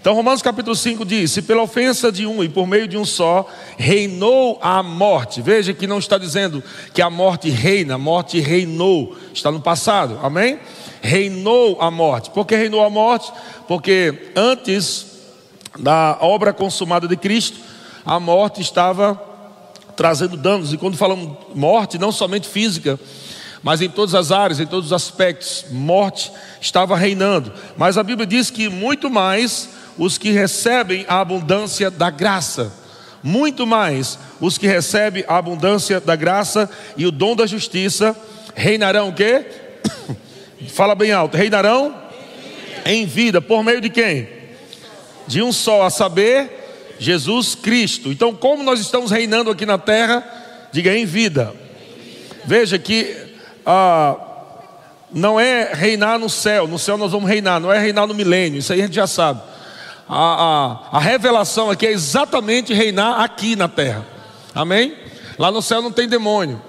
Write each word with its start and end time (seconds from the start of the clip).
Então, 0.00 0.14
Romanos 0.14 0.40
capítulo 0.40 0.74
5 0.74 1.04
diz: 1.04 1.30
Se 1.30 1.42
pela 1.42 1.62
ofensa 1.62 2.10
de 2.10 2.26
um 2.26 2.42
e 2.42 2.48
por 2.48 2.66
meio 2.66 2.88
de 2.88 2.96
um 2.96 3.04
só 3.04 3.46
reinou 3.76 4.58
a 4.62 4.82
morte. 4.82 5.42
Veja 5.42 5.74
que 5.74 5.86
não 5.86 5.98
está 5.98 6.16
dizendo 6.16 6.64
que 6.94 7.02
a 7.02 7.10
morte 7.10 7.50
reina, 7.50 7.96
a 7.96 7.98
morte 7.98 8.40
reinou, 8.40 9.14
está 9.34 9.52
no 9.52 9.60
passado, 9.60 10.18
amém? 10.22 10.58
Reinou 11.02 11.78
a 11.82 11.90
morte. 11.90 12.30
Por 12.30 12.46
que 12.46 12.56
reinou 12.56 12.82
a 12.82 12.88
morte? 12.88 13.30
Porque 13.68 14.32
antes 14.34 15.06
da 15.78 16.16
obra 16.22 16.54
consumada 16.54 17.06
de 17.06 17.16
Cristo, 17.16 17.58
a 18.02 18.18
morte 18.18 18.62
estava 18.62 19.20
trazendo 19.94 20.34
danos. 20.34 20.72
E 20.72 20.78
quando 20.78 20.96
falamos 20.96 21.36
morte, 21.54 21.98
não 21.98 22.10
somente 22.10 22.48
física, 22.48 22.98
mas 23.62 23.82
em 23.82 23.90
todas 23.90 24.14
as 24.14 24.32
áreas, 24.32 24.60
em 24.60 24.66
todos 24.66 24.86
os 24.86 24.92
aspectos, 24.94 25.66
morte 25.70 26.32
estava 26.58 26.96
reinando. 26.96 27.52
Mas 27.76 27.98
a 27.98 28.02
Bíblia 28.02 28.26
diz 28.26 28.50
que 28.50 28.66
muito 28.66 29.10
mais 29.10 29.78
os 30.00 30.16
que 30.16 30.30
recebem 30.30 31.04
a 31.06 31.20
abundância 31.20 31.90
da 31.90 32.08
graça. 32.08 32.72
Muito 33.22 33.66
mais 33.66 34.18
os 34.40 34.56
que 34.56 34.66
recebem 34.66 35.22
a 35.28 35.36
abundância 35.36 36.00
da 36.00 36.16
graça 36.16 36.70
e 36.96 37.04
o 37.04 37.10
dom 37.10 37.36
da 37.36 37.46
justiça 37.46 38.16
reinarão 38.54 39.10
o 39.10 39.12
quê? 39.12 39.44
Fala 40.72 40.94
bem 40.94 41.12
alto, 41.12 41.36
reinarão 41.36 41.94
em 42.86 43.04
vida, 43.04 43.42
por 43.42 43.62
meio 43.62 43.78
de 43.78 43.90
quem? 43.90 44.26
De 45.26 45.42
um 45.42 45.52
só, 45.52 45.82
a 45.82 45.90
saber, 45.90 46.96
Jesus 46.98 47.54
Cristo. 47.54 48.10
Então, 48.10 48.34
como 48.34 48.62
nós 48.62 48.80
estamos 48.80 49.10
reinando 49.10 49.50
aqui 49.50 49.66
na 49.66 49.76
terra? 49.76 50.24
Diga 50.72 50.96
em 50.96 51.04
vida. 51.04 51.52
Veja 52.46 52.78
que 52.78 53.14
ah, 53.66 54.16
não 55.12 55.38
é 55.38 55.74
reinar 55.74 56.18
no 56.18 56.30
céu, 56.30 56.66
no 56.66 56.78
céu 56.78 56.96
nós 56.96 57.12
vamos 57.12 57.28
reinar, 57.28 57.60
não 57.60 57.70
é 57.70 57.78
reinar 57.78 58.06
no 58.06 58.14
milênio, 58.14 58.60
isso 58.60 58.72
aí 58.72 58.80
a 58.80 58.84
gente 58.86 58.94
já 58.94 59.06
sabe 59.06 59.49
a, 60.12 60.88
a, 60.92 60.98
a 60.98 61.00
revelação 61.00 61.70
aqui 61.70 61.86
é 61.86 61.92
exatamente 61.92 62.74
reinar 62.74 63.20
aqui 63.20 63.54
na 63.54 63.68
terra. 63.68 64.04
Amém? 64.52 64.96
Lá 65.38 65.52
no 65.52 65.62
céu 65.62 65.80
não 65.80 65.92
tem 65.92 66.08
demônio. 66.08 66.60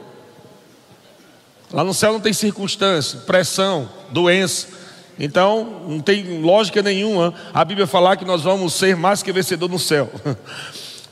Lá 1.73 1.83
no 1.83 1.91
céu 1.91 2.13
não 2.13 2.19
tem 2.19 2.33
circunstância, 2.33 3.21
pressão, 3.21 3.89
doença. 4.11 4.67
Então, 5.17 5.81
não 5.87 5.99
tem 5.99 6.39
lógica 6.41 6.83
nenhuma 6.83 7.33
a 7.51 7.65
Bíblia 7.65 7.87
falar 7.87 8.15
que 8.15 8.25
nós 8.25 8.43
vamos 8.43 8.75
ser 8.75 8.95
mais 8.95 9.23
que 9.23 9.31
vencedor 9.31 9.69
no 9.69 9.79
céu. 9.79 10.11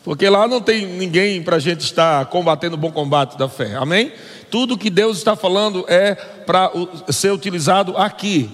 Porque 0.04 0.30
lá 0.30 0.48
não 0.48 0.62
tem 0.62 0.86
ninguém 0.86 1.42
para 1.42 1.56
a 1.56 1.60
gente 1.60 1.82
estar 1.82 2.28
combatendo 2.28 2.76
o 2.76 2.80
bom 2.80 2.92
combate 2.92 3.40
da 3.40 3.50
fé. 3.50 3.76
Amém? 3.76 4.14
Tudo 4.52 4.78
que 4.78 4.92
Deus 4.92 5.18
está 5.18 5.36
falando 5.36 5.84
é 5.88 6.14
para 6.14 6.72
ser 7.10 7.32
utilizado 7.32 7.98
aqui, 7.98 8.52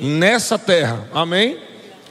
nessa 0.00 0.58
terra. 0.58 1.08
Amém? 1.14 1.58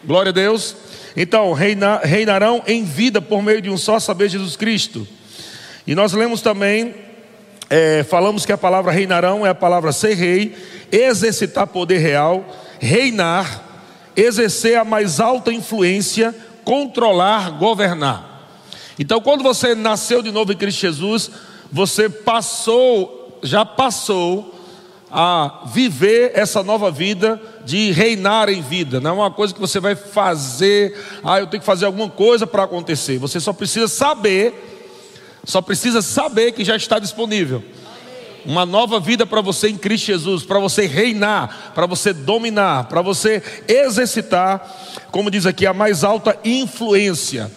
Glória 0.06 0.30
a 0.30 0.34
Deus. 0.34 0.93
Então, 1.16 1.54
reina, 1.54 2.00
reinarão 2.04 2.64
em 2.66 2.84
vida 2.84 3.22
por 3.22 3.42
meio 3.42 3.62
de 3.62 3.70
um 3.70 3.78
só 3.78 4.00
saber 4.00 4.30
Jesus 4.30 4.56
Cristo. 4.56 5.08
E 5.86 5.94
nós 5.94 6.14
lemos 6.14 6.42
também, 6.42 6.96
é, 7.70 8.04
falamos 8.04 8.46
que 8.46 8.52
a 8.52 8.58
palavra 8.58 8.92
reinarão 8.92 9.46
é 9.46 9.50
a 9.50 9.56
palavra 9.56 9.92
ser 9.92 10.16
rei, 10.16 10.56
exercitar 10.92 11.68
poder 11.68 12.00
real, 12.00 12.46
reinar, 12.80 13.64
exercer 14.16 14.78
a 14.78 14.84
mais 14.84 15.20
alta 15.20 15.52
influência, 15.52 16.34
controlar, 16.64 17.52
governar. 17.52 18.50
Então, 18.98 19.20
quando 19.20 19.44
você 19.44 19.76
nasceu 19.76 20.22
de 20.22 20.32
novo 20.32 20.52
em 20.52 20.58
Cristo 20.58 20.82
Jesus, 20.82 21.32
você 21.72 22.08
passou, 22.10 23.40
já 23.44 23.66
passou 23.66 24.53
a 25.16 25.62
viver 25.68 26.32
essa 26.34 26.64
nova 26.64 26.90
vida 26.90 27.40
de 27.64 27.92
reinar 27.92 28.50
em 28.50 28.64
vida. 28.64 29.00
Não 29.00 29.12
é 29.12 29.14
uma 29.14 29.32
coisa 29.32 29.54
que 29.54 29.60
você 29.60 29.80
vai 29.80 29.96
fazer, 29.96 31.00
ah, 31.24 31.40
eu 31.40 31.46
tenho 31.46 31.62
que 31.62 31.66
fazer 31.68 31.86
alguma 31.86 32.10
coisa 32.10 32.48
para 32.48 32.64
acontecer. 32.64 33.20
Você 33.20 33.40
só 33.40 33.54
precisa 33.54 33.88
saber, 33.88 34.56
só 35.44 35.62
precisa 35.62 36.02
saber 36.02 36.54
que 36.54 36.66
já 36.66 36.76
está 36.76 36.98
disponível. 36.98 37.64
Uma 38.44 38.66
nova 38.66 39.00
vida 39.00 39.24
para 39.24 39.40
você 39.40 39.70
em 39.70 39.78
Cristo 39.78 40.08
Jesus, 40.08 40.44
para 40.44 40.58
você 40.58 40.88
reinar, 40.88 41.74
para 41.76 41.86
você 41.86 42.12
dominar, 42.12 42.86
para 42.86 43.04
você 43.04 43.42
exercitar, 43.68 44.68
como 45.12 45.30
diz 45.30 45.46
aqui, 45.46 45.68
a 45.68 45.74
mais 45.76 46.04
alta 46.04 46.40
influência. 46.44 47.52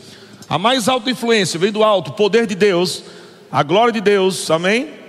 A 0.46 0.58
mais 0.58 0.90
alta 0.90 1.10
influência 1.10 1.58
vem 1.58 1.72
do 1.72 1.82
alto, 1.82 2.10
o 2.10 2.14
poder 2.14 2.46
de 2.46 2.54
Deus, 2.54 3.02
a 3.50 3.62
glória 3.62 3.94
de 3.94 4.00
Deus, 4.02 4.50
amém? 4.50 5.05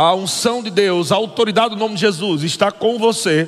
A 0.00 0.14
unção 0.14 0.62
de 0.62 0.70
Deus, 0.70 1.12
a 1.12 1.16
autoridade 1.16 1.74
do 1.74 1.78
nome 1.78 1.94
de 1.94 2.00
Jesus 2.00 2.42
está 2.42 2.72
com 2.72 2.98
você, 2.98 3.46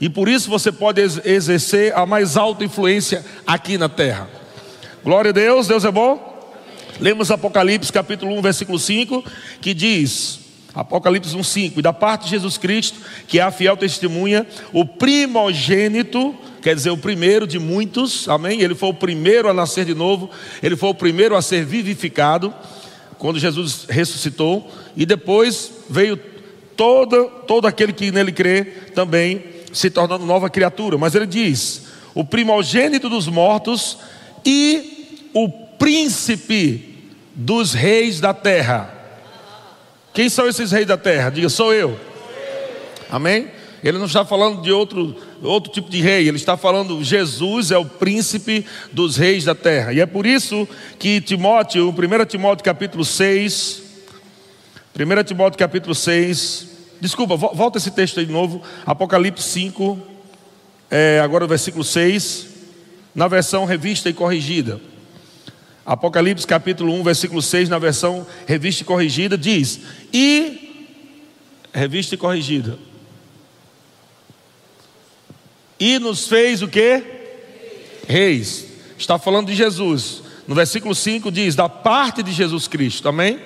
e 0.00 0.08
por 0.08 0.28
isso 0.28 0.48
você 0.48 0.70
pode 0.70 1.00
exercer 1.00 1.92
a 1.98 2.06
mais 2.06 2.36
alta 2.36 2.62
influência 2.62 3.26
aqui 3.44 3.76
na 3.76 3.88
terra. 3.88 4.30
Glória 5.02 5.30
a 5.30 5.32
Deus, 5.32 5.66
Deus 5.66 5.84
é 5.84 5.90
bom. 5.90 6.48
Lemos 7.00 7.32
Apocalipse 7.32 7.92
capítulo 7.92 8.38
1, 8.38 8.40
versículo 8.40 8.78
5, 8.78 9.24
que 9.60 9.74
diz: 9.74 10.38
Apocalipse 10.72 11.36
1, 11.36 11.42
5: 11.42 11.80
E 11.80 11.82
da 11.82 11.92
parte 11.92 12.26
de 12.26 12.30
Jesus 12.30 12.56
Cristo, 12.56 13.00
que 13.26 13.40
é 13.40 13.42
a 13.42 13.50
fiel 13.50 13.76
testemunha, 13.76 14.46
o 14.72 14.84
primogênito, 14.84 16.36
quer 16.62 16.76
dizer, 16.76 16.90
o 16.90 16.96
primeiro 16.96 17.48
de 17.48 17.58
muitos, 17.58 18.28
amém? 18.28 18.60
Ele 18.60 18.76
foi 18.76 18.90
o 18.90 18.94
primeiro 18.94 19.48
a 19.48 19.52
nascer 19.52 19.84
de 19.84 19.94
novo, 19.94 20.30
ele 20.62 20.76
foi 20.76 20.90
o 20.90 20.94
primeiro 20.94 21.34
a 21.34 21.42
ser 21.42 21.64
vivificado 21.64 22.54
quando 23.18 23.40
Jesus 23.40 23.86
ressuscitou, 23.88 24.70
e 24.96 25.04
depois 25.04 25.79
veio 25.90 26.16
todo, 26.76 27.26
todo 27.46 27.66
aquele 27.66 27.92
que 27.92 28.10
nele 28.10 28.32
crê 28.32 28.64
também 28.94 29.44
se 29.72 29.90
tornando 29.90 30.24
nova 30.24 30.48
criatura. 30.48 30.96
Mas 30.96 31.14
ele 31.14 31.26
diz: 31.26 31.82
o 32.14 32.24
primogênito 32.24 33.08
dos 33.08 33.28
mortos 33.28 33.98
e 34.44 35.18
o 35.34 35.48
príncipe 35.48 37.04
dos 37.34 37.72
reis 37.72 38.20
da 38.20 38.32
terra. 38.32 38.94
Quem 40.12 40.28
são 40.28 40.48
esses 40.48 40.72
reis 40.72 40.86
da 40.86 40.96
terra? 40.96 41.30
Diga, 41.30 41.48
sou 41.48 41.72
eu. 41.72 41.98
Amém? 43.10 43.48
Ele 43.82 43.96
não 43.96 44.06
está 44.06 44.24
falando 44.24 44.60
de 44.60 44.70
outro, 44.70 45.16
outro 45.42 45.72
tipo 45.72 45.88
de 45.88 46.00
rei, 46.00 46.28
ele 46.28 46.36
está 46.36 46.56
falando 46.56 47.02
Jesus 47.02 47.70
é 47.70 47.78
o 47.78 47.84
príncipe 47.84 48.66
dos 48.92 49.16
reis 49.16 49.44
da 49.44 49.54
terra. 49.54 49.92
E 49.92 50.00
é 50.00 50.06
por 50.06 50.26
isso 50.26 50.68
que 50.98 51.20
Timóteo, 51.20 51.88
1 51.88 52.24
Timóteo 52.26 52.64
capítulo 52.64 53.04
6, 53.04 53.79
1 54.92 55.24
Timóteo 55.24 55.58
capítulo 55.58 55.94
6, 55.94 56.66
desculpa, 57.00 57.36
volta 57.36 57.78
esse 57.78 57.92
texto 57.92 58.18
aí 58.18 58.26
de 58.26 58.32
novo, 58.32 58.60
Apocalipse 58.84 59.44
5, 59.48 59.98
é, 60.90 61.20
agora 61.22 61.44
o 61.44 61.48
versículo 61.48 61.84
6, 61.84 62.48
na 63.14 63.28
versão 63.28 63.64
revista 63.64 64.10
e 64.10 64.12
corrigida. 64.12 64.80
Apocalipse 65.86 66.46
capítulo 66.46 66.92
1, 66.94 67.04
versículo 67.04 67.40
6, 67.40 67.68
na 67.68 67.78
versão 67.78 68.26
revista 68.46 68.82
e 68.82 68.86
corrigida, 68.86 69.38
diz: 69.38 69.80
E, 70.12 70.88
revista 71.72 72.16
e 72.16 72.18
corrigida, 72.18 72.76
e 75.78 75.98
nos 76.00 76.26
fez 76.26 76.62
o 76.62 76.68
que? 76.68 77.02
Reis. 78.06 78.66
Está 78.98 79.18
falando 79.18 79.46
de 79.46 79.54
Jesus. 79.54 80.22
No 80.46 80.54
versículo 80.54 80.94
5 80.94 81.30
diz: 81.30 81.54
da 81.54 81.68
parte 81.68 82.22
de 82.22 82.32
Jesus 82.32 82.66
Cristo, 82.66 83.08
amém? 83.08 83.40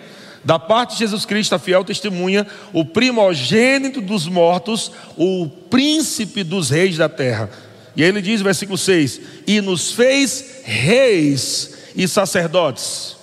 Da 0.44 0.58
parte 0.58 0.92
de 0.92 0.98
Jesus 0.98 1.24
Cristo, 1.24 1.54
a 1.54 1.58
fiel 1.58 1.84
testemunha, 1.84 2.46
o 2.72 2.84
primogênito 2.84 4.00
dos 4.00 4.26
mortos, 4.26 4.92
o 5.16 5.48
príncipe 5.48 6.44
dos 6.44 6.70
reis 6.70 6.98
da 6.98 7.08
terra. 7.08 7.50
E 7.96 8.02
aí 8.02 8.08
ele 8.08 8.20
diz, 8.20 8.42
versículo 8.42 8.76
6: 8.76 9.20
E 9.46 9.60
nos 9.60 9.92
fez 9.92 10.62
reis 10.64 11.74
e 11.96 12.06
sacerdotes. 12.06 13.16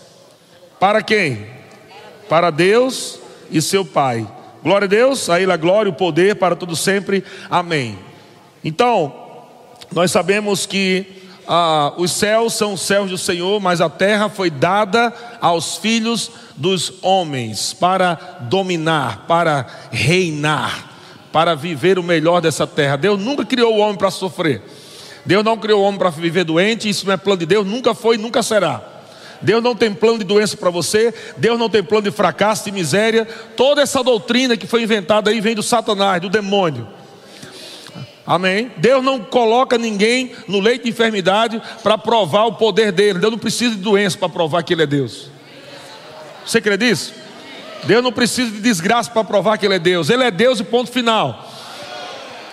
Para 0.79 1.03
quem? 1.03 1.45
Para 2.27 2.49
Deus 2.49 3.19
e 3.51 3.61
seu 3.61 3.85
Pai. 3.85 4.27
Glória 4.63 4.85
a 4.85 4.89
Deus, 4.89 5.29
a 5.29 5.39
Ele 5.39 5.51
a 5.51 5.57
glória 5.57 5.89
o 5.89 5.93
poder 5.93 6.35
para 6.35 6.55
todo 6.55 6.75
sempre. 6.75 7.23
Amém. 7.49 7.97
Então, 8.63 9.13
nós 9.91 10.11
sabemos 10.11 10.65
que 10.65 11.20
ah, 11.53 11.91
os 11.97 12.13
céus 12.13 12.53
são 12.53 12.75
os 12.75 12.81
céus 12.81 13.09
do 13.09 13.17
Senhor, 13.17 13.59
mas 13.59 13.81
a 13.81 13.89
terra 13.89 14.29
foi 14.29 14.49
dada 14.49 15.11
aos 15.41 15.75
filhos 15.75 16.31
dos 16.55 16.93
homens 17.01 17.73
para 17.73 18.37
dominar, 18.39 19.25
para 19.27 19.67
reinar, 19.91 20.91
para 21.29 21.53
viver 21.53 21.99
o 21.99 22.03
melhor 22.03 22.39
dessa 22.39 22.65
terra. 22.65 22.95
Deus 22.95 23.19
nunca 23.19 23.43
criou 23.43 23.75
o 23.75 23.79
homem 23.79 23.97
para 23.97 24.09
sofrer. 24.09 24.61
Deus 25.25 25.43
não 25.43 25.57
criou 25.57 25.81
o 25.81 25.83
homem 25.83 25.99
para 25.99 26.09
viver 26.09 26.45
doente, 26.45 26.87
isso 26.87 27.05
não 27.05 27.15
é 27.15 27.17
plano 27.17 27.39
de 27.39 27.47
Deus, 27.47 27.67
nunca 27.67 27.93
foi 27.93 28.17
nunca 28.17 28.41
será. 28.41 28.81
Deus 29.41 29.61
não 29.61 29.75
tem 29.75 29.93
plano 29.93 30.19
de 30.19 30.23
doença 30.23 30.55
para 30.55 30.69
você, 30.69 31.13
Deus 31.35 31.59
não 31.59 31.69
tem 31.69 31.83
plano 31.83 32.03
de 32.03 32.11
fracasso, 32.11 32.63
de 32.63 32.71
miséria. 32.71 33.27
Toda 33.57 33.81
essa 33.81 34.01
doutrina 34.01 34.55
que 34.55 34.67
foi 34.67 34.83
inventada 34.83 35.29
aí 35.29 35.41
vem 35.41 35.53
do 35.53 35.63
Satanás, 35.63 36.21
do 36.21 36.29
demônio. 36.29 37.00
Amém? 38.25 38.71
Deus 38.77 39.03
não 39.03 39.19
coloca 39.19 39.77
ninguém 39.77 40.31
no 40.47 40.59
leito 40.59 40.83
de 40.83 40.89
enfermidade 40.89 41.61
para 41.81 41.97
provar 41.97 42.45
o 42.45 42.53
poder 42.53 42.91
dele. 42.91 43.19
Deus 43.19 43.31
não 43.31 43.39
precisa 43.39 43.75
de 43.75 43.81
doença 43.81 44.17
para 44.17 44.29
provar 44.29 44.63
que 44.63 44.73
ele 44.73 44.83
é 44.83 44.87
Deus. 44.87 45.29
Você 46.45 46.61
crê 46.61 46.77
nisso? 46.77 47.13
Deus 47.83 48.03
não 48.03 48.11
precisa 48.11 48.51
de 48.51 48.59
desgraça 48.59 49.09
para 49.09 49.23
provar 49.23 49.57
que 49.57 49.65
ele 49.65 49.75
é 49.75 49.79
Deus. 49.79 50.09
Ele 50.09 50.23
é 50.23 50.31
Deus 50.31 50.59
e 50.59 50.63
ponto 50.63 50.91
final. 50.91 51.49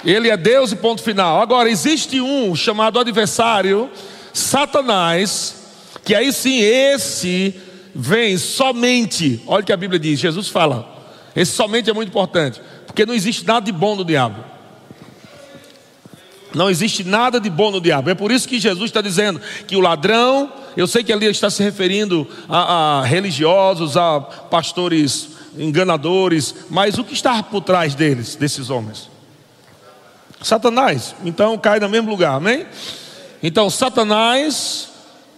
Ele 0.05 0.31
é 0.31 0.37
Deus 0.37 0.73
e 0.73 0.76
ponto 0.76 1.03
final. 1.03 1.41
Agora, 1.41 1.69
existe 1.69 2.20
um 2.20 2.55
chamado 2.55 2.99
adversário, 2.99 3.91
Satanás, 4.32 5.56
que 6.05 6.15
aí 6.15 6.32
sim 6.32 6.61
esse 6.61 7.55
vem 7.94 8.38
somente, 8.38 9.43
olha 9.47 9.62
o 9.62 9.67
que 9.67 9.73
a 9.73 9.76
Bíblia 9.76 9.99
diz, 9.99 10.20
Jesus 10.20 10.49
fala, 10.49 10.88
esse 11.35 11.53
somente 11.53 11.91
é 11.91 11.93
muito 11.93 12.09
importante, 12.09 12.61
porque 12.87 13.05
não 13.05 13.12
existe 13.12 13.44
nada 13.44 13.67
de 13.67 13.73
bom 13.73 13.97
no 13.97 14.05
diabo. 14.05 14.44
Não 16.55 16.71
existe 16.71 17.05
nada 17.05 17.41
de 17.41 17.50
bom 17.50 17.71
no 17.71 17.81
diabo. 17.81 18.11
É 18.11 18.15
por 18.15 18.33
isso 18.33 18.49
que 18.49 18.59
Jesus 18.59 18.87
está 18.87 19.00
dizendo 19.00 19.41
que 19.67 19.77
o 19.77 19.81
ladrão, 19.81 20.50
eu 20.77 20.87
sei 20.87 21.05
que 21.05 21.12
ali 21.12 21.27
está 21.27 21.50
se 21.50 21.62
referindo 21.62 22.27
a, 22.49 23.00
a 23.00 23.05
religiosos, 23.05 23.97
a 23.97 24.21
pastores 24.21 25.31
enganadores, 25.59 26.55
mas 26.71 26.99
o 26.99 27.05
que 27.05 27.15
está 27.15 27.43
por 27.43 27.62
trás 27.62 27.95
deles, 27.95 28.37
desses 28.37 28.71
homens? 28.71 29.11
Satanás. 30.41 31.15
Então 31.25 31.59
cai 31.59 31.81
no 31.81 31.89
mesmo 31.89 32.09
lugar, 32.09 32.35
amém? 32.35 32.67
Então, 33.43 33.69
Satanás, 33.71 34.89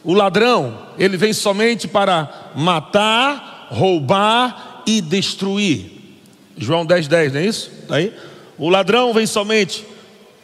o 0.05 0.15
ladrão, 0.15 0.87
ele 0.99 1.17
vem 1.17 1.33
somente 1.33 1.87
para 1.87 2.51
matar, 2.55 3.69
roubar 3.71 4.83
e 4.87 5.01
destruir. 5.01 6.17
João 6.57 6.85
10, 6.85 7.09
10, 7.09 7.33
não 7.33 7.41
é 7.41 7.47
isso? 7.47 7.71
Tá 7.89 7.97
aí? 7.97 8.15
O 8.59 8.69
ladrão 8.69 9.13
vem 9.13 9.27
somente 9.27 9.85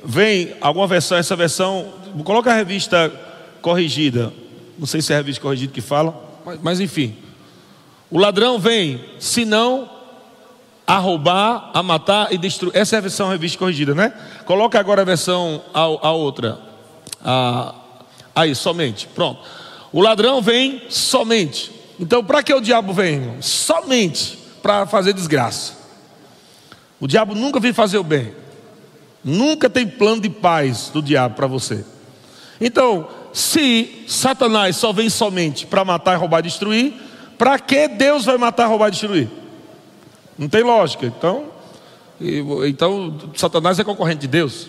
vem 0.06 0.54
alguma 0.60 0.86
versão, 0.86 1.18
essa 1.18 1.34
versão, 1.34 1.92
coloca 2.24 2.50
a 2.50 2.54
revista 2.54 3.12
corrigida, 3.60 4.32
não 4.78 4.86
sei 4.86 5.02
se 5.02 5.12
é 5.12 5.16
a 5.16 5.18
revista 5.18 5.42
corrigida 5.42 5.72
que 5.72 5.80
fala, 5.80 6.14
mas, 6.44 6.60
mas 6.62 6.80
enfim. 6.80 7.16
O 8.10 8.18
ladrão 8.18 8.58
vem, 8.58 9.04
se 9.18 9.44
não, 9.44 9.90
a 10.86 10.98
roubar, 10.98 11.70
a 11.74 11.82
matar 11.82 12.32
e 12.32 12.38
destruir. 12.38 12.76
Essa 12.76 12.96
é 12.96 12.98
a 12.98 13.02
versão 13.02 13.28
revista 13.28 13.58
corrigida, 13.58 13.94
né? 13.94 14.12
Coloca 14.44 14.78
agora 14.78 15.02
a 15.02 15.04
versão, 15.04 15.60
a, 15.74 15.80
a 15.80 16.12
outra. 16.12 16.58
A, 17.24 17.74
aí, 18.34 18.54
somente. 18.54 19.08
Pronto. 19.08 19.40
O 19.92 20.00
ladrão 20.00 20.40
vem 20.40 20.82
somente. 20.88 21.72
Então, 21.98 22.22
para 22.22 22.42
que 22.42 22.54
o 22.54 22.60
diabo 22.60 22.92
vem? 22.92 23.40
Somente 23.40 24.38
para 24.62 24.86
fazer 24.86 25.12
desgraça. 25.12 25.72
O 27.00 27.08
diabo 27.08 27.34
nunca 27.34 27.58
vem 27.58 27.72
fazer 27.72 27.98
o 27.98 28.04
bem. 28.04 28.32
Nunca 29.28 29.68
tem 29.68 29.84
plano 29.84 30.22
de 30.22 30.30
paz 30.30 30.88
do 30.88 31.02
diabo 31.02 31.34
para 31.34 31.48
você. 31.48 31.84
Então, 32.60 33.08
se 33.32 34.04
Satanás 34.06 34.76
só 34.76 34.92
vem 34.92 35.10
somente 35.10 35.66
para 35.66 35.84
matar, 35.84 36.14
roubar 36.14 36.42
destruir, 36.42 36.94
para 37.36 37.58
que 37.58 37.88
Deus 37.88 38.24
vai 38.24 38.38
matar, 38.38 38.66
roubar 38.66 38.88
destruir? 38.88 39.28
Não 40.38 40.48
tem 40.48 40.62
lógica. 40.62 41.06
Então, 41.06 41.46
então 42.20 43.18
Satanás 43.34 43.80
é 43.80 43.84
concorrente 43.84 44.20
de 44.20 44.28
Deus. 44.28 44.68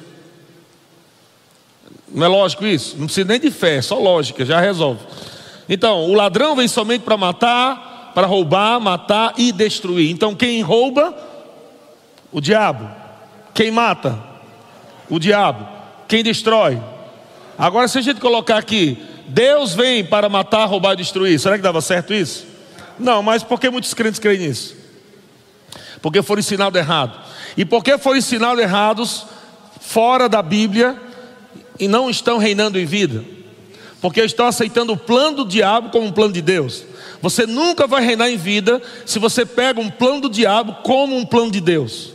Não 2.12 2.26
é 2.26 2.28
lógico 2.28 2.66
isso? 2.66 2.98
Não 2.98 3.06
precisa 3.06 3.28
nem 3.28 3.40
de 3.40 3.52
fé, 3.52 3.76
é 3.76 3.82
só 3.84 4.00
lógica, 4.00 4.44
já 4.44 4.60
resolve. 4.60 5.02
Então, 5.70 6.04
o 6.06 6.16
ladrão 6.16 6.56
vem 6.56 6.68
somente 6.68 7.04
para 7.04 7.16
matar, 7.16 8.12
para 8.16 8.26
roubar, 8.26 8.80
matar 8.80 9.36
e 9.38 9.52
destruir. 9.52 10.10
Então, 10.10 10.34
quem 10.34 10.64
rouba? 10.64 11.16
O 12.32 12.42
diabo. 12.42 12.90
Quem 13.54 13.70
mata? 13.70 14.37
O 15.10 15.20
diabo. 15.20 15.68
Quem 16.08 16.24
destrói? 16.24 16.82
Agora, 17.58 17.88
se 17.88 17.98
a 17.98 18.02
gente 18.02 18.20
colocar 18.20 18.58
aqui, 18.58 18.98
Deus 19.28 19.74
vem 19.74 20.06
para 20.06 20.30
matar, 20.30 20.66
roubar 20.66 20.94
e 20.94 20.98
destruir, 20.98 21.40
será 21.40 21.58
que 21.58 21.64
dava 21.64 21.82
certo 21.82 22.14
isso? 22.14 22.46
Não, 23.00 23.22
mas 23.22 23.44
por 23.44 23.60
que 23.60 23.70
muitos 23.70 23.94
crentes 23.94 24.20
creem 24.20 24.40
nisso? 24.40 24.76
Porque 26.02 26.22
foram 26.22 26.40
ensinados 26.40 26.80
errado. 26.80 27.20
E 27.56 27.66
porque 27.66 27.98
foram 27.98 28.18
ensinados 28.18 28.62
errados 28.62 29.26
fora 29.82 30.30
da 30.30 30.42
Bíblia 30.42 31.00
e 31.80 31.88
não 31.88 32.10
estão 32.10 32.38
reinando 32.38 32.80
em 32.80 32.86
vida? 32.86 33.24
Porque 34.00 34.22
estão 34.22 34.46
aceitando 34.46 34.94
o 34.94 34.98
plano 34.98 35.38
do 35.38 35.46
diabo 35.46 35.90
como 35.90 36.06
um 36.06 36.12
plano 36.12 36.34
de 36.34 36.42
Deus. 36.42 36.84
Você 37.22 37.48
nunca 37.48 37.88
vai 37.88 38.04
reinar 38.04 38.30
em 38.30 38.38
vida 38.38 38.82
se 39.06 39.18
você 39.18 39.46
pega 39.46 39.80
um 39.80 39.90
plano 39.90 40.22
do 40.22 40.30
diabo 40.30 40.78
como 40.84 41.18
um 41.18 41.26
plano 41.26 41.52
de 41.52 41.60
Deus. 41.60 42.14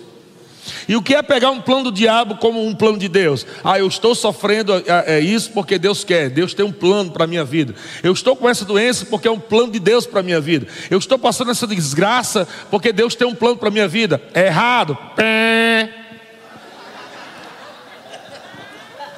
E 0.89 0.97
o 0.97 1.03
que 1.03 1.15
é 1.15 1.23
pegar 1.23 1.51
um 1.51 1.61
plano 1.61 1.85
do 1.85 1.93
diabo 1.93 2.37
como 2.37 2.65
um 2.65 2.75
plano 2.75 2.99
de 2.99 3.09
Deus? 3.09 3.47
Ah, 3.65 3.79
eu 3.79 3.87
estou 3.87 4.15
sofrendo 4.15 4.73
é, 4.75 5.17
é 5.17 5.21
isso 5.21 5.51
porque 5.53 5.79
Deus 5.79 6.05
quer. 6.05 6.31
Deus 6.31 6.55
tem 6.55 6.65
um 6.65 6.73
plano 6.73 7.11
para 7.11 7.25
a 7.25 7.27
minha 7.27 7.45
vida. 7.45 7.75
Eu 8.03 8.13
estou 8.13 8.37
com 8.37 8.49
essa 8.49 8.65
doença 8.65 9.07
porque 9.07 9.27
é 9.27 9.31
um 9.31 9.39
plano 9.39 9.73
de 9.73 9.79
Deus 9.79 10.07
para 10.07 10.21
a 10.21 10.23
minha 10.23 10.41
vida. 10.41 10.67
Eu 10.91 10.99
estou 10.99 11.19
passando 11.19 11.51
essa 11.51 11.67
desgraça 11.67 12.47
porque 12.71 12.93
Deus 12.93 13.15
tem 13.15 13.27
um 13.27 13.35
plano 13.35 13.57
para 13.57 13.69
a 13.69 13.73
minha 13.73 13.89
vida. 13.89 14.23
É 14.35 14.47
errado. 14.47 14.97
Pé. 15.17 15.91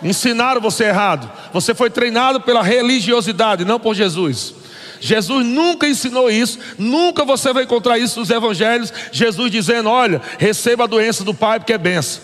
Ensinaram 0.02 0.60
você 0.60 0.84
errado. 0.84 1.30
Você 1.52 1.74
foi 1.74 1.88
treinado 1.88 2.40
pela 2.40 2.62
religiosidade, 2.62 3.64
não 3.64 3.80
por 3.80 3.94
Jesus. 3.94 4.54
Jesus 5.00 5.44
nunca 5.44 5.86
ensinou 5.86 6.30
isso, 6.30 6.58
nunca 6.78 7.24
você 7.24 7.52
vai 7.52 7.64
encontrar 7.64 7.98
isso 7.98 8.20
nos 8.20 8.30
evangelhos. 8.30 8.92
Jesus 9.12 9.50
dizendo: 9.50 9.88
Olha, 9.88 10.20
receba 10.38 10.84
a 10.84 10.88
doença 10.88 11.24
do 11.24 11.34
Pai, 11.34 11.58
porque 11.58 11.72
é 11.72 11.78
benção. 11.78 12.22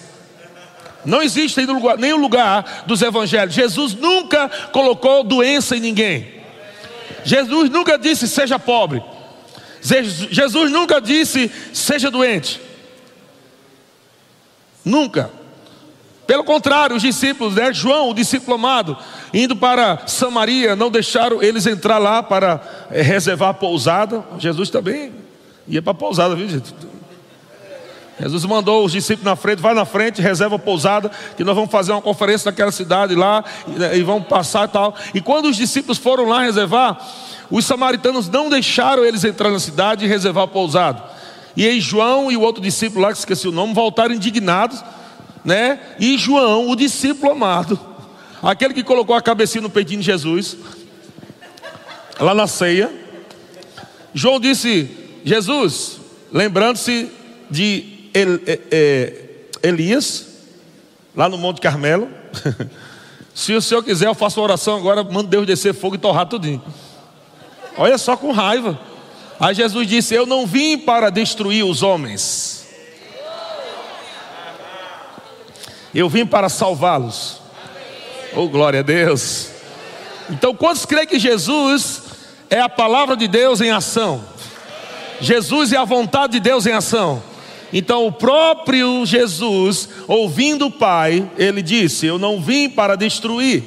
Não 1.05 1.23
existe 1.23 1.61
nenhum 1.99 2.19
lugar 2.19 2.85
dos 2.87 3.01
evangelhos. 3.01 3.55
Jesus 3.55 3.95
nunca 3.95 4.49
colocou 4.73 5.25
doença 5.25 5.77
em 5.77 5.81
ninguém. 5.81 6.41
Jesus 7.25 7.71
nunca 7.71 7.99
disse 7.99 8.29
seja 8.29 8.59
pobre. 8.59 9.03
Jesus 10.31 10.71
nunca 10.71 11.01
disse 11.01 11.51
seja 11.73 12.11
doente. 12.11 12.61
Nunca. 14.85 15.31
Pelo 16.27 16.45
contrário, 16.45 16.95
os 16.95 17.03
discípulos, 17.03 17.55
né? 17.57 17.73
João, 17.73 18.11
o 18.11 18.15
discípulo 18.15 18.55
amado, 18.55 18.97
indo 19.33 19.57
para 19.57 20.07
Samaria, 20.07 20.75
não 20.75 20.91
deixaram 20.91 21.43
eles 21.43 21.67
entrar 21.67 21.99
lá 21.99 22.23
para 22.23 22.61
é, 22.91 23.03
reservar 23.03 23.51
a 23.51 23.55
pousada. 23.55 24.25
Jesus 24.39 24.71
também 24.71 25.13
ia 25.69 25.81
para 25.81 25.93
a 25.93 25.95
pousada, 25.95 26.35
viu, 26.35 26.49
gente? 26.49 26.75
Jesus 28.21 28.45
mandou 28.45 28.85
os 28.85 28.93
discípulos 28.93 29.25
na 29.25 29.35
frente, 29.35 29.61
vai 29.61 29.73
na 29.73 29.87
frente, 29.87 30.21
reserva 30.21 30.57
a 30.57 30.59
pousada, 30.59 31.11
que 31.37 31.43
nós 31.43 31.55
vamos 31.55 31.71
fazer 31.71 31.93
uma 31.93 32.03
conferência 32.03 32.51
naquela 32.51 32.71
cidade 32.71 33.15
lá, 33.15 33.43
e, 33.67 33.71
né, 33.71 33.97
e 33.97 34.03
vamos 34.03 34.29
passar 34.29 34.69
e 34.69 34.73
tal. 34.73 34.95
E 35.15 35.21
quando 35.23 35.47
os 35.47 35.57
discípulos 35.57 35.97
foram 35.97 36.29
lá 36.29 36.43
reservar, 36.43 37.01
os 37.51 37.65
samaritanos 37.65 38.29
não 38.29 38.51
deixaram 38.51 39.07
eles 39.07 39.25
entrar 39.25 39.51
na 39.51 39.59
cidade 39.59 40.05
e 40.05 40.09
reservar 40.09 40.45
a 40.45 40.49
pousada. 40.49 41.03
E 41.57 41.67
aí 41.67 41.81
João 41.81 42.31
e 42.31 42.37
o 42.37 42.43
outro 42.43 42.63
discípulo 42.63 43.03
lá, 43.03 43.13
que 43.13 43.19
esqueci 43.19 43.49
o 43.49 43.53
nome, 43.53 43.73
voltaram 43.73 44.15
indignados 44.15 44.85
né? 45.45 45.81
E 45.99 46.19
João, 46.19 46.69
o 46.69 46.77
discípulo 46.77 47.33
amado, 47.33 47.79
aquele 48.43 48.75
que 48.75 48.83
colocou 48.83 49.15
a 49.15 49.23
cabecinha 49.23 49.63
no 49.63 49.71
peitinho 49.71 50.01
de 50.01 50.07
Jesus, 50.07 50.57
lá 52.19 52.35
na 52.35 52.47
ceia. 52.47 52.91
João 54.15 54.41
disse: 54.41 54.91
Jesus, 55.25 55.99
lembrando-se 56.33 57.11
de 57.51 58.11
El, 58.15 58.41
é, 58.47 58.61
é, 58.71 59.69
Elias, 59.69 60.27
lá 61.15 61.29
no 61.29 61.39
Monte 61.39 61.61
Carmelo. 61.61 62.09
Se 63.33 63.55
o 63.55 63.63
senhor 63.63 63.83
quiser, 63.83 64.07
eu 64.07 64.15
faço 64.15 64.41
uma 64.41 64.45
oração 64.45 64.77
agora, 64.77 65.05
manda 65.05 65.29
Deus 65.29 65.47
descer 65.47 65.73
fogo 65.73 65.95
e 65.95 65.99
torrar 65.99 66.27
tudinho. 66.27 66.63
Olha 67.79 67.97
só 67.97 68.17
com 68.17 68.33
raiva. 68.33 68.79
Aí 69.39 69.55
Jesus 69.55 69.87
disse: 69.87 70.15
Eu 70.15 70.27
não 70.27 70.47
vim 70.47 70.77
para 70.77 71.09
destruir 71.09 71.65
os 71.65 71.83
homens 71.83 72.61
Eu 75.95 76.09
vim 76.09 76.25
para 76.25 76.49
salvá-los. 76.49 77.40
Oh, 78.35 78.49
glória 78.49 78.81
a 78.81 78.83
Deus. 78.83 79.51
Então, 80.29 80.55
quantos 80.55 80.85
creem 80.87 81.07
que 81.07 81.19
Jesus 81.19 82.03
é 82.49 82.61
a 82.61 82.69
palavra 82.69 83.17
de 83.17 83.27
Deus 83.27 83.61
em 83.61 83.71
ação? 83.71 84.25
Jesus 85.21 85.73
é 85.73 85.77
a 85.77 85.85
vontade 85.85 86.35
de 86.35 86.41
Deus 86.41 86.65
em 86.67 86.73
ação. 86.73 87.23
Então, 87.73 88.07
o 88.07 88.13
próprio 88.13 89.05
Jesus, 89.05 89.89
ouvindo 90.07 90.67
o 90.67 90.71
Pai, 90.71 91.29
ele 91.37 91.63
disse: 91.63 92.07
Eu 92.07 92.19
não 92.19 92.41
vim 92.41 92.69
para 92.69 92.97
destruir. 92.97 93.65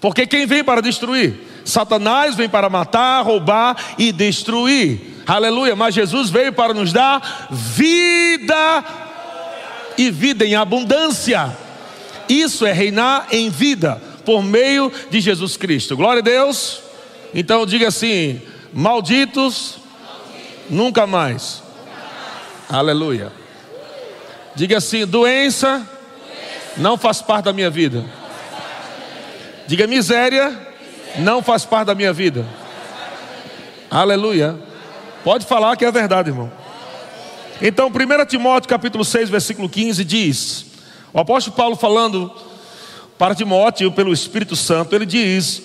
Porque 0.00 0.26
quem 0.26 0.46
vem 0.46 0.64
para 0.64 0.82
destruir? 0.82 1.48
Satanás 1.64 2.34
vem 2.34 2.48
para 2.48 2.68
matar, 2.68 3.22
roubar 3.22 3.76
e 3.96 4.10
destruir. 4.10 5.22
Aleluia. 5.26 5.76
Mas 5.76 5.94
Jesus 5.94 6.28
veio 6.28 6.52
para 6.52 6.74
nos 6.74 6.92
dar 6.92 7.48
vida 7.50 8.84
e 9.96 10.10
vida 10.10 10.44
em 10.44 10.56
abundância. 10.56 11.61
Isso 12.32 12.64
é 12.64 12.72
reinar 12.72 13.28
em 13.30 13.50
vida 13.50 14.00
por 14.24 14.42
meio 14.42 14.90
de 15.10 15.20
Jesus 15.20 15.54
Cristo. 15.58 15.94
Glória 15.94 16.20
a 16.20 16.24
Deus. 16.24 16.80
Então 17.34 17.66
diga 17.66 17.88
assim: 17.88 18.40
malditos, 18.72 19.76
nunca, 20.70 21.06
mais. 21.06 21.62
Aleluia. 22.70 23.30
Diga 24.56 24.78
assim: 24.78 25.06
doença, 25.06 25.86
não 26.78 26.96
faz 26.96 27.20
parte 27.20 27.44
da 27.44 27.52
minha 27.52 27.68
vida. 27.68 28.02
Diga 29.66 29.86
miséria, 29.86 30.58
não 31.18 31.42
faz 31.42 31.66
parte 31.66 31.88
da 31.88 31.94
minha 31.94 32.14
vida. 32.14 32.46
Aleluia. 33.90 34.58
Pode 35.22 35.44
falar 35.44 35.76
que 35.76 35.84
é 35.84 35.92
verdade, 35.92 36.30
irmão. 36.30 36.50
Então, 37.60 37.88
1 37.88 38.24
Timóteo 38.26 38.70
capítulo 38.70 39.04
6, 39.04 39.28
versículo 39.28 39.68
15 39.68 40.02
diz: 40.02 40.71
O 41.12 41.20
apóstolo 41.20 41.56
Paulo 41.56 41.76
falando 41.76 42.32
para 43.18 43.34
Timóteo 43.34 43.92
pelo 43.92 44.12
Espírito 44.12 44.56
Santo, 44.56 44.94
ele 44.94 45.06
diz: 45.06 45.62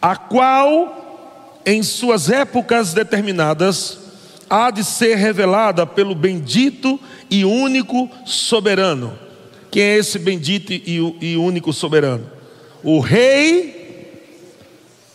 a 0.00 0.16
qual 0.16 1.60
em 1.64 1.82
suas 1.82 2.30
épocas 2.30 2.92
determinadas 2.92 3.98
há 4.48 4.70
de 4.70 4.82
ser 4.82 5.16
revelada 5.16 5.86
pelo 5.86 6.14
bendito 6.14 6.98
e 7.30 7.44
único 7.44 8.10
soberano. 8.24 9.18
Quem 9.70 9.82
é 9.82 9.96
esse 9.98 10.18
bendito 10.18 10.72
e 10.72 11.36
único 11.36 11.72
soberano? 11.72 12.26
O 12.82 13.00
Rei 13.00 14.22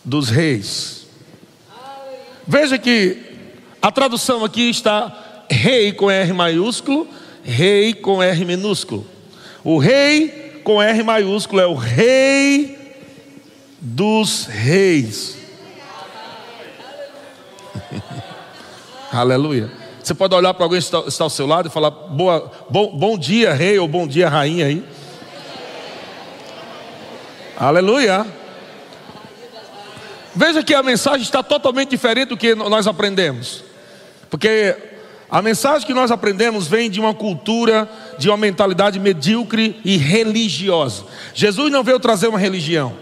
dos 0.05 0.29
Reis. 0.29 1.07
Veja 2.45 2.77
que 2.77 3.17
a 3.81 3.91
tradução 3.91 4.45
aqui 4.45 4.69
está 4.69 5.45
Rei 5.49 5.91
com 5.91 6.11
R 6.11 6.33
maiúsculo, 6.33 7.07
Rei 7.43 7.93
com 7.93 8.21
R 8.21 8.45
minúsculo. 8.45 9.07
O 9.63 9.77
Rei 9.77 10.61
com 10.63 10.81
R 10.81 11.03
maiúsculo 11.03 11.61
é 11.61 11.65
o 11.65 11.73
Rei 11.73 12.77
dos 13.79 14.45
Reis. 14.45 15.37
Aleluia. 19.11 19.71
Você 20.03 20.13
pode 20.13 20.35
olhar 20.35 20.53
para 20.53 20.65
alguém 20.65 20.81
que 20.81 20.85
está, 20.85 21.23
ao 21.23 21.29
seu 21.29 21.47
lado 21.47 21.69
e 21.69 21.71
falar: 21.71 21.91
boa, 21.91 22.51
bom, 22.69 22.97
bom 22.97 23.17
dia, 23.17 23.53
rei, 23.53 23.79
ou 23.79 23.87
bom 23.87 24.05
dia, 24.05 24.27
rainha 24.27 24.65
aí. 24.65 24.83
Aleluia. 27.55 28.27
Veja 30.35 30.63
que 30.63 30.73
a 30.73 30.83
mensagem 30.83 31.21
está 31.21 31.41
totalmente 31.41 31.89
diferente 31.89 32.29
do 32.29 32.37
que 32.37 32.53
nós 32.55 32.87
aprendemos. 32.87 33.63
Porque 34.29 34.75
a 35.33 35.41
mensagem 35.41 35.87
que 35.87 35.95
nós 35.95 36.11
aprendemos 36.11 36.67
vem 36.67 36.91
de 36.91 36.99
uma 36.99 37.11
cultura, 37.11 37.89
de 38.19 38.29
uma 38.29 38.37
mentalidade 38.37 38.99
medíocre 38.99 39.81
e 39.83 39.97
religiosa. 39.97 41.05
Jesus 41.33 41.71
não 41.71 41.83
veio 41.83 41.99
trazer 41.99 42.27
uma 42.27 42.37
religião. 42.37 42.95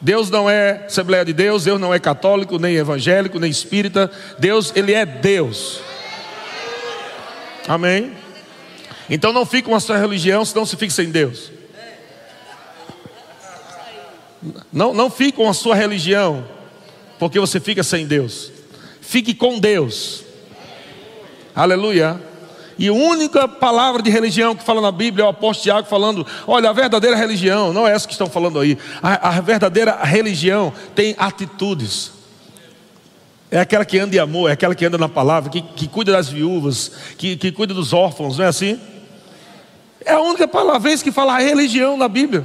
Deus 0.00 0.30
não 0.30 0.48
é 0.48 0.84
Assembleia 0.86 1.24
de 1.24 1.32
Deus, 1.32 1.64
Deus 1.64 1.80
não 1.80 1.92
é 1.92 1.98
católico, 1.98 2.56
nem 2.56 2.76
evangélico, 2.76 3.40
nem 3.40 3.50
espírita. 3.50 4.08
Deus, 4.38 4.72
Ele 4.76 4.94
é 4.94 5.04
Deus. 5.04 5.80
Amém? 7.66 8.12
Então 9.08 9.32
não 9.32 9.44
fique 9.44 9.68
com 9.68 9.74
a 9.74 9.80
sua 9.80 9.98
religião, 9.98 10.44
senão 10.44 10.64
se 10.64 10.76
fique 10.76 10.92
sem 10.92 11.10
Deus. 11.10 11.50
Não, 14.72 14.94
não 14.94 15.10
fique 15.10 15.32
com 15.32 15.48
a 15.48 15.52
sua 15.52 15.74
religião, 15.74 16.46
porque 17.18 17.40
você 17.40 17.58
fica 17.58 17.82
sem 17.82 18.06
Deus. 18.06 18.52
Fique 19.00 19.34
com 19.34 19.58
Deus. 19.58 20.29
Aleluia. 21.54 22.20
E 22.78 22.88
a 22.88 22.92
única 22.92 23.46
palavra 23.46 24.00
de 24.00 24.10
religião 24.10 24.56
que 24.56 24.64
fala 24.64 24.80
na 24.80 24.90
Bíblia 24.90 25.24
é 25.24 25.26
o 25.26 25.30
apóstolo 25.30 25.64
Tiago 25.64 25.86
falando: 25.86 26.26
olha, 26.46 26.70
a 26.70 26.72
verdadeira 26.72 27.14
religião, 27.14 27.72
não 27.72 27.86
é 27.86 27.92
essa 27.92 28.06
que 28.06 28.14
estão 28.14 28.28
falando 28.28 28.58
aí. 28.58 28.78
A, 29.02 29.36
a 29.36 29.40
verdadeira 29.40 30.02
religião 30.02 30.72
tem 30.94 31.14
atitudes. 31.18 32.12
É 33.50 33.60
aquela 33.60 33.84
que 33.84 33.98
anda 33.98 34.16
em 34.16 34.18
amor, 34.18 34.48
é 34.48 34.52
aquela 34.52 34.74
que 34.74 34.86
anda 34.86 34.96
na 34.96 35.08
palavra, 35.08 35.50
que, 35.50 35.60
que 35.60 35.88
cuida 35.88 36.12
das 36.12 36.28
viúvas, 36.28 36.92
que, 37.18 37.36
que 37.36 37.50
cuida 37.52 37.74
dos 37.74 37.92
órfãos, 37.92 38.38
não 38.38 38.44
é 38.44 38.48
assim? 38.48 38.80
É 40.04 40.12
a 40.12 40.20
única 40.20 40.46
palavra 40.46 40.96
que 40.96 41.12
fala 41.12 41.38
religião 41.38 41.96
na 41.96 42.08
Bíblia. 42.08 42.44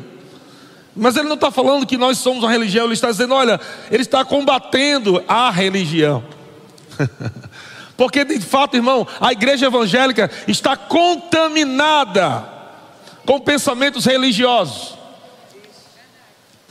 Mas 0.96 1.16
ele 1.16 1.28
não 1.28 1.36
está 1.36 1.52
falando 1.52 1.86
que 1.86 1.98
nós 1.98 2.18
somos 2.18 2.44
uma 2.44 2.52
religião, 2.52 2.86
ele 2.86 2.94
está 2.94 3.12
dizendo, 3.12 3.34
olha, 3.34 3.60
ele 3.92 4.02
está 4.02 4.26
combatendo 4.26 5.24
a 5.28 5.52
religião. 5.52 6.24
Porque 7.98 8.26
de 8.26 8.40
fato, 8.40 8.76
irmão, 8.76 9.08
a 9.20 9.32
igreja 9.32 9.68
evangélica 9.68 10.30
está 10.48 10.76
contaminada 10.76 12.46
com 13.26 13.40
pensamentos 13.40 14.06
religiosos. 14.06 14.96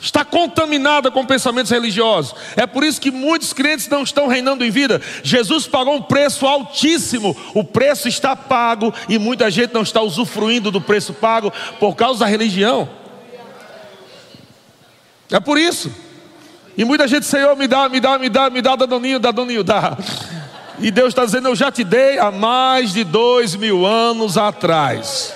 Está 0.01 0.23
contaminada 0.23 1.11
com 1.11 1.25
pensamentos 1.25 1.73
religiosos. 1.73 2.35
É 2.57 2.67
por 2.67 2.85
isso 2.85 3.01
que 3.01 3.11
muitos 3.11 3.55
crentes 3.55 3.89
não 3.89 4.03
estão 4.03 4.27
reinando 4.27 4.63
em 4.63 4.71
vida. 4.71 5.01
Jesus 5.23 5.67
pagou 5.67 5.95
um 5.95 6.03
preço 6.03 6.47
altíssimo. 6.47 7.35
O 7.55 7.65
preço 7.65 8.07
está 8.07 8.37
pago 8.37 8.93
e 9.09 9.19
muita 9.19 9.51
gente 9.51 9.73
não 9.73 9.81
está 9.81 10.03
usufruindo 10.03 10.71
do 10.71 10.81
preço 10.81 11.15
pago 11.15 11.51
por 11.81 11.97
causa 11.97 12.21
da 12.21 12.27
religião. 12.27 12.87
É 15.31 15.41
por 15.41 15.57
isso. 15.57 15.91
E 16.77 16.85
muita 16.85 17.09
gente, 17.09 17.25
Senhor, 17.25 17.57
me 17.57 17.67
dá, 17.67 17.89
me 17.89 17.99
dá, 17.99 18.19
me 18.19 18.29
dá, 18.29 18.51
me 18.51 18.61
dá, 18.61 18.77
Dadoninho, 18.77 19.19
Dadoninho, 19.19 19.65
dá. 19.65 19.97
E 20.79 20.91
Deus 20.91 21.09
está 21.09 21.25
dizendo: 21.25 21.49
Eu 21.49 21.57
já 21.57 21.71
te 21.71 21.85
dei 21.85 22.19
há 22.19 22.31
mais 22.31 22.93
de 22.93 23.05
dois 23.05 23.55
mil 23.55 23.87
anos 23.87 24.37
atrás. 24.37 25.35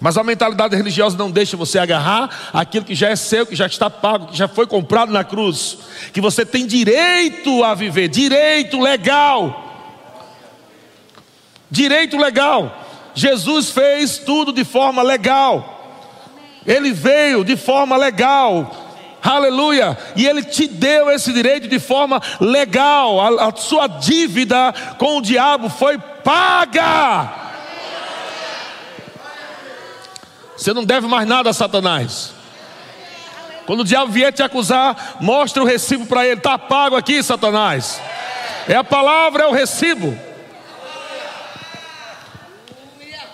Mas 0.00 0.18
a 0.18 0.22
mentalidade 0.22 0.76
religiosa 0.76 1.16
não 1.16 1.30
deixa 1.30 1.56
você 1.56 1.78
agarrar 1.78 2.50
aquilo 2.52 2.84
que 2.84 2.94
já 2.94 3.08
é 3.08 3.16
seu, 3.16 3.46
que 3.46 3.56
já 3.56 3.66
está 3.66 3.88
pago, 3.88 4.26
que 4.26 4.36
já 4.36 4.46
foi 4.46 4.66
comprado 4.66 5.10
na 5.10 5.24
cruz, 5.24 5.78
que 6.12 6.20
você 6.20 6.44
tem 6.44 6.66
direito 6.66 7.64
a 7.64 7.74
viver, 7.74 8.08
direito 8.08 8.78
legal. 8.78 9.64
Direito 11.70 12.16
legal. 12.16 12.84
Jesus 13.14 13.70
fez 13.70 14.18
tudo 14.18 14.52
de 14.52 14.64
forma 14.64 15.02
legal. 15.02 15.72
Ele 16.66 16.92
veio 16.92 17.44
de 17.44 17.56
forma 17.56 17.96
legal 17.96 18.85
aleluia, 19.34 19.96
e 20.14 20.26
Ele 20.26 20.42
te 20.42 20.66
deu 20.66 21.10
esse 21.10 21.32
direito 21.32 21.68
de 21.68 21.78
forma 21.78 22.20
legal, 22.40 23.20
a, 23.20 23.48
a 23.48 23.56
sua 23.56 23.86
dívida 23.86 24.72
com 24.98 25.18
o 25.18 25.22
diabo 25.22 25.68
foi 25.68 25.98
paga. 25.98 27.44
Você 30.56 30.72
não 30.72 30.84
deve 30.84 31.06
mais 31.06 31.28
nada 31.28 31.50
a 31.50 31.52
Satanás. 31.52 32.32
Quando 33.66 33.80
o 33.80 33.84
diabo 33.84 34.12
vier 34.12 34.32
te 34.32 34.42
acusar, 34.42 35.16
mostra 35.20 35.62
o 35.62 35.66
recibo 35.66 36.06
para 36.06 36.24
ele, 36.24 36.38
está 36.38 36.56
pago 36.56 36.96
aqui, 36.96 37.22
Satanás. 37.22 38.00
É 38.68 38.74
a 38.74 38.84
palavra, 38.84 39.42
é 39.44 39.46
o 39.46 39.52
recibo. 39.52 40.16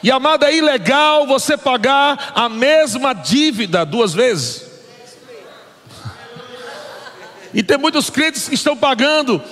E 0.02 0.10
amado, 0.10 0.44
é 0.44 0.54
ilegal 0.54 1.26
você 1.26 1.56
pagar 1.56 2.32
a 2.34 2.48
mesma 2.48 3.12
dívida 3.12 3.84
duas 3.84 4.12
vezes. 4.12 4.71
E 7.54 7.62
tem 7.62 7.78
muitos 7.78 8.10
crentes 8.10 8.48
que 8.48 8.54
estão 8.54 8.76
pagando 8.76 9.42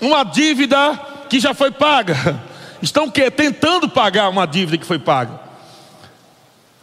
uma 0.00 0.24
dívida 0.24 0.98
que 1.28 1.40
já 1.40 1.54
foi 1.54 1.70
paga. 1.70 2.40
Estão 2.82 3.08
que 3.08 3.30
tentando 3.30 3.88
pagar 3.88 4.28
uma 4.28 4.44
dívida 4.44 4.76
que 4.76 4.84
foi 4.84 4.98
paga. 4.98 5.40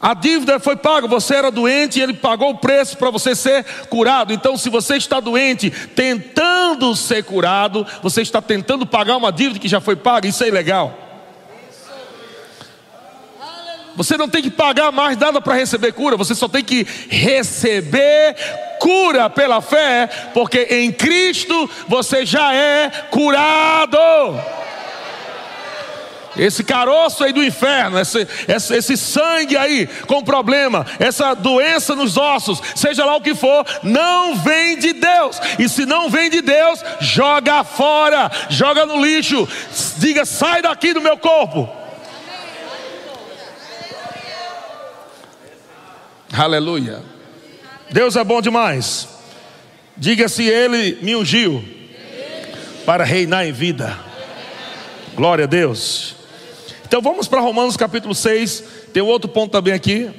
A 0.02 0.14
dívida 0.14 0.58
foi 0.62 0.78
paga, 0.78 1.08
você 1.08 1.36
era 1.36 1.52
doente 1.52 2.00
e 2.00 2.02
ele 2.02 2.14
pagou 2.14 2.52
o 2.52 2.58
preço 2.58 2.98
para 2.98 3.12
você 3.12 3.36
ser 3.36 3.66
curado. 3.90 4.32
Então, 4.32 4.56
se 4.56 4.70
você 4.70 4.96
está 4.96 5.20
doente, 5.20 5.70
tentando 5.70 6.96
ser 6.96 7.26
curado, 7.26 7.86
você 8.02 8.22
está 8.22 8.42
tentando 8.42 8.86
pagar 8.86 9.18
uma 9.18 9.30
dívida 9.30 9.60
que 9.60 9.68
já 9.68 9.82
foi 9.82 9.98
paga, 9.98 10.26
isso 10.26 10.42
é 10.42 10.48
ilegal. 10.48 11.09
Você 14.00 14.16
não 14.16 14.30
tem 14.30 14.42
que 14.42 14.50
pagar 14.50 14.94
mais 14.94 15.18
nada 15.18 15.42
para 15.42 15.56
receber 15.56 15.92
cura, 15.92 16.16
você 16.16 16.34
só 16.34 16.48
tem 16.48 16.64
que 16.64 16.88
receber 17.10 18.34
cura 18.80 19.30
pela 19.30 19.60
fé, 19.60 20.08
porque 20.34 20.68
em 20.72 20.90
Cristo 20.90 21.70
você 21.86 22.26
já 22.26 22.54
é 22.54 22.90
curado. 23.12 24.00
Esse 26.38 26.64
caroço 26.64 27.26
aí 27.26 27.34
do 27.34 27.44
inferno, 27.44 28.00
esse, 28.00 28.26
esse, 28.48 28.74
esse, 28.74 28.96
sangue 28.96 29.58
aí 29.58 29.86
com 30.08 30.24
problema, 30.24 30.86
essa 30.98 31.34
doença 31.34 31.94
nos 31.94 32.16
ossos, 32.16 32.62
seja 32.76 33.04
lá 33.04 33.18
o 33.18 33.22
que 33.22 33.36
for, 33.36 33.66
não 33.84 34.34
vem 34.36 34.80
de 34.80 34.94
Deus. 34.94 35.42
E 35.60 35.68
se 35.68 35.86
não 35.86 36.10
vem 36.10 36.30
de 36.30 36.42
Deus, 36.42 36.82
joga 37.02 37.66
fora, 37.66 38.32
joga 38.48 38.86
no 38.86 39.04
lixo, 39.04 39.46
diga: 39.98 40.24
sai 40.24 40.62
daqui 40.62 40.94
do 40.94 41.02
meu 41.02 41.18
corpo. 41.18 41.79
Aleluia. 46.32 47.02
Deus 47.92 48.16
é 48.16 48.24
bom 48.24 48.42
demais. 48.42 49.08
Diga 49.98 50.30
se 50.30 50.44
Ele 50.44 51.00
me 51.02 51.16
ungiu 51.16 51.64
para 52.86 53.04
reinar 53.04 53.46
em 53.46 53.52
vida. 53.52 53.98
Glória 55.16 55.46
a 55.46 55.48
Deus. 55.48 56.16
Então 56.86 57.02
vamos 57.02 57.28
para 57.28 57.42
Romanos 57.42 57.76
capítulo 57.76 58.14
6. 58.14 58.64
Tem 58.94 59.02
outro 59.02 59.30
ponto 59.30 59.52
também 59.52 59.74
aqui. 59.74 60.10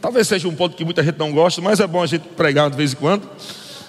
Talvez 0.00 0.28
seja 0.28 0.48
um 0.48 0.54
ponto 0.54 0.76
que 0.76 0.84
muita 0.84 1.02
gente 1.02 1.18
não 1.18 1.32
gosta, 1.32 1.60
mas 1.60 1.80
é 1.80 1.86
bom 1.86 2.02
a 2.02 2.06
gente 2.06 2.28
pregar 2.28 2.70
de 2.70 2.76
vez 2.76 2.92
em 2.92 2.96
quando. 2.96 3.28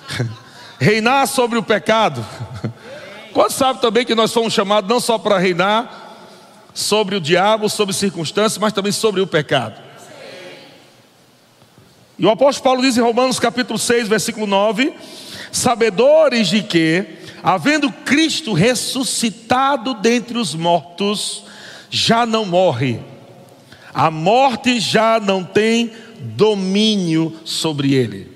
reinar 0.80 1.28
sobre 1.28 1.60
o 1.60 1.64
pecado. 1.64 2.26
Quantos 3.34 3.56
sabe 3.56 3.82
também 3.82 4.04
que 4.04 4.16
nós 4.16 4.34
fomos 4.34 4.52
chamados 4.52 4.90
não 4.90 5.00
só 5.00 5.18
para 5.18 5.38
reinar 5.38 6.16
sobre 6.74 7.16
o 7.16 7.22
diabo, 7.22 7.70
sobre 7.70 7.94
circunstâncias, 7.94 8.58
mas 8.58 8.74
também 8.74 8.92
sobre 8.92 9.22
o 9.22 9.28
pecado. 9.28 9.87
E 12.20 12.26
o 12.26 12.32
apóstolo 12.32 12.64
Paulo 12.64 12.82
diz 12.82 12.98
em 12.98 13.02
Romanos 13.02 13.40
capítulo 13.40 13.78
6, 13.78 14.08
versículo 14.08 14.48
9: 14.48 14.92
Sabedores 15.52 16.48
de 16.48 16.64
que, 16.64 17.06
havendo 17.44 17.92
Cristo 17.92 18.54
ressuscitado 18.54 19.94
dentre 19.94 20.38
os 20.38 20.56
mortos, 20.56 21.44
já 21.92 22.26
não 22.26 22.44
morre, 22.44 23.00
a 23.94 24.10
morte 24.10 24.80
já 24.80 25.20
não 25.20 25.44
tem 25.44 25.92
domínio 26.20 27.38
sobre 27.46 27.94
ele. 27.94 28.36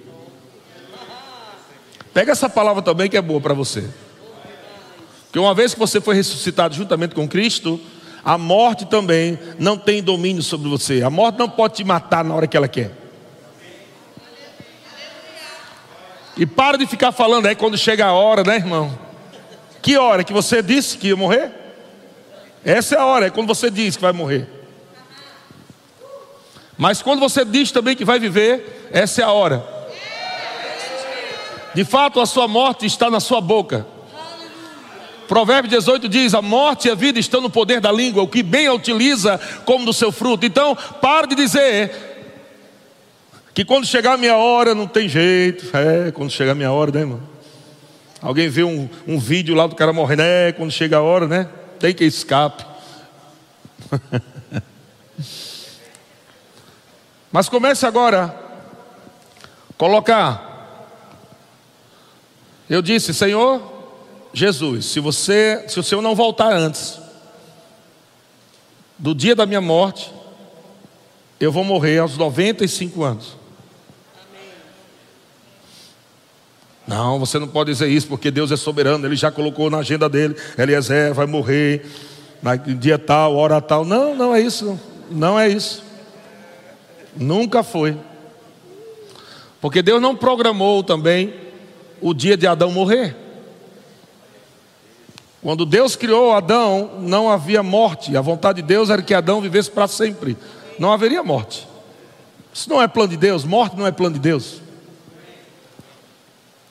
Pega 2.13 2.33
essa 2.33 2.49
palavra 2.49 2.83
também 2.83 3.09
que 3.09 3.17
é 3.17 3.21
boa 3.21 3.41
para 3.41 3.53
você. 3.53 3.89
Porque 5.25 5.39
uma 5.39 5.55
vez 5.55 5.73
que 5.73 5.79
você 5.79 5.99
foi 5.99 6.13
ressuscitado 6.13 6.75
juntamente 6.75 7.15
com 7.15 7.27
Cristo, 7.27 7.79
a 8.23 8.37
morte 8.37 8.85
também 8.85 9.39
não 9.57 9.77
tem 9.77 10.03
domínio 10.03 10.43
sobre 10.43 10.69
você. 10.69 11.01
A 11.01 11.09
morte 11.09 11.39
não 11.39 11.49
pode 11.49 11.75
te 11.75 11.83
matar 11.83 12.23
na 12.23 12.35
hora 12.35 12.47
que 12.47 12.57
ela 12.57 12.67
quer. 12.67 13.00
E 16.41 16.45
para 16.47 16.75
de 16.75 16.87
ficar 16.87 17.11
falando 17.11 17.45
aí 17.45 17.53
quando 17.53 17.77
chega 17.77 18.07
a 18.07 18.13
hora, 18.13 18.43
né, 18.43 18.55
irmão? 18.55 18.97
Que 19.79 19.95
hora 19.95 20.23
que 20.23 20.33
você 20.33 20.63
disse 20.63 20.97
que 20.97 21.09
ia 21.09 21.15
morrer? 21.15 21.51
Essa 22.65 22.95
é 22.95 22.97
a 22.97 23.05
hora, 23.05 23.27
é 23.27 23.29
quando 23.29 23.47
você 23.47 23.69
diz 23.69 23.95
que 23.95 24.01
vai 24.01 24.11
morrer. 24.11 24.49
Mas 26.75 26.99
quando 26.99 27.19
você 27.19 27.45
diz 27.45 27.69
também 27.69 27.95
que 27.95 28.03
vai 28.03 28.17
viver, 28.17 28.89
essa 28.91 29.21
é 29.21 29.23
a 29.23 29.31
hora. 29.31 29.63
De 31.75 31.85
fato, 31.85 32.19
a 32.19 32.25
sua 32.25 32.47
morte 32.47 32.87
está 32.87 33.07
na 33.07 33.19
sua 33.19 33.39
boca. 33.39 33.85
Provérbio 35.27 35.69
18 35.69 36.09
diz: 36.09 36.33
A 36.33 36.41
morte 36.41 36.87
e 36.87 36.91
a 36.91 36.95
vida 36.95 37.19
estão 37.19 37.39
no 37.39 37.51
poder 37.51 37.79
da 37.79 37.91
língua, 37.91 38.23
o 38.23 38.27
que 38.27 38.41
bem 38.41 38.65
a 38.65 38.73
utiliza 38.73 39.39
como 39.63 39.85
do 39.85 39.93
seu 39.93 40.11
fruto. 40.11 40.43
Então, 40.43 40.75
pare 40.75 41.27
de 41.27 41.35
dizer 41.35 42.10
que 43.53 43.65
quando 43.65 43.85
chegar 43.85 44.13
a 44.13 44.17
minha 44.17 44.35
hora 44.35 44.73
não 44.73 44.87
tem 44.87 45.09
jeito. 45.09 45.65
É, 45.75 46.11
quando 46.11 46.31
chegar 46.31 46.53
a 46.53 46.55
minha 46.55 46.71
hora, 46.71 46.91
né, 46.91 47.01
irmão? 47.01 47.21
Alguém 48.21 48.47
vê 48.49 48.63
um, 48.63 48.87
um 49.07 49.17
vídeo 49.17 49.55
lá 49.55 49.65
do 49.67 49.75
cara 49.75 49.91
morrendo, 49.91 50.21
é, 50.21 50.51
quando 50.51 50.71
chega 50.71 50.97
a 50.97 51.01
hora, 51.01 51.27
né? 51.27 51.49
Tem 51.79 51.93
que 51.93 52.05
escape. 52.05 52.65
Mas 57.31 57.49
comece 57.49 57.85
agora 57.85 58.35
colocar. 59.77 60.49
Eu 62.69 62.81
disse, 62.81 63.13
Senhor 63.13 63.71
Jesus, 64.33 64.85
se 64.85 64.99
você, 64.99 65.65
se 65.67 65.79
o 65.79 65.83
Senhor 65.83 66.01
não 66.01 66.15
voltar 66.15 66.53
antes 66.53 66.99
do 68.97 69.13
dia 69.13 69.35
da 69.35 69.45
minha 69.45 69.59
morte, 69.59 70.11
eu 71.39 71.51
vou 71.51 71.63
morrer 71.63 71.99
aos 71.99 72.17
95 72.17 73.03
anos. 73.03 73.40
Não, 76.87 77.19
você 77.19 77.37
não 77.39 77.47
pode 77.47 77.71
dizer 77.71 77.87
isso 77.87 78.07
porque 78.07 78.31
Deus 78.31 78.51
é 78.51 78.57
soberano, 78.57 79.05
Ele 79.05 79.15
já 79.15 79.31
colocou 79.31 79.69
na 79.69 79.77
agenda 79.77 80.09
dele, 80.09 80.35
Eliezer 80.57 81.13
vai 81.13 81.25
morrer, 81.25 81.85
no 82.41 82.75
dia 82.75 82.97
tal, 82.97 83.35
hora 83.35 83.61
tal. 83.61 83.85
Não, 83.85 84.15
não 84.15 84.35
é 84.35 84.41
isso, 84.41 84.79
não 85.09 85.39
é 85.39 85.47
isso. 85.47 85.83
Nunca 87.15 87.63
foi. 87.63 87.97
Porque 89.59 89.81
Deus 89.81 90.01
não 90.01 90.15
programou 90.15 90.83
também 90.83 91.33
o 92.01 92.13
dia 92.13 92.35
de 92.35 92.47
Adão 92.47 92.71
morrer. 92.71 93.15
Quando 95.41 95.65
Deus 95.65 95.95
criou 95.95 96.33
Adão, 96.33 96.99
não 96.99 97.29
havia 97.29 97.63
morte. 97.63 98.15
A 98.15 98.21
vontade 98.21 98.61
de 98.61 98.67
Deus 98.67 98.89
era 98.89 99.01
que 99.01 99.13
Adão 99.13 99.41
vivesse 99.41 99.69
para 99.69 99.87
sempre. 99.87 100.37
Não 100.79 100.91
haveria 100.91 101.23
morte. 101.23 101.67
Isso 102.53 102.69
não 102.69 102.81
é 102.81 102.87
plano 102.87 103.09
de 103.09 103.17
Deus. 103.17 103.43
Morte 103.43 103.75
não 103.75 103.87
é 103.87 103.91
plano 103.91 104.15
de 104.15 104.19
Deus. 104.19 104.61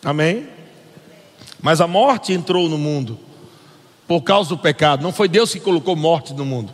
Amém? 0.04 0.48
Mas 1.60 1.80
a 1.80 1.86
morte 1.86 2.32
entrou 2.32 2.68
no 2.68 2.78
mundo 2.78 3.18
por 4.08 4.22
causa 4.22 4.48
do 4.48 4.58
pecado. 4.58 5.02
Não 5.02 5.12
foi 5.12 5.28
Deus 5.28 5.52
que 5.52 5.60
colocou 5.60 5.94
morte 5.94 6.32
no 6.34 6.44
mundo. 6.44 6.72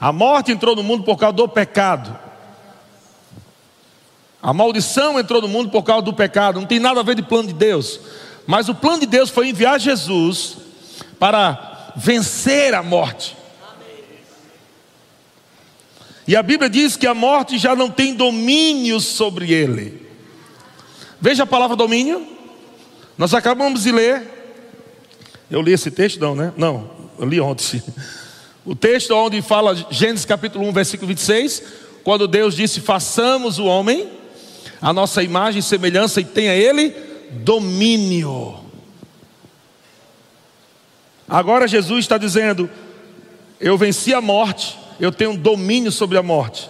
A 0.00 0.12
morte 0.12 0.52
entrou 0.52 0.74
no 0.74 0.82
mundo 0.82 1.04
por 1.04 1.16
causa 1.16 1.36
do 1.36 1.48
pecado. 1.48 2.18
A 4.42 4.52
maldição 4.52 5.18
entrou 5.18 5.40
no 5.40 5.48
mundo 5.48 5.70
por 5.70 5.82
causa 5.82 6.02
do 6.02 6.12
pecado. 6.12 6.60
Não 6.60 6.66
tem 6.66 6.80
nada 6.80 7.00
a 7.00 7.02
ver 7.04 7.14
de 7.14 7.22
plano 7.22 7.48
de 7.48 7.54
Deus. 7.54 8.00
Mas 8.46 8.68
o 8.68 8.74
plano 8.74 9.00
de 9.00 9.06
Deus 9.06 9.30
foi 9.30 9.48
enviar 9.48 9.78
Jesus 9.78 10.56
para 11.18 11.92
vencer 11.96 12.74
a 12.74 12.82
morte. 12.82 13.36
E 16.26 16.36
a 16.36 16.42
Bíblia 16.42 16.70
diz 16.70 16.96
que 16.96 17.06
a 17.06 17.14
morte 17.14 17.58
já 17.58 17.74
não 17.74 17.90
tem 17.90 18.14
domínio 18.14 19.00
sobre 19.00 19.52
ele. 19.52 20.11
Veja 21.22 21.44
a 21.44 21.46
palavra 21.46 21.76
domínio. 21.76 22.26
Nós 23.16 23.32
acabamos 23.32 23.84
de 23.84 23.92
ler. 23.92 24.24
Eu 25.48 25.62
li 25.62 25.72
esse 25.72 25.88
texto, 25.88 26.18
não, 26.18 26.34
né? 26.34 26.52
Não, 26.56 26.90
eu 27.16 27.24
li 27.28 27.40
ontem. 27.40 27.80
O 28.64 28.74
texto 28.74 29.12
onde 29.12 29.40
fala 29.40 29.72
Gênesis 29.88 30.24
capítulo 30.24 30.66
1, 30.66 30.72
versículo 30.72 31.06
26, 31.06 31.62
quando 32.02 32.26
Deus 32.26 32.56
disse: 32.56 32.80
"Façamos 32.80 33.60
o 33.60 33.66
homem 33.66 34.10
a 34.80 34.92
nossa 34.92 35.22
imagem 35.22 35.60
e 35.60 35.62
semelhança 35.62 36.20
e 36.20 36.24
tenha 36.24 36.56
ele 36.56 36.92
domínio". 37.30 38.58
Agora 41.28 41.68
Jesus 41.68 42.00
está 42.00 42.18
dizendo: 42.18 42.68
"Eu 43.60 43.78
venci 43.78 44.12
a 44.12 44.20
morte, 44.20 44.76
eu 44.98 45.12
tenho 45.12 45.36
domínio 45.36 45.92
sobre 45.92 46.18
a 46.18 46.22
morte". 46.22 46.68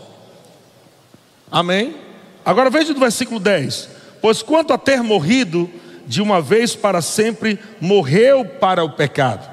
Amém? 1.50 1.96
Agora 2.44 2.68
veja 2.68 2.92
do 2.92 3.00
versículo 3.00 3.40
10. 3.40 3.91
Pois 4.22 4.40
quanto 4.40 4.72
a 4.72 4.78
ter 4.78 5.02
morrido 5.02 5.68
de 6.06 6.22
uma 6.22 6.40
vez 6.40 6.76
para 6.76 7.02
sempre, 7.02 7.58
morreu 7.80 8.44
para 8.44 8.84
o 8.84 8.92
pecado. 8.92 9.50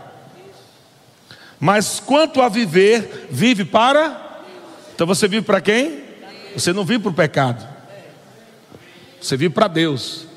Mas 1.60 2.00
quanto 2.00 2.40
a 2.40 2.48
viver, 2.48 3.28
vive 3.32 3.66
para. 3.66 4.44
Então 4.94 5.08
você 5.08 5.28
vive 5.28 5.44
para 5.44 5.60
quem? 5.60 6.04
Você 6.54 6.72
não 6.72 6.86
vive 6.86 7.04
para 7.04 7.10
o 7.10 7.16
pecado. 7.16 7.68
Você 9.20 9.36
vive 9.36 9.54
para 9.54 9.68
Deus. 9.68 10.28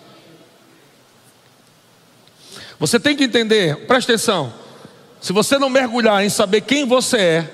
Você 2.81 2.99
tem 2.99 3.15
que 3.15 3.25
entender, 3.25 3.87
presta 3.87 4.13
atenção. 4.13 4.53
Se 5.21 5.33
você 5.33 5.59
não 5.59 5.69
mergulhar 5.69 6.25
em 6.25 6.31
saber 6.31 6.63
quem 6.63 6.87
você 6.87 7.17
é, 7.19 7.51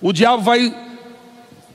o 0.00 0.12
diabo 0.12 0.42
vai 0.42 0.72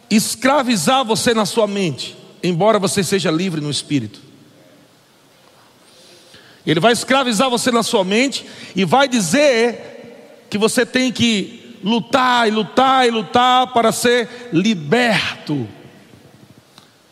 escravizar 0.09 1.03
você 1.03 1.33
na 1.33 1.45
sua 1.45 1.65
mente 1.65 2.20
embora 2.43 2.79
você 2.79 3.03
seja 3.03 3.29
livre 3.31 3.61
no 3.61 3.69
espírito. 3.69 4.21
Ele 6.65 6.79
vai 6.79 6.93
escravizar 6.93 7.49
você 7.49 7.71
na 7.71 7.83
sua 7.83 8.03
mente 8.03 8.45
e 8.75 8.85
vai 8.85 9.07
dizer 9.07 10.45
que 10.49 10.57
você 10.57 10.85
tem 10.85 11.11
que 11.11 11.77
lutar 11.83 12.47
e 12.47 12.51
lutar 12.51 13.07
e 13.07 13.11
lutar 13.11 13.73
para 13.73 13.91
ser 13.91 14.49
liberto. 14.53 15.67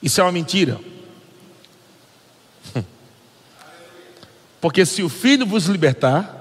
Isso 0.01 0.21
é 0.21 0.23
uma 0.23 0.31
mentira. 0.31 0.79
Porque 4.61 4.85
se 4.85 5.01
o 5.01 5.09
filho 5.09 5.45
vos 5.45 5.65
libertar, 5.65 6.37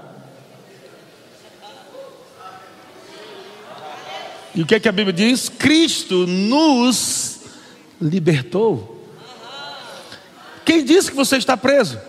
e 4.53 4.61
o 4.61 4.65
que 4.65 4.75
é 4.75 4.79
que 4.79 4.87
a 4.87 4.91
Bíblia 4.91 5.13
diz? 5.13 5.49
Cristo 5.49 6.27
nos 6.27 7.28
libertou. 8.01 8.97
Quem 10.65 10.83
disse 10.83 11.09
que 11.09 11.17
você 11.17 11.37
está 11.37 11.57
preso? 11.57 11.99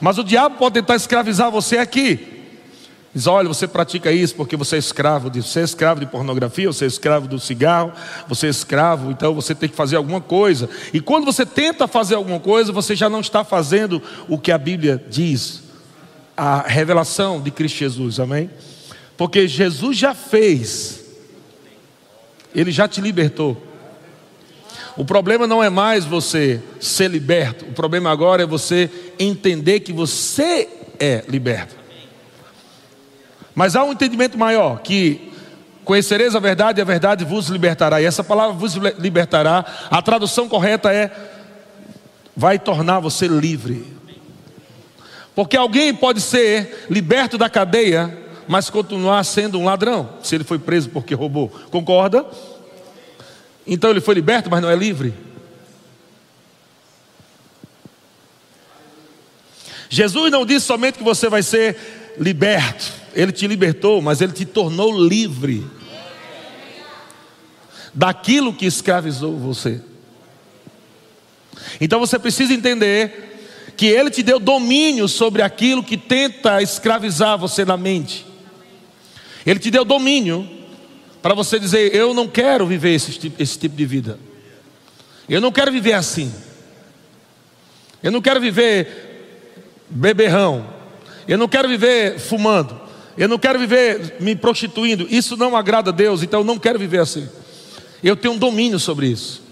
Mas 0.00 0.18
o 0.18 0.24
diabo 0.24 0.56
pode 0.56 0.74
tentar 0.74 0.96
escravizar 0.96 1.50
você 1.50 1.78
aqui. 1.78 2.34
Diz: 3.14 3.26
olha, 3.26 3.48
você 3.48 3.68
pratica 3.68 4.10
isso 4.10 4.34
porque 4.34 4.56
você 4.56 4.76
é 4.76 4.78
escravo 4.78 5.30
de, 5.30 5.40
você 5.40 5.60
é 5.60 5.62
escravo 5.62 6.00
de 6.00 6.06
pornografia, 6.06 6.66
você 6.66 6.84
é 6.84 6.88
escravo 6.88 7.28
do 7.28 7.38
cigarro, 7.38 7.92
você 8.28 8.48
é 8.48 8.50
escravo, 8.50 9.10
então 9.10 9.32
você 9.32 9.54
tem 9.54 9.68
que 9.68 9.76
fazer 9.76 9.96
alguma 9.96 10.20
coisa. 10.20 10.68
E 10.92 11.00
quando 11.00 11.24
você 11.24 11.46
tenta 11.46 11.86
fazer 11.86 12.16
alguma 12.16 12.40
coisa, 12.40 12.72
você 12.72 12.96
já 12.96 13.08
não 13.08 13.20
está 13.20 13.44
fazendo 13.44 14.02
o 14.28 14.36
que 14.36 14.50
a 14.50 14.58
Bíblia 14.58 15.02
diz, 15.08 15.62
a 16.36 16.60
revelação 16.60 17.40
de 17.40 17.50
Cristo 17.50 17.78
Jesus, 17.78 18.18
amém? 18.18 18.50
Porque 19.16 19.46
Jesus 19.46 19.96
já 19.96 20.14
fez, 20.14 21.04
Ele 22.54 22.72
já 22.72 22.88
te 22.88 23.00
libertou. 23.00 23.60
O 24.96 25.04
problema 25.04 25.46
não 25.46 25.62
é 25.62 25.68
mais 25.68 26.04
você 26.04 26.60
ser 26.80 27.10
liberto, 27.10 27.64
o 27.64 27.72
problema 27.72 28.10
agora 28.10 28.42
é 28.42 28.46
você 28.46 28.88
entender 29.18 29.80
que 29.80 29.92
você 29.92 30.68
é 31.00 31.24
liberto. 31.28 31.74
Mas 33.54 33.76
há 33.76 33.84
um 33.84 33.92
entendimento 33.92 34.38
maior: 34.38 34.80
que 34.80 35.32
conhecereis 35.84 36.34
a 36.34 36.40
verdade 36.40 36.80
e 36.80 36.82
a 36.82 36.84
verdade 36.84 37.24
vos 37.24 37.48
libertará. 37.48 38.00
E 38.00 38.04
essa 38.04 38.24
palavra 38.24 38.54
vos 38.54 38.74
libertará, 38.98 39.64
a 39.90 40.02
tradução 40.02 40.48
correta 40.48 40.92
é: 40.92 41.10
vai 42.36 42.58
tornar 42.58 43.00
você 43.00 43.28
livre. 43.28 43.94
Porque 45.34 45.56
alguém 45.56 45.92
pode 45.92 46.20
ser 46.20 46.86
liberto 46.88 47.36
da 47.36 47.50
cadeia 47.50 48.23
mas 48.48 48.70
continuar 48.70 49.24
sendo 49.24 49.58
um 49.58 49.64
ladrão, 49.64 50.08
se 50.22 50.34
ele 50.34 50.44
foi 50.44 50.58
preso 50.58 50.90
porque 50.90 51.14
roubou. 51.14 51.48
Concorda? 51.70 52.24
Então 53.66 53.90
ele 53.90 54.00
foi 54.00 54.14
liberto, 54.14 54.50
mas 54.50 54.62
não 54.62 54.70
é 54.70 54.76
livre. 54.76 55.14
Jesus 59.88 60.30
não 60.30 60.44
disse 60.44 60.66
somente 60.66 60.98
que 60.98 61.04
você 61.04 61.28
vai 61.28 61.42
ser 61.42 61.76
liberto, 62.18 62.92
Ele 63.14 63.32
te 63.32 63.46
libertou, 63.46 64.00
mas 64.02 64.20
ele 64.20 64.32
te 64.32 64.44
tornou 64.44 64.92
livre 65.06 65.64
daquilo 67.92 68.52
que 68.52 68.66
escravizou 68.66 69.36
você. 69.36 69.80
Então 71.80 72.00
você 72.00 72.18
precisa 72.18 72.52
entender 72.52 73.72
que 73.76 73.86
ele 73.86 74.10
te 74.10 74.22
deu 74.22 74.38
domínio 74.38 75.08
sobre 75.08 75.42
aquilo 75.42 75.82
que 75.82 75.96
tenta 75.96 76.60
escravizar 76.62 77.38
você 77.38 77.64
na 77.64 77.76
mente. 77.76 78.26
Ele 79.46 79.58
te 79.58 79.70
deu 79.70 79.84
domínio 79.84 80.48
para 81.22 81.34
você 81.34 81.58
dizer: 81.58 81.94
Eu 81.94 82.14
não 82.14 82.28
quero 82.28 82.66
viver 82.66 82.94
esse 82.94 83.12
tipo, 83.12 83.42
esse 83.42 83.58
tipo 83.58 83.76
de 83.76 83.86
vida. 83.86 84.18
Eu 85.28 85.40
não 85.40 85.52
quero 85.52 85.72
viver 85.72 85.92
assim. 85.94 86.32
Eu 88.02 88.12
não 88.12 88.20
quero 88.20 88.40
viver 88.40 89.84
beberrão. 89.88 90.66
Eu 91.26 91.38
não 91.38 91.48
quero 91.48 91.68
viver 91.68 92.18
fumando. 92.18 92.78
Eu 93.16 93.28
não 93.28 93.38
quero 93.38 93.58
viver 93.58 94.16
me 94.20 94.34
prostituindo. 94.34 95.06
Isso 95.08 95.36
não 95.36 95.56
agrada 95.56 95.90
a 95.90 95.92
Deus, 95.92 96.22
então 96.22 96.40
eu 96.40 96.44
não 96.44 96.58
quero 96.58 96.78
viver 96.78 96.98
assim. 96.98 97.28
Eu 98.02 98.16
tenho 98.16 98.34
um 98.34 98.38
domínio 98.38 98.78
sobre 98.78 99.06
isso. 99.06 99.42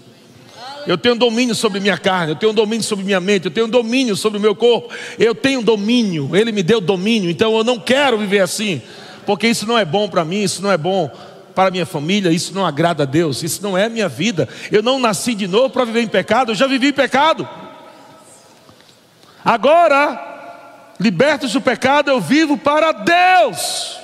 Eu 0.85 0.97
tenho 0.97 1.15
um 1.15 1.17
domínio 1.17 1.55
sobre 1.55 1.79
minha 1.79 1.97
carne, 1.97 2.33
eu 2.33 2.35
tenho 2.35 2.51
um 2.51 2.55
domínio 2.55 2.83
sobre 2.83 3.05
minha 3.05 3.19
mente, 3.19 3.45
eu 3.45 3.51
tenho 3.51 3.67
um 3.67 3.69
domínio 3.69 4.17
sobre 4.17 4.37
o 4.37 4.41
meu 4.41 4.53
corpo. 4.53 4.93
Eu 5.17 5.33
tenho 5.33 5.61
um 5.61 5.63
domínio, 5.63 6.35
ele 6.35 6.51
me 6.51 6.61
deu 6.61 6.81
domínio, 6.81 7.29
então 7.29 7.55
eu 7.57 7.63
não 7.63 7.79
quero 7.79 8.17
viver 8.17 8.39
assim, 8.39 8.81
porque 9.25 9.47
isso 9.47 9.65
não 9.65 9.77
é 9.77 9.85
bom 9.85 10.07
para 10.07 10.23
mim, 10.25 10.41
isso 10.41 10.61
não 10.61 10.71
é 10.71 10.77
bom 10.77 11.11
para 11.53 11.71
minha 11.71 11.85
família, 11.85 12.31
isso 12.31 12.53
não 12.53 12.65
agrada 12.65 13.03
a 13.03 13.05
Deus, 13.05 13.43
isso 13.43 13.61
não 13.61 13.77
é 13.77 13.87
minha 13.87 14.09
vida. 14.09 14.49
Eu 14.71 14.81
não 14.81 14.99
nasci 14.99 15.35
de 15.35 15.47
novo 15.47 15.69
para 15.69 15.85
viver 15.85 16.01
em 16.01 16.07
pecado, 16.07 16.51
eu 16.51 16.55
já 16.55 16.67
vivi 16.67 16.87
em 16.87 16.93
pecado. 16.93 17.47
Agora, 19.43 20.93
libertos 20.99 21.53
do 21.53 21.61
pecado, 21.61 22.09
eu 22.09 22.19
vivo 22.19 22.57
para 22.57 22.91
Deus. 22.91 23.97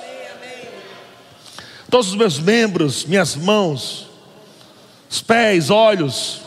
Todos 1.90 2.08
os 2.08 2.14
meus 2.14 2.38
membros, 2.38 3.04
minhas 3.04 3.34
mãos, 3.34 4.08
os 5.10 5.20
pés, 5.20 5.70
olhos, 5.70 6.40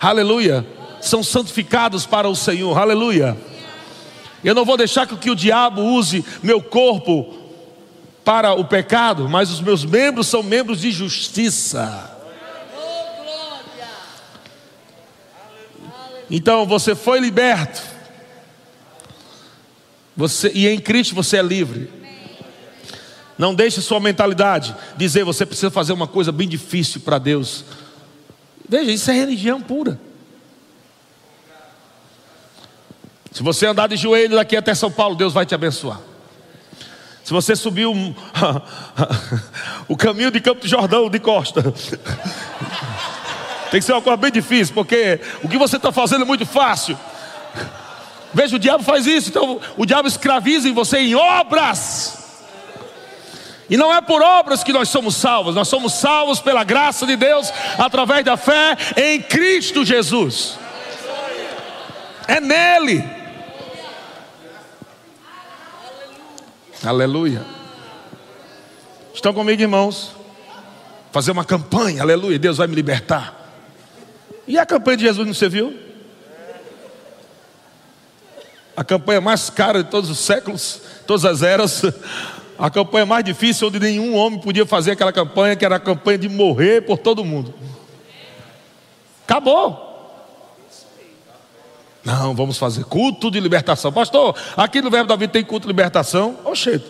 aleluia, 0.00 0.66
são 1.00 1.22
santificados 1.22 2.04
para 2.04 2.28
o 2.28 2.34
Senhor, 2.34 2.76
aleluia. 2.76 3.36
Eu 4.42 4.56
não 4.56 4.64
vou 4.64 4.76
deixar 4.76 5.06
que 5.06 5.30
o 5.30 5.36
diabo 5.36 5.82
use 5.82 6.24
meu 6.42 6.60
corpo 6.60 7.41
para 8.24 8.54
o 8.54 8.64
pecado, 8.64 9.28
mas 9.28 9.50
os 9.50 9.60
meus 9.60 9.84
membros 9.84 10.26
são 10.26 10.42
membros 10.42 10.80
de 10.80 10.90
justiça. 10.90 12.10
Então 16.30 16.66
você 16.66 16.94
foi 16.94 17.20
liberto. 17.20 17.82
Você, 20.16 20.50
e 20.54 20.66
em 20.68 20.78
Cristo 20.78 21.14
você 21.14 21.38
é 21.38 21.42
livre. 21.42 21.90
Não 23.36 23.54
deixe 23.54 23.80
sua 23.80 23.98
mentalidade 23.98 24.74
dizer 24.96 25.24
você 25.24 25.44
precisa 25.44 25.70
fazer 25.70 25.92
uma 25.92 26.06
coisa 26.06 26.30
bem 26.30 26.48
difícil 26.48 27.00
para 27.00 27.18
Deus. 27.18 27.64
Veja, 28.68 28.90
isso 28.90 29.10
é 29.10 29.14
religião 29.14 29.60
pura. 29.60 30.00
Se 33.32 33.42
você 33.42 33.66
andar 33.66 33.88
de 33.88 33.96
joelho 33.96 34.36
daqui 34.36 34.56
até 34.56 34.74
São 34.74 34.90
Paulo, 34.90 35.16
Deus 35.16 35.32
vai 35.32 35.44
te 35.44 35.54
abençoar. 35.54 36.11
Se 37.24 37.32
você 37.32 37.54
subir 37.54 37.86
o, 37.86 37.94
o 39.88 39.96
caminho 39.96 40.30
de 40.30 40.40
Campo 40.40 40.60
de 40.60 40.68
Jordão 40.68 41.08
de 41.08 41.20
costa, 41.20 41.62
tem 43.70 43.80
que 43.80 43.82
ser 43.82 43.92
uma 43.92 44.02
coisa 44.02 44.16
bem 44.16 44.32
difícil, 44.32 44.74
porque 44.74 45.20
o 45.42 45.48
que 45.48 45.56
você 45.56 45.76
está 45.76 45.92
fazendo 45.92 46.22
é 46.22 46.26
muito 46.26 46.44
fácil. 46.44 46.98
Veja, 48.34 48.56
o 48.56 48.58
diabo 48.58 48.82
faz 48.82 49.06
isso, 49.06 49.28
então 49.28 49.60
o 49.76 49.86
diabo 49.86 50.08
escraviza 50.08 50.68
em 50.68 50.72
você 50.72 50.98
em 50.98 51.14
obras. 51.14 52.18
E 53.70 53.76
não 53.76 53.94
é 53.94 54.00
por 54.00 54.20
obras 54.20 54.64
que 54.64 54.72
nós 54.72 54.88
somos 54.88 55.16
salvos, 55.16 55.54
nós 55.54 55.68
somos 55.68 55.94
salvos 55.94 56.40
pela 56.40 56.64
graça 56.64 57.06
de 57.06 57.16
Deus 57.16 57.52
através 57.78 58.24
da 58.24 58.36
fé 58.36 58.76
em 58.96 59.22
Cristo 59.22 59.84
Jesus. 59.84 60.58
É 62.26 62.40
nele. 62.40 63.21
Aleluia. 66.84 67.42
Estão 69.14 69.32
comigo, 69.32 69.62
irmãos? 69.62 70.12
Fazer 71.12 71.30
uma 71.30 71.44
campanha, 71.44 72.02
aleluia, 72.02 72.38
Deus 72.38 72.56
vai 72.56 72.66
me 72.66 72.74
libertar. 72.74 73.38
E 74.48 74.58
a 74.58 74.66
campanha 74.66 74.96
de 74.96 75.04
Jesus 75.04 75.26
não 75.26 75.34
você 75.34 75.48
viu? 75.48 75.78
A 78.76 78.82
campanha 78.82 79.20
mais 79.20 79.50
cara 79.50 79.84
de 79.84 79.90
todos 79.90 80.08
os 80.10 80.18
séculos, 80.18 80.80
todas 81.06 81.24
as 81.24 81.42
eras 81.42 81.82
a 82.58 82.70
campanha 82.70 83.04
mais 83.04 83.24
difícil, 83.24 83.68
onde 83.68 83.80
nenhum 83.80 84.14
homem 84.14 84.38
podia 84.38 84.64
fazer 84.64 84.92
aquela 84.92 85.12
campanha, 85.12 85.56
que 85.56 85.64
era 85.64 85.76
a 85.76 85.80
campanha 85.80 86.18
de 86.18 86.28
morrer 86.28 86.82
por 86.82 86.96
todo 86.96 87.24
mundo. 87.24 87.52
Acabou. 89.24 89.91
Não, 92.04 92.34
vamos 92.34 92.58
fazer 92.58 92.84
culto 92.84 93.30
de 93.30 93.38
libertação. 93.38 93.92
Pastor, 93.92 94.36
aqui 94.56 94.82
no 94.82 94.90
Verbo 94.90 95.08
da 95.08 95.16
Vida 95.16 95.32
tem 95.32 95.44
culto 95.44 95.66
de 95.66 95.72
libertação? 95.72 96.38
Oxê. 96.44 96.80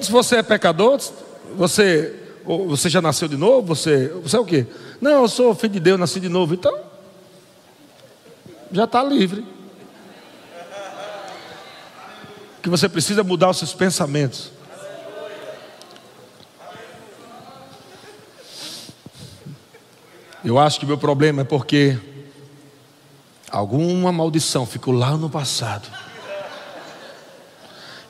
Se 0.00 0.10
você 0.10 0.36
é 0.36 0.42
pecador, 0.42 1.00
você, 1.56 2.14
você 2.44 2.88
já 2.88 3.00
nasceu 3.00 3.28
de 3.28 3.36
novo? 3.36 3.74
Você, 3.74 4.08
você 4.22 4.36
é 4.36 4.40
o 4.40 4.44
quê? 4.44 4.66
Não, 5.00 5.22
eu 5.22 5.28
sou 5.28 5.54
filho 5.54 5.74
de 5.74 5.80
Deus, 5.80 5.98
nasci 5.98 6.20
de 6.20 6.28
novo. 6.28 6.54
Então, 6.54 6.76
já 8.70 8.84
está 8.84 9.02
livre. 9.02 9.54
que 12.64 12.70
você 12.70 12.88
precisa 12.88 13.22
mudar 13.22 13.50
os 13.50 13.58
seus 13.58 13.74
pensamentos. 13.74 14.50
Eu 20.44 20.58
acho 20.58 20.78
que 20.78 20.84
meu 20.84 20.98
problema 20.98 21.40
é 21.40 21.44
porque 21.44 21.98
alguma 23.50 24.12
maldição 24.12 24.66
ficou 24.66 24.92
lá 24.92 25.16
no 25.16 25.30
passado. 25.30 25.88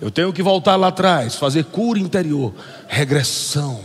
Eu 0.00 0.10
tenho 0.10 0.32
que 0.32 0.42
voltar 0.42 0.74
lá 0.74 0.88
atrás, 0.88 1.36
fazer 1.36 1.64
cura 1.66 1.96
interior, 1.96 2.52
regressão. 2.88 3.80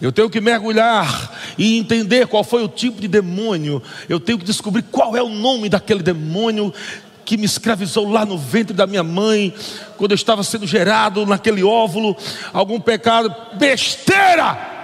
Eu 0.00 0.10
tenho 0.10 0.30
que 0.30 0.40
mergulhar 0.40 1.30
e 1.58 1.76
entender 1.76 2.26
qual 2.26 2.42
foi 2.42 2.64
o 2.64 2.68
tipo 2.68 2.98
de 2.98 3.08
demônio. 3.08 3.82
Eu 4.08 4.18
tenho 4.18 4.38
que 4.38 4.44
descobrir 4.46 4.82
qual 4.84 5.14
é 5.14 5.22
o 5.22 5.28
nome 5.28 5.68
daquele 5.68 6.02
demônio 6.02 6.72
que 7.26 7.36
me 7.36 7.44
escravizou 7.44 8.08
lá 8.08 8.24
no 8.24 8.38
ventre 8.38 8.72
da 8.72 8.86
minha 8.86 9.02
mãe, 9.02 9.52
quando 9.98 10.12
eu 10.12 10.16
estava 10.16 10.42
sendo 10.42 10.66
gerado 10.66 11.26
naquele 11.26 11.62
óvulo, 11.62 12.16
algum 12.54 12.80
pecado, 12.80 13.34
besteira! 13.58 14.75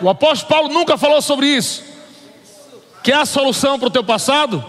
O 0.00 0.08
apóstolo 0.08 0.48
Paulo 0.48 0.68
nunca 0.68 0.98
falou 0.98 1.22
sobre 1.22 1.46
isso. 1.46 1.82
Quer 3.02 3.16
a 3.16 3.26
solução 3.26 3.78
para 3.78 3.88
o 3.88 3.90
teu 3.90 4.04
passado? 4.04 4.64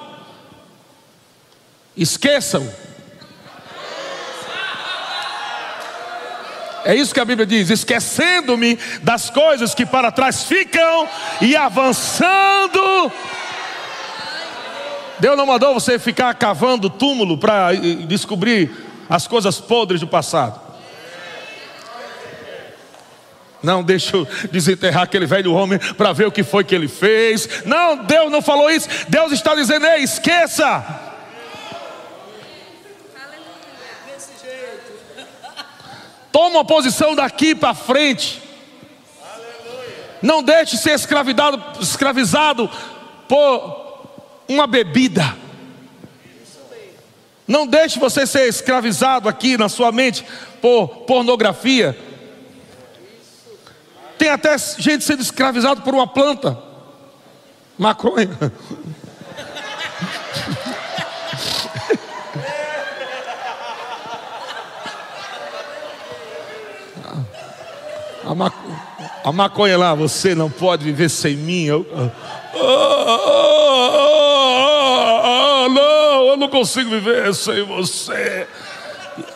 Esqueçam. 1.95 2.71
É 6.85 6.95
isso 6.95 7.13
que 7.13 7.19
a 7.19 7.25
Bíblia 7.25 7.45
diz: 7.45 7.69
esquecendo-me 7.69 8.79
das 9.01 9.29
coisas 9.29 9.75
que 9.75 9.85
para 9.85 10.11
trás 10.11 10.43
ficam 10.43 11.09
e 11.41 11.55
avançando. 11.55 13.11
Deus 15.19 15.35
não 15.35 15.45
mandou 15.45 15.73
você 15.73 15.97
ficar 15.97 16.33
cavando 16.35 16.89
túmulo 16.89 17.37
para 17.37 17.73
descobrir 17.73 18.71
as 19.09 19.27
coisas 19.27 19.59
podres 19.59 19.99
do 19.99 20.07
passado. 20.07 20.66
Não, 23.61 23.83
deixa 23.83 24.15
eu 24.15 24.27
desenterrar 24.51 25.03
aquele 25.03 25.25
velho 25.25 25.53
homem 25.53 25.79
para 25.97 26.13
ver 26.13 26.27
o 26.27 26.31
que 26.31 26.43
foi 26.43 26.63
que 26.63 26.75
ele 26.75 26.87
fez. 26.87 27.63
Não, 27.65 27.97
Deus 27.97 28.31
não 28.31 28.41
falou 28.41 28.69
isso. 28.69 28.87
Deus 29.07 29.31
está 29.31 29.55
dizendo: 29.55 29.85
ei, 29.85 30.03
esqueça. 30.03 31.05
Toma 36.31 36.57
uma 36.57 36.65
posição 36.65 37.15
daqui 37.15 37.55
para 37.55 37.73
frente. 37.73 38.41
Não 40.21 40.43
deixe 40.43 40.77
ser 40.77 40.91
escravizado, 40.91 41.81
escravizado 41.81 42.69
por 43.27 43.87
uma 44.47 44.67
bebida. 44.67 45.35
Não 47.47 47.65
deixe 47.65 47.97
você 47.97 48.27
ser 48.27 48.47
escravizado 48.47 49.29
aqui 49.29 49.57
na 49.57 49.69
sua 49.69 49.91
mente 49.91 50.23
por 50.61 50.87
pornografia. 51.07 51.97
Tem 54.17 54.29
até 54.29 54.57
gente 54.57 55.03
sendo 55.03 55.21
escravizado 55.21 55.81
por 55.81 55.93
uma 55.93 56.07
planta. 56.07 56.57
Maconha. 57.77 58.29
A, 68.25 68.33
A 69.23 69.31
maconha 69.31 69.77
lá, 69.77 69.93
você 69.93 70.33
não 70.33 70.49
pode 70.49 70.83
viver 70.83 71.09
sem 71.09 71.35
mim. 71.35 71.65
Eu, 71.65 71.85
ah, 71.93 72.09
ah, 72.55 72.71
ah, 75.23 75.69
não, 75.69 76.27
eu 76.29 76.37
não 76.37 76.49
consigo 76.49 76.89
viver 76.89 77.33
sem 77.35 77.63
você. 77.63 78.47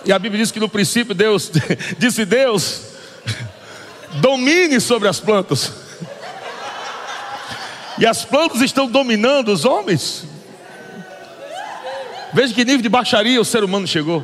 E 0.05 0.11
a 0.11 0.19
Bíblia 0.19 0.41
diz 0.41 0.51
que 0.51 0.59
no 0.59 0.69
princípio 0.69 1.13
Deus 1.13 1.51
disse 1.97 2.25
Deus 2.25 2.90
domine 4.15 4.79
sobre 4.79 5.07
as 5.07 5.19
plantas. 5.19 5.71
E 7.97 8.05
as 8.05 8.25
plantas 8.25 8.61
estão 8.61 8.87
dominando 8.87 9.49
os 9.49 9.65
homens. 9.65 10.25
Veja 12.33 12.53
que 12.53 12.65
nível 12.65 12.81
de 12.81 12.89
baixaria 12.89 13.39
o 13.39 13.45
ser 13.45 13.63
humano 13.63 13.85
chegou. 13.85 14.23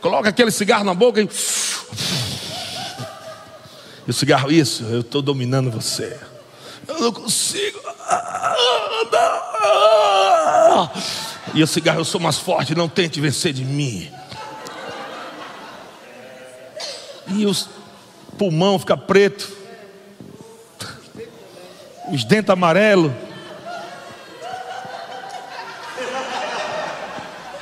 Coloca 0.00 0.30
aquele 0.30 0.50
cigarro 0.50 0.84
na 0.84 0.94
boca 0.94 1.20
e. 1.20 1.28
E 4.04 4.10
o 4.10 4.12
cigarro, 4.12 4.50
isso, 4.50 4.82
eu 4.84 5.00
estou 5.00 5.22
dominando 5.22 5.70
você. 5.70 6.18
Eu 6.88 6.98
não 6.98 7.12
consigo. 7.12 7.80
E 11.54 11.62
o 11.62 11.66
cigarro, 11.66 12.00
eu 12.00 12.04
sou 12.04 12.20
mais 12.20 12.38
forte, 12.38 12.74
não 12.74 12.88
tente 12.88 13.20
vencer 13.20 13.52
de 13.52 13.64
mim. 13.64 14.10
E 17.28 17.44
o 17.46 17.52
pulmão 18.38 18.78
fica 18.78 18.96
preto, 18.96 19.54
os 22.10 22.24
dentes 22.24 22.50
amarelos, 22.50 23.12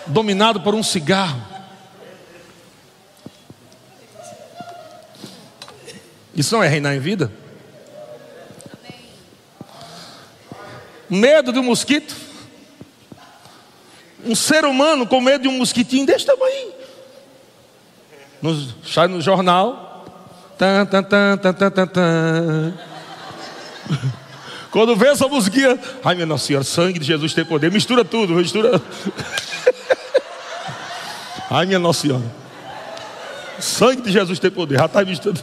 dominado 0.06 0.60
por 0.60 0.74
um 0.74 0.82
cigarro. 0.82 1.42
Isso 6.34 6.54
não 6.54 6.62
é 6.62 6.68
reinar 6.68 6.94
em 6.94 7.00
vida? 7.00 7.30
Medo 11.08 11.52
de 11.52 11.58
um 11.58 11.64
mosquito? 11.64 12.29
Um 14.24 14.34
ser 14.34 14.64
humano 14.64 15.06
com 15.06 15.20
medo 15.20 15.42
de 15.42 15.48
um 15.48 15.58
mosquitinho 15.58 16.06
desse 16.06 16.26
tamanho. 16.26 16.72
No, 18.40 18.54
sai 18.86 19.08
no 19.08 19.20
jornal. 19.20 20.04
Tan, 20.58 20.86
tan, 20.86 21.02
tan, 21.02 21.36
tan, 21.38 21.70
tan, 21.70 21.86
tan. 21.86 22.74
Quando 24.70 24.94
vê 24.94 25.08
essa 25.08 25.26
musiquinha, 25.26 25.78
ai 26.04 26.14
minha 26.14 26.26
Nossa 26.26 26.46
Senhora, 26.46 26.64
sangue 26.64 26.98
de 26.98 27.06
Jesus 27.06 27.34
tem 27.34 27.44
poder, 27.44 27.72
mistura 27.72 28.04
tudo, 28.04 28.34
mistura. 28.34 28.80
ai 31.50 31.66
minha 31.66 31.78
Nossa 31.78 32.02
Senhora, 32.02 32.22
sangue 33.58 34.02
de 34.02 34.12
Jesus 34.12 34.38
tem 34.38 34.50
poder, 34.50 34.78
já 34.78 34.86
está 34.86 35.04
misturando. 35.04 35.42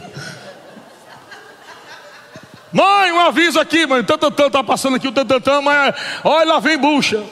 Mãe, 2.72 3.12
um 3.12 3.20
aviso 3.20 3.58
aqui, 3.58 3.86
mãe. 3.86 4.02
Tantantã, 4.04 4.46
está 4.46 4.62
passando 4.62 4.96
aqui 4.96 5.08
o 5.08 5.12
tantantã, 5.12 5.60
mas 5.60 5.94
olha 6.22 6.54
lá 6.54 6.60
vem 6.60 6.78
bucha. 6.78 7.22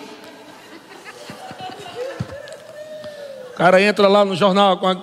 O 3.57 3.59
cara 3.59 3.81
entra 3.81 4.07
lá 4.07 4.23
no 4.23 4.37
jornal 4.37 4.77
com 4.77 4.87
a 4.87 4.97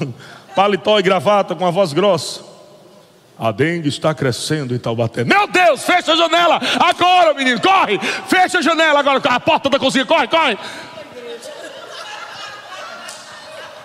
paletó 0.56 0.98
e 0.98 1.02
gravata, 1.02 1.54
com 1.54 1.66
a 1.66 1.70
voz 1.70 1.92
grossa. 1.92 2.40
A 3.38 3.52
dengue 3.52 3.90
está 3.90 4.14
crescendo 4.14 4.74
em 4.74 4.78
Taubaté. 4.78 5.24
Meu 5.24 5.46
Deus, 5.46 5.84
fecha 5.84 6.14
a 6.14 6.16
janela 6.16 6.58
agora, 6.80 7.34
menino, 7.34 7.60
corre! 7.60 8.00
Fecha 8.26 8.60
a 8.60 8.62
janela 8.62 8.98
agora, 8.98 9.20
a 9.22 9.38
porta 9.38 9.68
da 9.68 9.78
cozinha, 9.78 10.06
corre, 10.06 10.26
corre! 10.26 10.56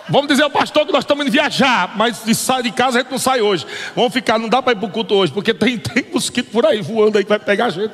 Vamos 0.08 0.30
dizer 0.30 0.44
ao 0.44 0.50
pastor 0.50 0.86
que 0.86 0.94
nós 0.94 1.04
estamos 1.04 1.26
indo 1.26 1.32
viajar, 1.34 1.92
mas 1.98 2.24
de 2.24 2.34
sai 2.34 2.64
de 2.64 2.72
casa 2.72 3.00
a 3.00 3.02
gente 3.02 3.12
não 3.12 3.20
sai 3.20 3.42
hoje. 3.42 3.68
Vamos 3.94 4.14
ficar, 4.14 4.40
não 4.40 4.48
dá 4.48 4.62
para 4.62 4.72
ir 4.72 4.78
para 4.78 4.86
o 4.86 4.90
culto 4.90 5.16
hoje, 5.16 5.34
porque 5.34 5.54
tem, 5.54 5.78
tem 5.84 6.06
mosquito 6.14 6.50
por 6.50 6.66
aí 6.66 6.82
voando 6.82 7.18
aí 7.18 7.26
que 7.26 7.30
vai 7.30 7.40
pegar 7.40 7.66
a 7.66 7.70
gente. 7.72 7.94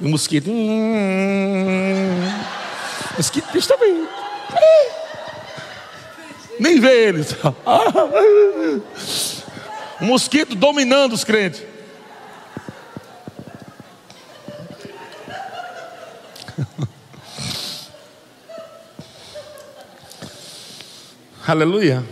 E 0.00 0.06
o 0.06 0.08
mosquito. 0.08 0.50
Hum, 0.50 2.18
mosquito 3.14 3.58
está 3.58 3.76
bem. 3.76 4.08
Nem 6.58 6.80
vê 6.80 7.08
eles. 7.08 7.36
O 10.00 10.04
mosquito 10.06 10.54
dominando 10.54 11.12
os 11.12 11.24
crentes. 11.24 11.62
Aleluia. 21.46 22.04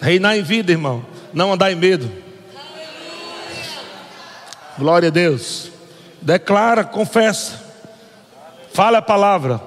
Reinar 0.00 0.36
em 0.36 0.42
vida, 0.42 0.72
irmão. 0.72 1.06
Não 1.32 1.52
andar 1.52 1.70
em 1.70 1.76
medo. 1.76 2.10
Glória 4.78 5.08
a 5.08 5.12
Deus. 5.12 5.70
Declara, 6.20 6.82
confessa. 6.82 7.62
Fala 8.72 8.98
a 8.98 9.02
palavra. 9.02 9.60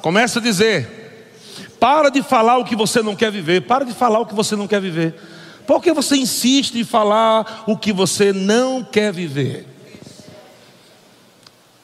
Começa 0.00 0.38
a 0.38 0.42
dizer. 0.42 1.03
Para 1.84 2.08
de 2.08 2.22
falar 2.22 2.56
o 2.56 2.64
que 2.64 2.74
você 2.74 3.02
não 3.02 3.14
quer 3.14 3.30
viver. 3.30 3.60
Para 3.60 3.84
de 3.84 3.92
falar 3.92 4.18
o 4.18 4.24
que 4.24 4.34
você 4.34 4.56
não 4.56 4.66
quer 4.66 4.80
viver. 4.80 5.14
Por 5.66 5.82
que 5.82 5.92
você 5.92 6.16
insiste 6.16 6.76
em 6.76 6.82
falar 6.82 7.64
o 7.66 7.76
que 7.76 7.92
você 7.92 8.32
não 8.32 8.82
quer 8.82 9.12
viver? 9.12 9.66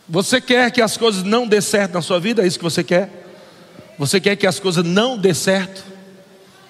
Você 0.09 0.41
quer 0.41 0.71
que 0.71 0.81
as 0.81 0.97
coisas 0.97 1.23
não 1.23 1.47
dê 1.47 1.61
certo 1.61 1.93
na 1.93 2.01
sua 2.01 2.19
vida? 2.19 2.43
É 2.43 2.47
isso 2.47 2.57
que 2.57 2.65
você 2.65 2.83
quer? 2.83 3.11
Você 3.99 4.19
quer 4.19 4.37
que 4.37 4.47
as 4.47 4.59
coisas 4.59 4.83
não 4.83 5.19
dê 5.19 5.35
certo? 5.35 5.85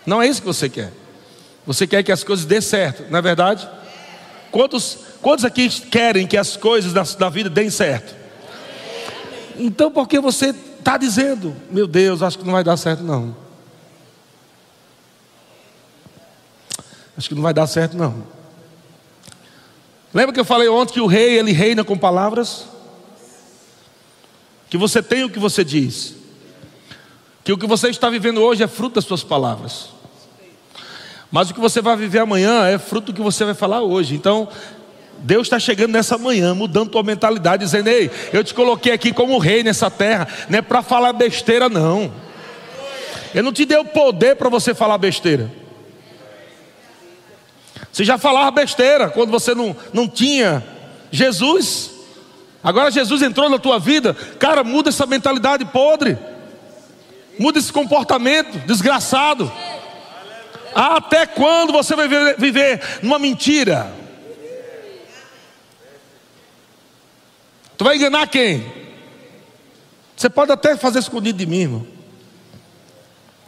Não 0.04 0.20
é 0.20 0.26
isso 0.26 0.40
que 0.40 0.48
você 0.48 0.68
quer. 0.68 0.92
Você 1.64 1.86
quer 1.86 2.02
que 2.02 2.10
as 2.10 2.24
coisas 2.24 2.44
dê 2.44 2.60
certo, 2.60 3.04
não 3.10 3.20
é 3.20 3.22
verdade? 3.22 3.68
Quantos, 4.50 4.98
quantos 5.22 5.44
aqui 5.44 5.68
querem 5.68 6.26
que 6.26 6.36
as 6.36 6.56
coisas 6.56 6.92
da, 6.92 7.04
da 7.16 7.28
vida 7.28 7.48
deem 7.48 7.70
certo? 7.70 8.12
Então, 9.56 9.88
por 9.88 10.08
que 10.08 10.18
você 10.18 10.52
está 10.80 10.96
dizendo, 10.96 11.54
meu 11.70 11.86
Deus, 11.86 12.22
acho 12.22 12.38
que 12.38 12.44
não 12.44 12.52
vai 12.52 12.64
dar 12.64 12.76
certo, 12.76 13.04
não? 13.04 13.36
Acho 17.16 17.28
que 17.28 17.34
não 17.34 17.42
vai 17.42 17.54
dar 17.54 17.66
certo, 17.66 17.96
não. 17.96 18.24
Lembra 20.12 20.32
que 20.32 20.40
eu 20.40 20.44
falei 20.44 20.68
ontem 20.68 20.94
que 20.94 21.00
o 21.00 21.06
rei, 21.06 21.38
ele 21.38 21.52
reina 21.52 21.84
com 21.84 21.96
palavras? 21.96 22.64
Que 24.68 24.76
você 24.76 25.02
tem 25.02 25.22
o 25.22 25.30
que 25.30 25.38
você 25.38 25.62
diz. 25.62 26.14
Que 27.44 27.52
o 27.52 27.58
que 27.58 27.66
você 27.66 27.88
está 27.88 28.10
vivendo 28.10 28.40
hoje 28.40 28.62
é 28.62 28.68
fruto 28.68 28.96
das 28.96 29.04
suas 29.04 29.22
palavras. 29.22 29.90
Mas 31.30 31.50
o 31.50 31.54
que 31.54 31.60
você 31.60 31.80
vai 31.80 31.96
viver 31.96 32.18
amanhã 32.18 32.66
é 32.66 32.78
fruto 32.78 33.12
do 33.12 33.16
que 33.16 33.22
você 33.22 33.44
vai 33.44 33.54
falar 33.54 33.82
hoje. 33.82 34.14
Então, 34.14 34.48
Deus 35.22 35.46
está 35.46 35.59
chegando 35.59 35.92
nessa 35.92 36.16
manhã, 36.16 36.54
mudando 36.54 36.90
tua 36.90 37.02
mentalidade, 37.02 37.64
dizendo: 37.64 37.88
Ei, 37.88 38.11
eu 38.33 38.42
te 38.42 38.54
coloquei 38.54 38.92
aqui 38.92 39.12
como 39.12 39.38
rei 39.38 39.62
nessa 39.62 39.90
terra, 39.90 40.26
não 40.48 40.59
é 40.59 40.62
para 40.62 40.83
falar 40.83 41.12
besteira, 41.12 41.68
não. 41.68 42.11
Eu 43.35 43.42
não 43.42 43.52
te 43.52 43.64
dei 43.64 43.76
o 43.76 43.85
poder 43.85 44.37
para 44.37 44.48
você 44.48 44.74
falar 44.74 44.98
besteira. 44.98 45.50
Você 47.92 48.04
já 48.04 48.16
falava 48.16 48.50
besteira 48.50 49.09
quando 49.09 49.30
você 49.30 49.54
não, 49.54 49.76
não 49.92 50.09
tinha 50.09 50.64
Jesus. 51.11 51.90
Agora 52.62 52.90
Jesus 52.90 53.22
entrou 53.22 53.48
na 53.48 53.59
tua 53.59 53.78
vida, 53.78 54.14
cara, 54.38 54.62
muda 54.62 54.90
essa 54.90 55.06
mentalidade 55.06 55.64
podre, 55.66 56.18
muda 57.38 57.59
esse 57.59 57.72
comportamento 57.72 58.59
desgraçado. 58.66 59.50
Até 60.74 61.26
quando 61.26 61.72
você 61.72 61.96
vai 61.96 62.09
viver 62.37 62.80
numa 63.02 63.18
mentira? 63.18 63.99
Tu 67.80 67.84
vai 67.84 67.96
enganar 67.96 68.26
quem? 68.26 68.70
Você 70.14 70.28
pode 70.28 70.52
até 70.52 70.76
fazer 70.76 70.98
escondido 70.98 71.38
de 71.38 71.46
mim, 71.46 71.60
irmão. 71.60 71.86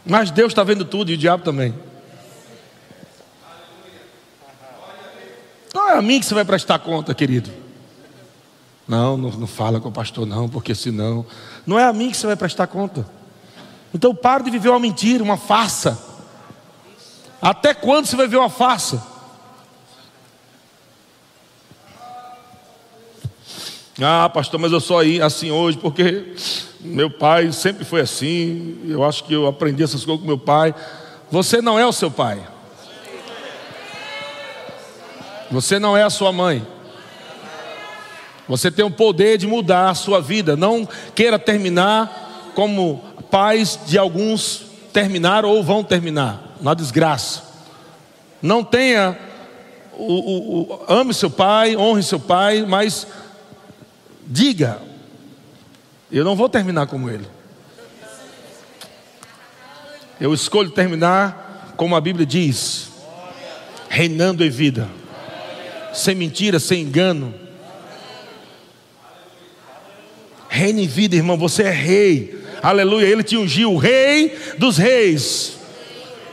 Mas 0.03 0.31
Deus 0.31 0.51
está 0.51 0.63
vendo 0.63 0.83
tudo 0.83 1.11
e 1.11 1.13
o 1.13 1.17
diabo 1.17 1.43
também. 1.43 1.71
Não 5.71 5.87
é 5.87 5.97
a 5.99 6.01
mim 6.01 6.19
que 6.19 6.25
você 6.25 6.33
vai 6.33 6.43
prestar 6.43 6.79
conta, 6.79 7.13
querido. 7.13 7.51
Não, 8.87 9.15
não, 9.17 9.29
não 9.29 9.45
fala 9.45 9.79
com 9.79 9.89
o 9.89 9.91
pastor, 9.91 10.25
não, 10.25 10.49
porque 10.49 10.73
senão. 10.73 11.23
Não 11.63 11.77
é 11.77 11.83
a 11.83 11.93
mim 11.93 12.09
que 12.09 12.17
você 12.17 12.25
vai 12.25 12.35
prestar 12.35 12.65
conta. 12.65 13.07
Então 13.93 14.15
pare 14.15 14.43
de 14.45 14.49
viver 14.49 14.69
uma 14.69 14.79
mentira, 14.79 15.23
uma 15.23 15.37
farsa. 15.37 15.95
Até 17.39 17.75
quando 17.75 18.07
você 18.07 18.15
vai 18.15 18.27
ver 18.27 18.37
uma 18.37 18.49
farsa? 18.49 19.12
Ah, 24.01 24.27
pastor, 24.27 24.59
mas 24.59 24.71
eu 24.71 24.79
sou 24.79 24.97
aí 24.97 25.21
assim 25.21 25.51
hoje 25.51 25.77
porque 25.77 26.33
meu 26.81 27.11
pai 27.11 27.51
sempre 27.51 27.85
foi 27.85 28.01
assim. 28.01 28.77
Eu 28.87 29.03
acho 29.03 29.23
que 29.23 29.33
eu 29.33 29.45
aprendi 29.45 29.83
essas 29.83 30.03
coisas 30.03 30.21
com 30.21 30.27
meu 30.27 30.37
pai. 30.37 30.73
Você 31.29 31.61
não 31.61 31.77
é 31.77 31.85
o 31.85 31.91
seu 31.91 32.09
pai. 32.09 32.41
Você 35.51 35.77
não 35.77 35.95
é 35.95 36.01
a 36.01 36.09
sua 36.09 36.31
mãe. 36.31 36.65
Você 38.47 38.71
tem 38.71 38.83
o 38.83 38.89
poder 38.89 39.37
de 39.37 39.45
mudar 39.45 39.89
a 39.91 39.95
sua 39.95 40.19
vida. 40.19 40.55
Não 40.55 40.87
queira 41.13 41.37
terminar 41.37 42.51
como 42.55 42.99
pais 43.29 43.79
de 43.85 43.97
alguns 43.97 44.65
terminaram 44.91 45.49
ou 45.49 45.63
vão 45.63 45.83
terminar 45.83 46.55
na 46.59 46.73
desgraça. 46.73 47.43
Não 48.41 48.63
tenha 48.63 49.17
o, 49.93 50.13
o, 50.13 50.61
o, 50.61 50.79
ame 50.87 51.13
seu 51.13 51.29
pai, 51.29 51.77
honre 51.77 52.03
seu 52.03 52.19
pai, 52.19 52.65
mas 52.67 53.07
diga: 54.27 54.81
eu 56.13 56.23
não 56.23 56.35
vou 56.35 56.47
terminar 56.47 56.85
como 56.85 57.09
ele. 57.09 57.25
Eu 60.21 60.31
escolho 60.31 60.69
terminar 60.69 61.73
como 61.75 61.95
a 61.95 62.01
Bíblia 62.01 62.23
diz, 62.23 62.91
reinando 63.89 64.45
em 64.45 64.49
vida, 64.49 64.87
sem 65.91 66.13
mentira, 66.13 66.59
sem 66.59 66.83
engano. 66.83 67.33
Reina 70.47 70.81
em 70.81 70.87
vida, 70.87 71.15
irmão, 71.15 71.35
você 71.35 71.63
é 71.63 71.71
rei. 71.71 72.43
Aleluia, 72.61 73.07
ele 73.07 73.23
te 73.23 73.35
ungiu, 73.35 73.73
o 73.73 73.77
rei 73.77 74.37
dos 74.59 74.77
reis. 74.77 75.57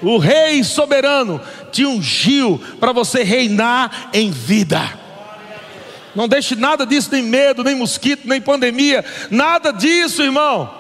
O 0.03 0.19
rei 0.19 0.63
soberano 0.63 1.41
te 1.73 1.87
ungiu 1.87 2.61
para 2.79 2.93
você 2.93 3.23
reinar 3.23 4.11
em 4.13 4.31
vida. 4.31 5.00
Não 6.15 6.27
deixe 6.27 6.57
nada 6.57 6.85
disso, 6.85 7.11
nem 7.13 7.23
medo, 7.23 7.63
nem 7.63 7.75
mosquito, 7.75 8.27
nem 8.27 8.41
pandemia, 8.41 9.05
nada 9.31 9.73
disso, 9.73 10.23
irmão. 10.23 10.79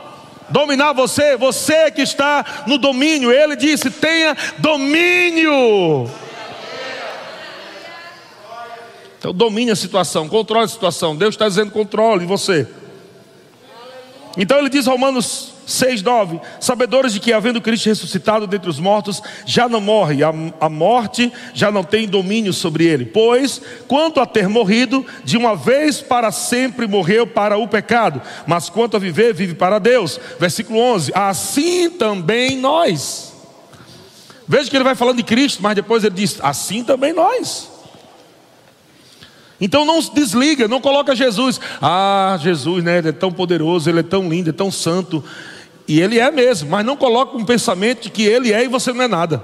Dominar 0.49 0.93
você, 0.93 1.37
você 1.37 1.90
que 1.93 2.03
está 2.03 2.64
no 2.66 2.77
domínio, 2.77 3.31
ele 3.31 3.55
disse: 3.55 3.90
tenha 3.90 4.37
domínio. 4.59 6.11
Então, 9.19 9.33
domine 9.33 9.71
a 9.71 9.77
situação, 9.77 10.29
controle 10.29 10.64
a 10.64 10.69
situação. 10.69 11.14
Deus 11.14 11.35
está 11.35 11.47
dizendo: 11.49 11.71
controle 11.71 12.27
você. 12.27 12.66
Então, 14.37 14.59
ele 14.59 14.69
diz, 14.69 14.87
Romanos 14.87 15.53
6, 15.70 16.02
9: 16.02 16.40
Sabedores 16.59 17.12
de 17.12 17.20
que, 17.20 17.33
havendo 17.33 17.61
Cristo 17.61 17.87
ressuscitado 17.87 18.46
dentre 18.46 18.68
os 18.68 18.78
mortos, 18.78 19.22
já 19.46 19.68
não 19.68 19.80
morre, 19.80 20.22
a, 20.22 20.33
a 20.61 20.68
morte 20.68 21.33
já 21.54 21.70
não 21.70 21.85
tem 21.85 22.09
domínio 22.09 22.52
sobre 22.52 22.85
ele. 22.85 23.06
Pois, 23.06 23.61
quanto 23.87 24.20
a 24.20 24.26
ter 24.26 24.48
morrido, 24.48 25.06
de 25.24 25.37
uma 25.37 25.54
vez 25.54 26.00
para 26.00 26.30
sempre 26.33 26.87
morreu 26.87 27.26
para 27.26 27.56
o 27.56 27.68
pecado, 27.68 28.20
mas 28.46 28.68
quanto 28.68 28.96
a 28.96 29.00
viver, 29.00 29.33
vive 29.33 29.54
para 29.54 29.78
Deus. 29.78 30.18
Versículo 30.38 30.78
11: 30.78 31.12
Assim 31.14 31.90
também 31.90 32.56
nós. 32.56 33.33
Veja 34.46 34.68
que 34.68 34.76
ele 34.76 34.85
vai 34.85 34.96
falando 34.96 35.18
de 35.18 35.22
Cristo, 35.22 35.62
mas 35.62 35.76
depois 35.76 36.02
ele 36.02 36.14
diz: 36.14 36.38
Assim 36.42 36.83
também 36.83 37.12
nós. 37.12 37.70
Então 39.61 39.85
não 39.85 40.00
se 40.00 40.12
desliga, 40.14 40.66
não 40.66 40.80
coloca 40.80 41.14
Jesus. 41.14 41.61
Ah, 41.83 42.38
Jesus, 42.40 42.83
né? 42.83 42.98
Ele 42.98 43.11
é 43.11 43.12
tão 43.12 43.30
poderoso, 43.30 43.90
ele 43.90 44.00
é 44.00 44.02
tão 44.02 44.28
lindo, 44.28 44.50
é 44.50 44.52
tão 44.52 44.70
santo. 44.70 45.22
E 45.90 46.00
ele 46.00 46.20
é 46.20 46.31
mesmo, 46.31 46.70
mas 46.70 46.87
não 46.87 46.96
coloca 46.96 47.37
um 47.37 47.44
pensamento 47.44 48.03
de 48.03 48.11
que 48.11 48.22
ele 48.22 48.53
é 48.53 48.62
e 48.62 48.68
você 48.68 48.92
não 48.92 49.03
é 49.03 49.09
nada. 49.09 49.42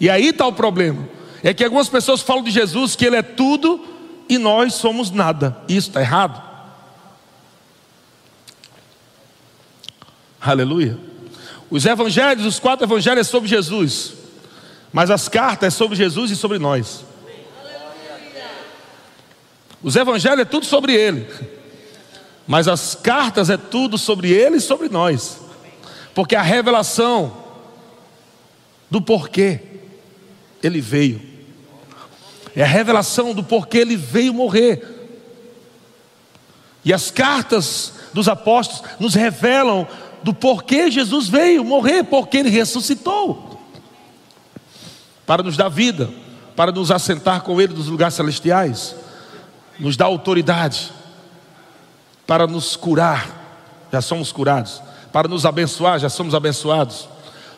E 0.00 0.08
aí 0.08 0.28
está 0.28 0.46
o 0.46 0.54
problema. 0.54 1.06
É 1.42 1.52
que 1.52 1.62
algumas 1.62 1.90
pessoas 1.90 2.22
falam 2.22 2.42
de 2.42 2.50
Jesus 2.50 2.96
que 2.96 3.04
ele 3.04 3.16
é 3.16 3.20
tudo 3.20 3.86
e 4.26 4.38
nós 4.38 4.72
somos 4.72 5.10
nada. 5.10 5.58
Isso 5.68 5.88
está 5.88 6.00
errado. 6.00 6.42
Aleluia. 10.40 10.98
Os 11.68 11.84
evangelhos, 11.84 12.46
os 12.46 12.58
quatro 12.58 12.86
evangelhos 12.86 13.20
é 13.20 13.30
sobre 13.30 13.50
Jesus. 13.50 14.14
Mas 14.94 15.10
as 15.10 15.28
cartas 15.28 15.74
é 15.74 15.76
sobre 15.76 15.94
Jesus 15.94 16.30
e 16.30 16.36
sobre 16.36 16.58
nós. 16.58 17.04
Os 19.82 19.94
evangelhos 19.94 20.40
é 20.40 20.46
tudo 20.46 20.64
sobre 20.64 20.94
ele. 20.94 21.28
Mas 22.46 22.68
as 22.68 22.94
cartas 22.94 23.50
é 23.50 23.56
tudo 23.56 23.98
sobre 23.98 24.30
ele 24.30 24.56
e 24.56 24.60
sobre 24.60 24.88
nós. 24.88 25.40
Porque 26.14 26.36
a 26.36 26.42
revelação 26.42 27.36
do 28.90 29.02
porquê 29.02 29.60
ele 30.62 30.80
veio. 30.80 31.20
É 32.54 32.62
a 32.62 32.66
revelação 32.66 33.34
do 33.34 33.42
porquê 33.42 33.78
ele 33.78 33.96
veio 33.96 34.32
morrer. 34.32 34.94
E 36.84 36.92
as 36.92 37.10
cartas 37.10 37.94
dos 38.14 38.28
apóstolos 38.28 38.88
nos 39.00 39.14
revelam 39.14 39.86
do 40.22 40.32
porquê 40.32 40.90
Jesus 40.90 41.28
veio 41.28 41.64
morrer, 41.64 42.04
porque 42.04 42.36
ele 42.36 42.48
ressuscitou. 42.48 43.60
Para 45.26 45.42
nos 45.42 45.56
dar 45.56 45.68
vida, 45.68 46.08
para 46.54 46.70
nos 46.70 46.92
assentar 46.92 47.42
com 47.42 47.60
ele 47.60 47.74
nos 47.74 47.88
lugares 47.88 48.14
celestiais, 48.14 48.94
nos 49.78 49.96
dar 49.96 50.06
autoridade 50.06 50.92
para 52.26 52.46
nos 52.46 52.76
curar, 52.76 53.88
já 53.92 54.00
somos 54.00 54.32
curados, 54.32 54.82
para 55.12 55.28
nos 55.28 55.46
abençoar, 55.46 55.98
já 55.98 56.08
somos 56.08 56.34
abençoados, 56.34 57.08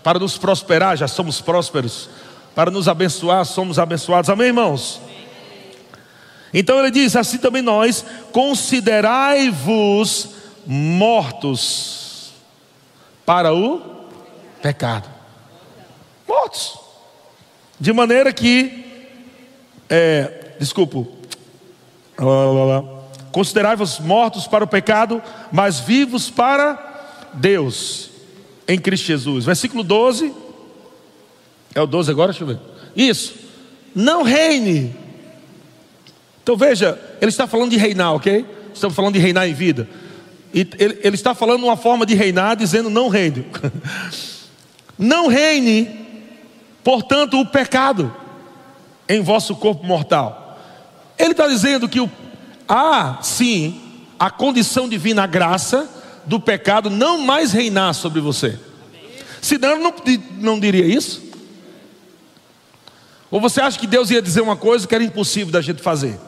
para 0.02 0.18
nos 0.18 0.36
prosperar, 0.36 0.96
já 0.96 1.08
somos 1.08 1.40
prósperos, 1.40 2.10
para 2.54 2.70
nos 2.70 2.88
abençoar, 2.88 3.44
somos 3.44 3.78
abençoados. 3.78 4.28
Amém, 4.30 4.48
irmãos? 4.48 5.00
Então 6.52 6.78
ele 6.78 6.90
diz: 6.90 7.16
assim 7.16 7.38
também 7.38 7.62
nós, 7.62 8.04
considerai-vos 8.32 10.30
mortos 10.66 12.32
para 13.24 13.54
o 13.54 13.80
pecado. 14.60 15.08
Mortos. 16.26 16.78
De 17.80 17.92
maneira 17.92 18.32
que, 18.32 19.06
é, 19.88 20.56
desculpa, 20.58 21.06
lá, 22.18 22.44
lá, 22.44 22.64
lá, 22.64 22.97
Considerai-vos 23.32 23.98
mortos 23.98 24.46
para 24.46 24.64
o 24.64 24.68
pecado, 24.68 25.22
mas 25.52 25.80
vivos 25.80 26.30
para 26.30 27.28
Deus, 27.34 28.10
em 28.66 28.78
Cristo 28.78 29.06
Jesus. 29.06 29.44
Versículo 29.44 29.82
12. 29.82 30.32
É 31.74 31.80
o 31.80 31.86
12 31.86 32.10
agora? 32.10 32.32
Deixa 32.32 32.44
eu 32.44 32.48
ver. 32.48 32.58
Isso. 32.96 33.34
Não 33.94 34.22
reine. 34.22 34.94
Então 36.42 36.56
veja, 36.56 36.98
ele 37.20 37.28
está 37.28 37.46
falando 37.46 37.70
de 37.70 37.76
reinar, 37.76 38.14
ok? 38.14 38.46
Estamos 38.72 38.96
falando 38.96 39.14
de 39.14 39.20
reinar 39.20 39.46
em 39.46 39.52
vida. 39.52 39.88
E 40.52 40.60
ele, 40.78 40.98
ele 41.02 41.14
está 41.14 41.34
falando 41.34 41.64
uma 41.64 41.76
forma 41.76 42.06
de 42.06 42.14
reinar, 42.14 42.56
dizendo 42.56 42.88
não 42.88 43.08
reine. 43.08 43.46
não 44.98 45.28
reine, 45.28 46.06
portanto, 46.82 47.38
o 47.38 47.46
pecado 47.46 48.14
em 49.08 49.20
vosso 49.20 49.54
corpo 49.56 49.84
mortal. 49.84 50.58
Ele 51.18 51.32
está 51.32 51.46
dizendo 51.48 51.88
que 51.88 52.00
o 52.00 52.10
há 52.68 53.18
sim 53.22 53.80
a 54.18 54.30
condição 54.30 54.88
divina, 54.88 55.22
a 55.22 55.26
graça 55.26 55.88
do 56.26 56.38
pecado 56.38 56.90
não 56.90 57.18
mais 57.18 57.52
reinar 57.52 57.94
sobre 57.94 58.20
você. 58.20 58.58
Senão 59.40 59.78
não, 59.80 59.94
não 60.38 60.60
diria 60.60 60.84
isso. 60.84 61.22
Ou 63.30 63.40
você 63.40 63.60
acha 63.60 63.78
que 63.78 63.86
Deus 63.86 64.10
ia 64.10 64.20
dizer 64.20 64.40
uma 64.40 64.56
coisa 64.56 64.86
que 64.86 64.94
era 64.94 65.04
impossível 65.04 65.52
da 65.52 65.60
gente 65.60 65.82
fazer? 65.82 66.18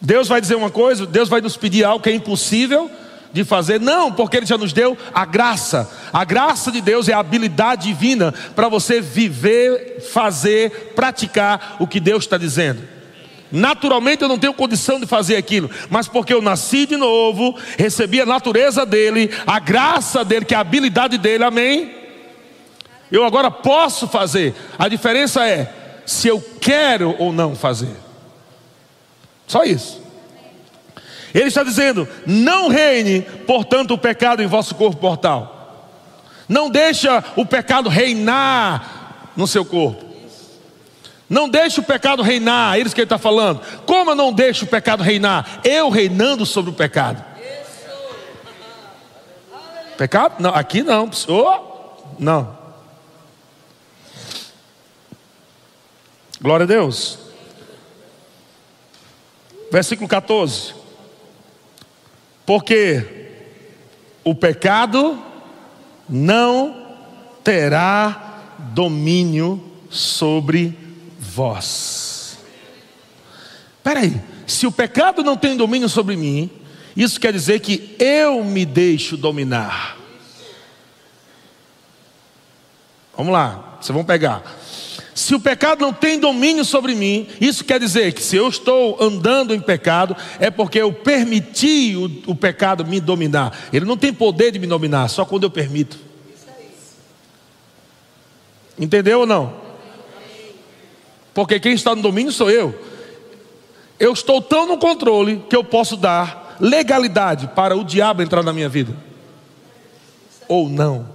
Deus 0.00 0.28
vai 0.28 0.40
dizer 0.40 0.54
uma 0.54 0.70
coisa, 0.70 1.06
Deus 1.06 1.28
vai 1.28 1.40
nos 1.40 1.56
pedir 1.56 1.84
algo 1.84 2.02
que 2.02 2.10
é 2.10 2.14
impossível 2.14 2.90
de 3.32 3.42
fazer? 3.42 3.80
Não, 3.80 4.12
porque 4.12 4.36
Ele 4.36 4.46
já 4.46 4.56
nos 4.56 4.72
deu 4.72 4.96
a 5.12 5.24
graça. 5.24 5.90
A 6.12 6.24
graça 6.24 6.70
de 6.70 6.80
Deus 6.80 7.08
é 7.08 7.12
a 7.12 7.18
habilidade 7.18 7.88
divina 7.88 8.32
para 8.54 8.68
você 8.68 9.00
viver, 9.00 10.00
fazer, 10.12 10.92
praticar 10.94 11.76
o 11.80 11.86
que 11.86 11.98
Deus 11.98 12.24
está 12.24 12.38
dizendo. 12.38 12.93
Naturalmente 13.54 14.22
eu 14.22 14.28
não 14.28 14.36
tenho 14.36 14.52
condição 14.52 14.98
de 14.98 15.06
fazer 15.06 15.36
aquilo, 15.36 15.70
mas 15.88 16.08
porque 16.08 16.34
eu 16.34 16.42
nasci 16.42 16.86
de 16.86 16.96
novo, 16.96 17.56
recebi 17.78 18.20
a 18.20 18.26
natureza 18.26 18.84
dele, 18.84 19.30
a 19.46 19.60
graça 19.60 20.24
dele, 20.24 20.44
que 20.44 20.54
é 20.54 20.56
a 20.56 20.60
habilidade 20.60 21.16
dele, 21.18 21.44
amém? 21.44 21.94
Eu 23.12 23.24
agora 23.24 23.52
posso 23.52 24.08
fazer. 24.08 24.56
A 24.76 24.88
diferença 24.88 25.48
é 25.48 25.72
se 26.04 26.26
eu 26.26 26.44
quero 26.60 27.14
ou 27.16 27.32
não 27.32 27.54
fazer. 27.54 27.94
Só 29.46 29.62
isso. 29.62 30.02
Ele 31.32 31.46
está 31.46 31.62
dizendo: 31.62 32.08
não 32.26 32.66
reine, 32.66 33.22
portanto, 33.46 33.92
o 33.92 33.98
pecado 33.98 34.42
em 34.42 34.48
vosso 34.48 34.74
corpo 34.74 35.00
mortal. 35.00 35.94
Não 36.48 36.68
deixa 36.68 37.22
o 37.36 37.46
pecado 37.46 37.88
reinar 37.88 39.30
no 39.36 39.46
seu 39.46 39.64
corpo. 39.64 40.13
Não 41.28 41.48
deixe 41.48 41.80
o 41.80 41.82
pecado 41.82 42.22
reinar, 42.22 42.76
é 42.76 42.80
isso 42.80 42.94
que 42.94 43.00
ele 43.00 43.06
está 43.06 43.18
falando. 43.18 43.60
Como 43.86 44.10
eu 44.10 44.14
não 44.14 44.32
deixo 44.32 44.64
o 44.64 44.68
pecado 44.68 45.02
reinar? 45.02 45.60
Eu 45.64 45.88
reinando 45.88 46.44
sobre 46.44 46.70
o 46.70 46.74
pecado. 46.74 47.24
Pecado? 49.96 50.34
Não, 50.40 50.50
aqui 50.54 50.82
não. 50.82 51.10
Oh, 51.28 51.94
não. 52.18 52.58
Glória 56.40 56.64
a 56.64 56.66
Deus. 56.66 57.18
Versículo 59.72 60.08
14. 60.08 60.74
Porque 62.44 63.24
o 64.22 64.34
pecado 64.34 65.18
não 66.08 66.84
terá 67.42 68.42
domínio 68.58 69.72
sobre 69.88 70.83
vós. 71.34 72.38
Espera 73.78 74.00
aí, 74.00 74.20
se 74.46 74.66
o 74.66 74.72
pecado 74.72 75.22
não 75.22 75.36
tem 75.36 75.56
domínio 75.56 75.88
sobre 75.88 76.16
mim, 76.16 76.50
Isso 76.96 77.18
quer 77.18 77.32
dizer 77.32 77.60
que 77.60 77.96
eu 77.98 78.44
me 78.44 78.64
deixo 78.64 79.16
dominar. 79.16 79.96
Vamos 83.16 83.32
lá, 83.32 83.78
vocês 83.80 83.94
vão 83.94 84.04
pegar. 84.04 84.42
Se 85.14 85.34
o 85.34 85.40
pecado 85.40 85.80
não 85.80 85.92
tem 85.92 86.18
domínio 86.18 86.64
sobre 86.64 86.94
mim, 86.94 87.28
isso 87.40 87.64
quer 87.64 87.78
dizer 87.78 88.12
que 88.12 88.22
se 88.22 88.36
eu 88.36 88.48
estou 88.48 89.00
andando 89.00 89.54
em 89.54 89.60
pecado, 89.60 90.16
é 90.40 90.50
porque 90.50 90.78
eu 90.78 90.92
permiti 90.92 91.94
o, 91.96 92.32
o 92.32 92.34
pecado 92.34 92.84
me 92.84 93.00
dominar. 93.00 93.56
Ele 93.72 93.84
não 93.84 93.96
tem 93.96 94.12
poder 94.12 94.50
de 94.50 94.58
me 94.58 94.66
dominar, 94.66 95.08
só 95.08 95.24
quando 95.24 95.44
eu 95.44 95.50
permito. 95.50 95.98
Entendeu 98.76 99.20
ou 99.20 99.26
não? 99.26 99.63
Porque 101.34 101.58
quem 101.58 101.74
está 101.74 101.94
no 101.94 102.00
domínio 102.00 102.32
sou 102.32 102.50
eu. 102.50 102.74
Eu 103.98 104.12
estou 104.12 104.40
tão 104.40 104.66
no 104.66 104.78
controle 104.78 105.44
que 105.50 105.56
eu 105.56 105.64
posso 105.64 105.96
dar 105.96 106.56
legalidade 106.60 107.48
para 107.48 107.76
o 107.76 107.84
diabo 107.84 108.22
entrar 108.22 108.42
na 108.42 108.52
minha 108.52 108.68
vida. 108.68 108.94
Ou 110.48 110.68
não. 110.68 111.12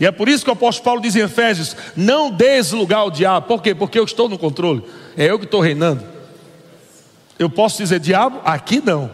E 0.00 0.06
é 0.06 0.10
por 0.10 0.28
isso 0.28 0.44
que 0.44 0.50
o 0.50 0.54
apóstolo 0.54 0.84
Paulo 0.84 1.00
diz 1.00 1.14
em 1.14 1.20
Efésios: 1.20 1.76
não 1.96 2.30
des 2.30 2.72
lugar 2.72 2.98
ao 2.98 3.10
diabo. 3.10 3.46
Por 3.46 3.62
quê? 3.62 3.74
Porque 3.74 3.98
eu 3.98 4.04
estou 4.04 4.28
no 4.28 4.36
controle. 4.36 4.82
É 5.16 5.30
eu 5.30 5.38
que 5.38 5.44
estou 5.44 5.60
reinando. 5.60 6.02
Eu 7.38 7.48
posso 7.48 7.78
dizer, 7.78 8.00
diabo, 8.00 8.40
aqui 8.44 8.82
não. 8.84 9.10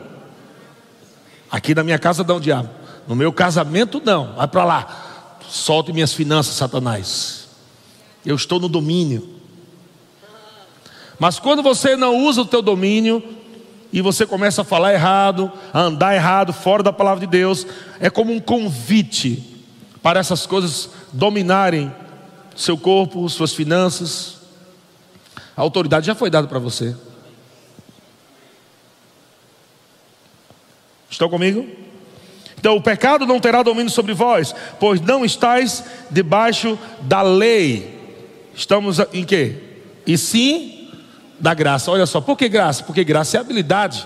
Aqui 1.50 1.74
na 1.74 1.82
minha 1.82 1.98
casa 1.98 2.24
não, 2.24 2.40
diabo. 2.40 2.68
No 3.06 3.14
meu 3.16 3.32
casamento 3.32 4.00
não. 4.04 4.34
Vai 4.34 4.48
para 4.48 4.64
lá. 4.64 5.36
Solte 5.48 5.92
minhas 5.92 6.12
finanças, 6.12 6.54
Satanás. 6.54 7.47
Eu 8.28 8.36
estou 8.36 8.60
no 8.60 8.68
domínio. 8.68 9.26
Mas 11.18 11.38
quando 11.38 11.62
você 11.62 11.96
não 11.96 12.14
usa 12.14 12.42
o 12.42 12.44
teu 12.44 12.60
domínio 12.60 13.24
e 13.90 14.02
você 14.02 14.26
começa 14.26 14.60
a 14.60 14.64
falar 14.66 14.92
errado, 14.92 15.50
a 15.72 15.80
andar 15.80 16.14
errado, 16.14 16.52
fora 16.52 16.82
da 16.82 16.92
palavra 16.92 17.20
de 17.20 17.26
Deus, 17.26 17.66
é 17.98 18.10
como 18.10 18.30
um 18.30 18.38
convite 18.38 19.64
para 20.02 20.20
essas 20.20 20.44
coisas 20.44 20.90
dominarem 21.10 21.90
seu 22.54 22.76
corpo, 22.76 23.26
suas 23.30 23.54
finanças. 23.54 24.42
A 25.56 25.62
autoridade 25.62 26.06
já 26.06 26.14
foi 26.14 26.28
dada 26.28 26.46
para 26.46 26.58
você. 26.58 26.94
Estão 31.08 31.30
comigo? 31.30 31.66
Então 32.58 32.76
o 32.76 32.82
pecado 32.82 33.24
não 33.24 33.40
terá 33.40 33.62
domínio 33.62 33.90
sobre 33.90 34.12
vós, 34.12 34.54
pois 34.78 35.00
não 35.00 35.24
estáis 35.24 35.82
debaixo 36.10 36.78
da 37.00 37.22
lei. 37.22 37.96
Estamos 38.58 38.98
em 39.12 39.24
quê? 39.24 39.54
E 40.04 40.18
sim 40.18 40.90
da 41.38 41.54
graça. 41.54 41.92
Olha 41.92 42.06
só, 42.06 42.20
por 42.20 42.36
que 42.36 42.48
graça? 42.48 42.82
Porque 42.82 43.04
graça 43.04 43.36
é 43.36 43.40
habilidade. 43.40 44.04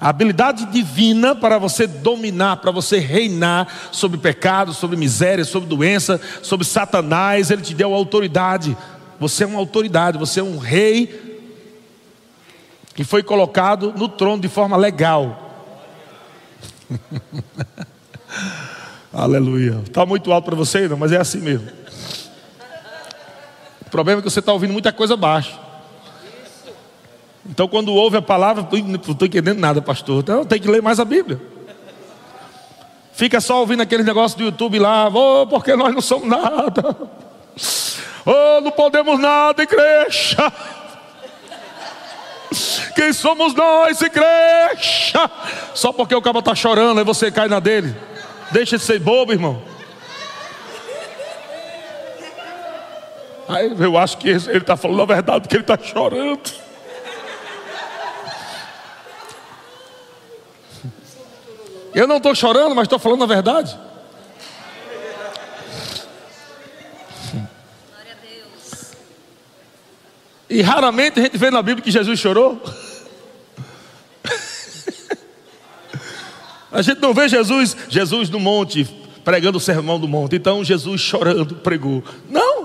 A 0.00 0.08
habilidade 0.08 0.66
divina 0.66 1.36
para 1.36 1.56
você 1.56 1.86
dominar, 1.86 2.56
para 2.56 2.72
você 2.72 2.98
reinar 2.98 3.68
sobre 3.92 4.18
pecado, 4.18 4.74
sobre 4.74 4.96
miséria, 4.96 5.44
sobre 5.44 5.68
doença, 5.68 6.20
sobre 6.42 6.66
Satanás, 6.66 7.52
ele 7.52 7.62
te 7.62 7.74
deu 7.74 7.94
autoridade. 7.94 8.76
Você 9.20 9.44
é 9.44 9.46
uma 9.46 9.60
autoridade, 9.60 10.18
você 10.18 10.40
é 10.40 10.42
um 10.42 10.58
rei 10.58 11.46
que 12.92 13.04
foi 13.04 13.22
colocado 13.22 13.94
no 13.96 14.08
trono 14.08 14.42
de 14.42 14.48
forma 14.48 14.76
legal. 14.76 15.62
Aleluia. 19.14 19.80
Está 19.86 20.04
muito 20.04 20.32
alto 20.32 20.46
para 20.46 20.56
você, 20.56 20.88
não, 20.88 20.96
mas 20.96 21.12
é 21.12 21.18
assim 21.18 21.38
mesmo. 21.38 21.84
Problema 23.94 24.18
é 24.18 24.22
que 24.24 24.28
você 24.28 24.40
está 24.40 24.52
ouvindo 24.52 24.72
muita 24.72 24.92
coisa 24.92 25.16
baixa. 25.16 25.56
Então, 27.48 27.68
quando 27.68 27.94
ouve 27.94 28.16
a 28.16 28.22
palavra, 28.22 28.66
não 28.72 28.96
estou 28.96 29.24
entendendo 29.24 29.60
nada, 29.60 29.80
pastor. 29.80 30.18
Então, 30.18 30.44
tem 30.44 30.60
que 30.60 30.66
ler 30.66 30.82
mais 30.82 30.98
a 30.98 31.04
Bíblia. 31.04 31.40
Fica 33.12 33.40
só 33.40 33.60
ouvindo 33.60 33.82
aquele 33.84 34.02
negócio 34.02 34.36
do 34.36 34.42
YouTube 34.42 34.80
lá, 34.80 35.06
oh, 35.06 35.46
porque 35.46 35.76
nós 35.76 35.94
não 35.94 36.00
somos 36.00 36.28
nada. 36.28 36.96
Oh, 38.26 38.62
não 38.62 38.70
podemos 38.70 39.20
nada, 39.20 39.62
igreja. 39.62 40.50
Quem 42.96 43.12
somos 43.12 43.52
nós, 43.52 44.00
igreja? 44.00 45.30
Só 45.74 45.92
porque 45.92 46.14
o 46.14 46.22
cabo 46.22 46.38
está 46.38 46.54
chorando, 46.54 46.98
aí 46.98 47.04
você 47.04 47.30
cai 47.30 47.48
na 47.48 47.60
dele. 47.60 47.94
Deixa 48.50 48.78
de 48.78 48.82
ser 48.82 48.98
bobo, 48.98 49.30
irmão. 49.30 49.73
Aí 53.48 53.74
eu 53.78 53.98
acho 53.98 54.18
que 54.18 54.28
ele 54.28 54.58
está 54.58 54.76
falando 54.76 55.02
a 55.02 55.06
verdade, 55.06 55.40
porque 55.42 55.56
ele 55.56 55.62
está 55.62 55.78
chorando. 55.78 56.40
Eu 61.94 62.08
não 62.08 62.16
estou 62.16 62.34
chorando, 62.34 62.74
mas 62.74 62.84
estou 62.84 62.98
falando 62.98 63.22
a 63.24 63.26
verdade. 63.26 63.78
E 70.48 70.60
raramente 70.62 71.18
a 71.18 71.22
gente 71.22 71.36
vê 71.36 71.50
na 71.50 71.62
Bíblia 71.62 71.82
que 71.82 71.90
Jesus 71.90 72.18
chorou. 72.18 72.62
A 76.70 76.82
gente 76.82 77.00
não 77.00 77.14
vê 77.14 77.28
Jesus, 77.28 77.76
Jesus 77.88 78.28
no 78.28 78.40
monte, 78.40 78.84
pregando 79.24 79.58
o 79.58 79.60
sermão 79.60 79.98
do 79.98 80.08
monte. 80.08 80.34
Então 80.34 80.64
Jesus 80.64 81.00
chorando 81.00 81.54
pregou. 81.56 82.02
Não. 82.28 82.63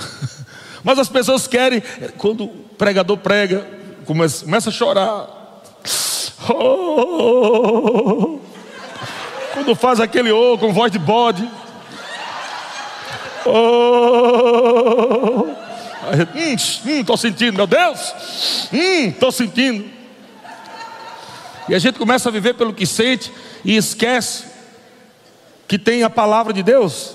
Mas 0.82 0.98
as 0.98 1.08
pessoas 1.08 1.46
querem, 1.46 1.82
quando 2.18 2.44
o 2.44 2.48
pregador 2.48 3.18
prega, 3.18 3.66
começa, 4.04 4.44
começa 4.44 4.70
a 4.70 4.72
chorar. 4.72 5.26
Oh, 6.48 8.38
quando 9.52 9.74
faz 9.74 9.98
aquele 9.98 10.30
oh 10.30 10.56
com 10.56 10.72
voz 10.72 10.92
de 10.92 10.98
bode. 10.98 11.48
Oh, 13.48 15.46
hum, 16.34 16.56
hum, 16.86 17.04
tô 17.04 17.16
sentindo, 17.16 17.56
meu 17.56 17.66
Deus. 17.66 18.14
Hum, 18.72 19.10
tô 19.12 19.32
sentindo. 19.32 19.88
E 21.68 21.74
a 21.74 21.78
gente 21.78 21.98
começa 21.98 22.28
a 22.28 22.32
viver 22.32 22.54
pelo 22.54 22.74
que 22.74 22.86
sente 22.86 23.32
e 23.64 23.76
esquece 23.76 24.44
que 25.66 25.78
tem 25.78 26.02
a 26.02 26.10
palavra 26.10 26.52
de 26.52 26.62
Deus. 26.62 27.14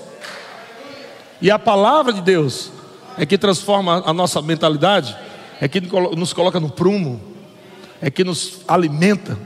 E 1.40 1.50
a 1.50 1.58
palavra 1.58 2.12
de 2.12 2.20
Deus 2.20 2.71
é 3.18 3.26
que 3.26 3.36
transforma 3.36 4.02
a 4.06 4.12
nossa 4.12 4.40
mentalidade, 4.40 5.16
é 5.60 5.68
que 5.68 5.80
nos 5.80 6.32
coloca 6.32 6.58
no 6.58 6.70
prumo 6.70 7.32
é 8.02 8.10
que 8.10 8.24
nos 8.24 8.62
alimenta. 8.66 9.38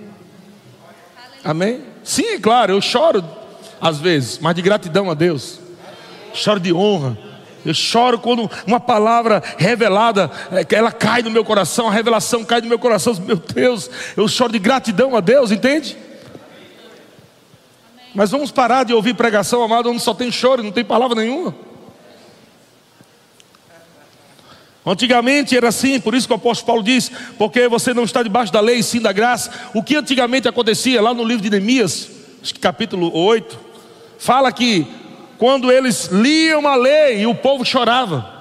Amém? 1.45 1.83
Sim, 2.03 2.41
claro, 2.41 2.73
eu 2.73 2.81
choro 2.81 3.23
às 3.79 4.01
vezes, 4.01 4.39
mas 4.41 4.55
de 4.55 4.63
gratidão 4.63 5.11
a 5.11 5.15
Deus. 5.15 5.61
Choro 6.33 6.59
de 6.59 6.73
honra. 6.73 7.19
Eu 7.65 7.75
choro 7.75 8.19
quando 8.19 8.51
uma 8.67 8.81
palavra 8.81 9.43
revelada, 9.59 10.31
é, 10.53 10.75
ela 10.75 10.91
cai 10.91 11.21
no 11.21 11.31
meu 11.31 11.45
coração, 11.45 11.89
a 11.89 11.93
revelação 11.93 12.45
cai 12.45 12.63
no 12.63 12.69
meu 12.69 12.79
coração. 12.79 13.15
Meu 13.27 13.37
Deus, 13.37 13.91
eu 14.17 14.27
choro 14.27 14.53
de 14.53 14.59
gratidão 14.59 15.15
a 15.15 15.21
Deus, 15.21 15.51
entende? 15.51 15.97
Mas 18.15 18.31
vamos 18.31 18.51
parar 18.51 18.85
de 18.85 18.95
ouvir 18.95 19.15
pregação, 19.15 19.63
amado, 19.63 19.91
onde 19.91 20.01
só 20.01 20.15
tem 20.15 20.33
choro, 20.33 20.63
não 20.63 20.73
tem 20.73 20.85
palavra 20.85 21.21
nenhuma. 21.21 21.55
Antigamente 24.87 25.57
era 25.57 25.69
assim, 25.69 25.99
por 25.99 26.15
isso 26.15 26.29
que 26.29 26.33
o 26.33 26.37
apóstolo 26.37 26.67
Paulo 26.67 26.83
diz: 26.85 27.11
porque 27.37 27.67
você 27.67 27.93
não 27.93 28.05
está 28.05 28.23
debaixo 28.23 28.53
da 28.53 28.61
lei, 28.61 28.81
sim 28.85 29.01
da 29.01 29.11
graça. 29.11 29.51
O 29.75 29.83
que 29.83 29.97
antigamente 29.97 30.47
acontecia 30.47 31.03
lá 31.03 31.13
no 31.13 31.25
livro 31.25 31.43
de 31.43 31.51
Neemias, 31.51 32.09
capítulo 32.61 33.13
8, 33.13 33.59
fala 34.17 34.53
que 34.53 34.87
quando 35.39 35.73
eles 35.73 36.07
liam 36.07 36.69
a 36.69 36.77
lei 36.77 37.27
o 37.27 37.35
povo 37.35 37.65
chorava. 37.65 38.37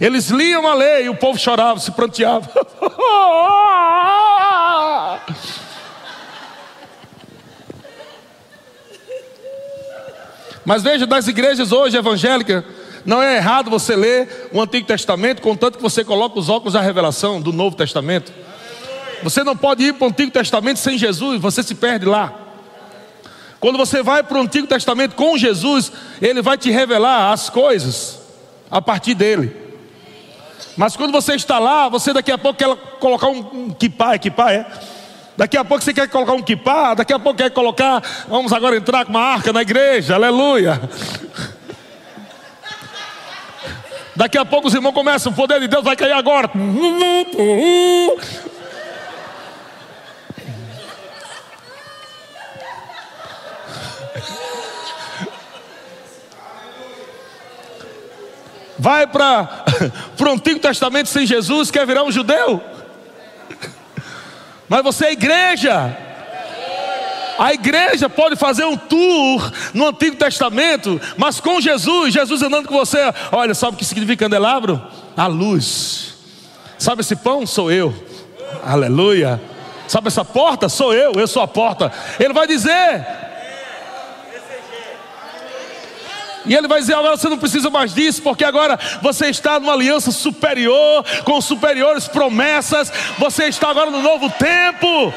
Eles 0.00 0.30
liam 0.30 0.66
a 0.66 0.74
lei 0.74 1.04
e 1.04 1.08
o 1.08 1.14
povo 1.14 1.38
chorava, 1.38 1.78
se 1.78 1.92
pranteava. 1.92 2.50
Mas 10.66 10.82
veja, 10.82 11.06
das 11.06 11.28
igrejas 11.28 11.70
hoje 11.70 11.96
evangélicas, 11.96 12.64
não 13.06 13.22
é 13.22 13.36
errado 13.36 13.70
você 13.70 13.94
ler 13.94 14.50
o 14.52 14.60
Antigo 14.60 14.86
Testamento, 14.86 15.40
contanto 15.40 15.76
que 15.76 15.82
você 15.82 16.04
coloque 16.04 16.38
os 16.38 16.48
óculos 16.48 16.74
da 16.74 16.80
revelação 16.80 17.40
do 17.40 17.52
Novo 17.52 17.76
Testamento. 17.76 18.32
Você 19.22 19.44
não 19.44 19.56
pode 19.56 19.84
ir 19.84 19.94
para 19.94 20.06
o 20.06 20.08
Antigo 20.10 20.32
Testamento 20.32 20.78
sem 20.78 20.98
Jesus, 20.98 21.40
você 21.40 21.62
se 21.62 21.74
perde 21.74 22.04
lá. 22.04 22.34
Quando 23.60 23.78
você 23.78 24.02
vai 24.02 24.22
para 24.22 24.36
o 24.36 24.40
Antigo 24.42 24.66
Testamento 24.66 25.14
com 25.14 25.38
Jesus, 25.38 25.90
Ele 26.20 26.42
vai 26.42 26.58
te 26.58 26.70
revelar 26.70 27.32
as 27.32 27.48
coisas 27.48 28.18
a 28.70 28.82
partir 28.82 29.14
dele. 29.14 29.54
Mas 30.76 30.96
quando 30.96 31.12
você 31.12 31.34
está 31.34 31.58
lá, 31.58 31.88
você 31.88 32.12
daqui 32.12 32.30
a 32.30 32.36
pouco 32.36 32.58
quer 32.58 32.76
colocar 32.98 33.28
um, 33.28 33.70
kipá, 33.70 34.14
é 34.14 34.18
kipá, 34.18 34.52
é? 34.52 34.66
Daqui 35.36 35.56
a 35.56 35.64
pouco 35.64 35.82
você 35.84 35.94
quer 35.94 36.08
colocar 36.08 36.32
um 36.32 36.42
kipá, 36.42 36.94
daqui 36.94 37.12
a 37.12 37.18
pouco 37.18 37.38
quer 37.38 37.50
colocar, 37.50 38.02
vamos 38.28 38.52
agora 38.52 38.76
entrar 38.76 39.04
com 39.04 39.10
uma 39.10 39.20
arca 39.20 39.52
na 39.52 39.62
igreja, 39.62 40.14
aleluia. 40.14 40.80
Daqui 44.16 44.38
a 44.38 44.44
pouco 44.46 44.68
os 44.68 44.74
irmãos 44.74 44.92
começam, 44.92 45.30
o 45.30 45.34
poder 45.34 45.60
de 45.60 45.68
Deus 45.68 45.84
vai 45.84 45.94
cair 45.94 46.12
agora. 46.12 46.50
Vai 58.78 59.06
para 59.06 59.64
o 60.18 60.28
Antigo 60.30 60.60
Testamento 60.60 61.08
sem 61.08 61.26
Jesus, 61.26 61.70
quer 61.70 61.86
virar 61.86 62.02
um 62.02 62.10
judeu? 62.10 62.62
Mas 64.68 64.82
você 64.82 65.06
é 65.06 65.12
igreja. 65.12 66.05
A 67.38 67.52
igreja 67.52 68.08
pode 68.08 68.36
fazer 68.36 68.64
um 68.64 68.76
tour 68.76 69.52
no 69.74 69.88
Antigo 69.88 70.16
Testamento, 70.16 71.00
mas 71.16 71.40
com 71.40 71.60
Jesus, 71.60 72.12
Jesus 72.12 72.42
andando 72.42 72.68
com 72.68 72.74
você. 72.74 72.98
Olha, 73.32 73.54
sabe 73.54 73.74
o 73.74 73.78
que 73.78 73.84
significa 73.84 74.24
candelabro? 74.24 74.82
A 75.16 75.26
luz. 75.26 76.14
Sabe 76.78 77.02
esse 77.02 77.16
pão? 77.16 77.46
Sou 77.46 77.70
eu. 77.70 77.94
Aleluia. 78.64 79.40
Sabe 79.86 80.08
essa 80.08 80.24
porta? 80.24 80.68
Sou 80.68 80.92
eu, 80.92 81.12
eu 81.12 81.26
sou 81.26 81.42
a 81.42 81.48
porta. 81.48 81.92
Ele 82.18 82.32
vai 82.32 82.46
dizer: 82.46 83.06
E 86.46 86.54
ele 86.54 86.68
vai 86.68 86.80
dizer: 86.80 86.94
agora 86.94 87.16
você 87.16 87.28
não 87.28 87.38
precisa 87.38 87.68
mais 87.70 87.92
disso, 87.92 88.22
porque 88.22 88.44
agora 88.44 88.78
você 89.02 89.26
está 89.26 89.58
numa 89.58 89.72
aliança 89.72 90.10
superior, 90.10 91.04
com 91.24 91.40
superiores 91.40 92.06
promessas, 92.06 92.92
você 93.18 93.44
está 93.44 93.70
agora 93.70 93.90
no 93.90 94.02
novo 94.02 94.30
tempo. 94.30 95.12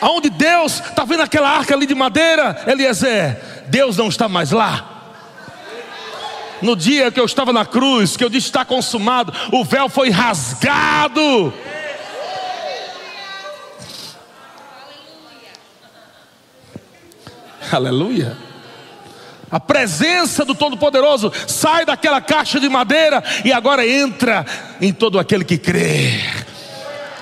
Aonde 0.00 0.30
Deus 0.30 0.80
está 0.80 1.04
vendo 1.04 1.22
aquela 1.22 1.48
arca 1.50 1.74
ali 1.74 1.86
de 1.86 1.94
madeira, 1.94 2.64
Eliezer, 2.66 3.64
Deus 3.68 3.96
não 3.96 4.08
está 4.08 4.28
mais 4.28 4.50
lá. 4.50 4.92
No 6.62 6.74
dia 6.74 7.10
que 7.10 7.20
eu 7.20 7.24
estava 7.24 7.52
na 7.52 7.66
cruz, 7.66 8.16
que 8.16 8.24
eu 8.24 8.28
disse 8.28 8.46
está 8.46 8.64
consumado, 8.64 9.32
o 9.52 9.64
véu 9.64 9.88
foi 9.88 10.10
rasgado. 10.10 11.52
Aleluia. 17.70 18.36
A 19.50 19.60
presença 19.60 20.44
do 20.44 20.54
Todo-Poderoso 20.54 21.32
sai 21.46 21.84
daquela 21.84 22.20
caixa 22.20 22.58
de 22.58 22.68
madeira 22.68 23.22
e 23.44 23.52
agora 23.52 23.86
entra 23.86 24.44
em 24.80 24.92
todo 24.92 25.18
aquele 25.18 25.44
que 25.44 25.56
crê. 25.56 26.20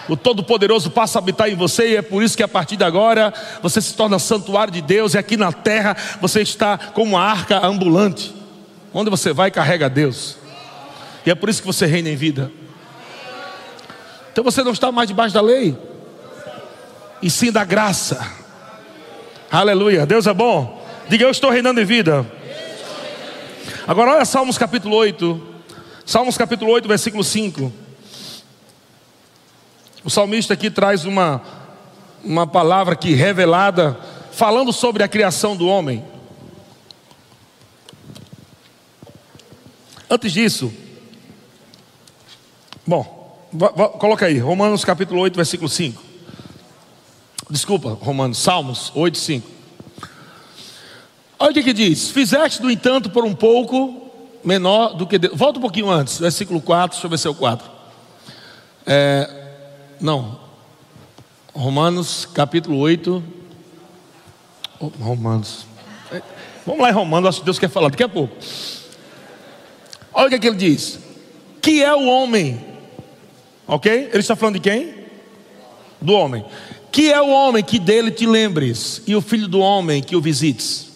O 0.08 0.16
Todo-Poderoso 0.16 0.90
passa 0.90 1.18
a 1.18 1.20
habitar 1.20 1.48
em 1.48 1.54
você, 1.54 1.92
e 1.92 1.96
é 1.96 2.02
por 2.02 2.22
isso 2.22 2.36
que 2.36 2.42
a 2.42 2.48
partir 2.48 2.76
de 2.76 2.84
agora 2.84 3.32
você 3.62 3.80
se 3.80 3.94
torna 3.94 4.18
santuário 4.18 4.72
de 4.72 4.82
Deus, 4.82 5.14
e 5.14 5.18
aqui 5.18 5.36
na 5.36 5.52
terra 5.52 5.96
você 6.20 6.42
está 6.42 6.76
como 6.76 7.12
uma 7.12 7.22
arca 7.22 7.64
ambulante. 7.66 8.34
Onde 8.92 9.10
você 9.10 9.32
vai, 9.32 9.50
carrega 9.50 9.88
Deus. 9.88 10.36
E 11.24 11.30
é 11.30 11.34
por 11.34 11.48
isso 11.48 11.62
que 11.62 11.66
você 11.66 11.86
reina 11.86 12.10
em 12.10 12.16
vida. 12.16 12.52
Então 14.30 14.44
você 14.44 14.62
não 14.62 14.72
está 14.72 14.92
mais 14.92 15.08
debaixo 15.08 15.34
da 15.34 15.40
lei, 15.40 15.76
e 17.22 17.30
sim 17.30 17.50
da 17.50 17.64
graça. 17.64 18.44
Aleluia. 19.50 20.04
Deus 20.04 20.26
é 20.26 20.34
bom. 20.34 20.84
Diga, 21.08 21.24
eu 21.24 21.30
estou 21.30 21.50
reinando 21.50 21.80
em 21.80 21.84
vida. 21.84 22.26
Agora 23.86 24.12
olha 24.12 24.24
Salmos 24.24 24.58
capítulo 24.58 24.96
8. 24.96 25.54
Salmos 26.04 26.36
capítulo 26.36 26.72
8, 26.72 26.88
versículo 26.88 27.22
5. 27.22 27.83
O 30.04 30.10
salmista 30.10 30.52
aqui 30.52 30.70
traz 30.70 31.06
uma, 31.06 31.40
uma 32.22 32.46
palavra 32.46 32.92
aqui 32.92 33.14
revelada, 33.14 33.98
falando 34.32 34.70
sobre 34.70 35.02
a 35.02 35.08
criação 35.08 35.56
do 35.56 35.66
homem. 35.66 36.04
Antes 40.10 40.30
disso, 40.30 40.70
bom, 42.86 43.02
coloca 43.98 44.26
aí, 44.26 44.38
Romanos 44.38 44.84
capítulo 44.84 45.22
8, 45.22 45.36
versículo 45.36 45.70
5. 45.70 46.02
Desculpa, 47.48 47.96
Romanos, 47.98 48.36
Salmos 48.36 48.92
8, 48.94 49.16
5. 49.16 49.48
Olha 51.38 51.50
o 51.50 51.54
que, 51.54 51.62
que 51.62 51.72
diz: 51.72 52.10
Fizeste, 52.10 52.62
no 52.62 52.70
entanto, 52.70 53.08
por 53.08 53.24
um 53.24 53.34
pouco 53.34 54.10
menor 54.44 54.94
do 54.94 55.06
que 55.06 55.18
Deus. 55.18 55.34
Volta 55.34 55.58
um 55.58 55.62
pouquinho 55.62 55.88
antes, 55.88 56.18
versículo 56.18 56.60
4, 56.60 56.94
deixa 56.94 57.06
eu 57.06 57.10
ver 57.10 57.18
se 57.18 57.26
é 57.26 57.30
o 57.30 57.34
4. 57.34 57.70
É, 58.86 59.43
não, 60.04 60.38
Romanos 61.54 62.28
capítulo 62.34 62.76
8. 62.76 63.24
Romanos. 65.00 65.64
É, 66.12 66.20
vamos 66.66 66.82
lá 66.82 66.90
em 66.90 66.92
Romanos, 66.92 67.30
acho 67.30 67.38
que 67.38 67.46
Deus 67.46 67.58
quer 67.58 67.70
falar 67.70 67.88
daqui 67.88 68.02
a 68.02 68.08
pouco. 68.08 68.36
Olha 70.12 70.26
o 70.26 70.30
que, 70.30 70.38
que 70.38 70.46
ele 70.46 70.58
diz: 70.58 70.98
Que 71.62 71.82
é 71.82 71.94
o 71.94 72.04
homem? 72.06 72.62
Ok? 73.66 73.90
Ele 73.90 74.18
está 74.18 74.36
falando 74.36 74.56
de 74.56 74.60
quem? 74.60 74.94
Do 76.02 76.12
homem. 76.12 76.44
Que 76.92 77.10
é 77.10 77.22
o 77.22 77.30
homem 77.30 77.64
que 77.64 77.78
dele 77.78 78.10
te 78.10 78.26
lembres, 78.26 79.00
e 79.06 79.16
o 79.16 79.22
filho 79.22 79.48
do 79.48 79.58
homem 79.58 80.02
que 80.02 80.14
o 80.14 80.20
visites. 80.20 80.90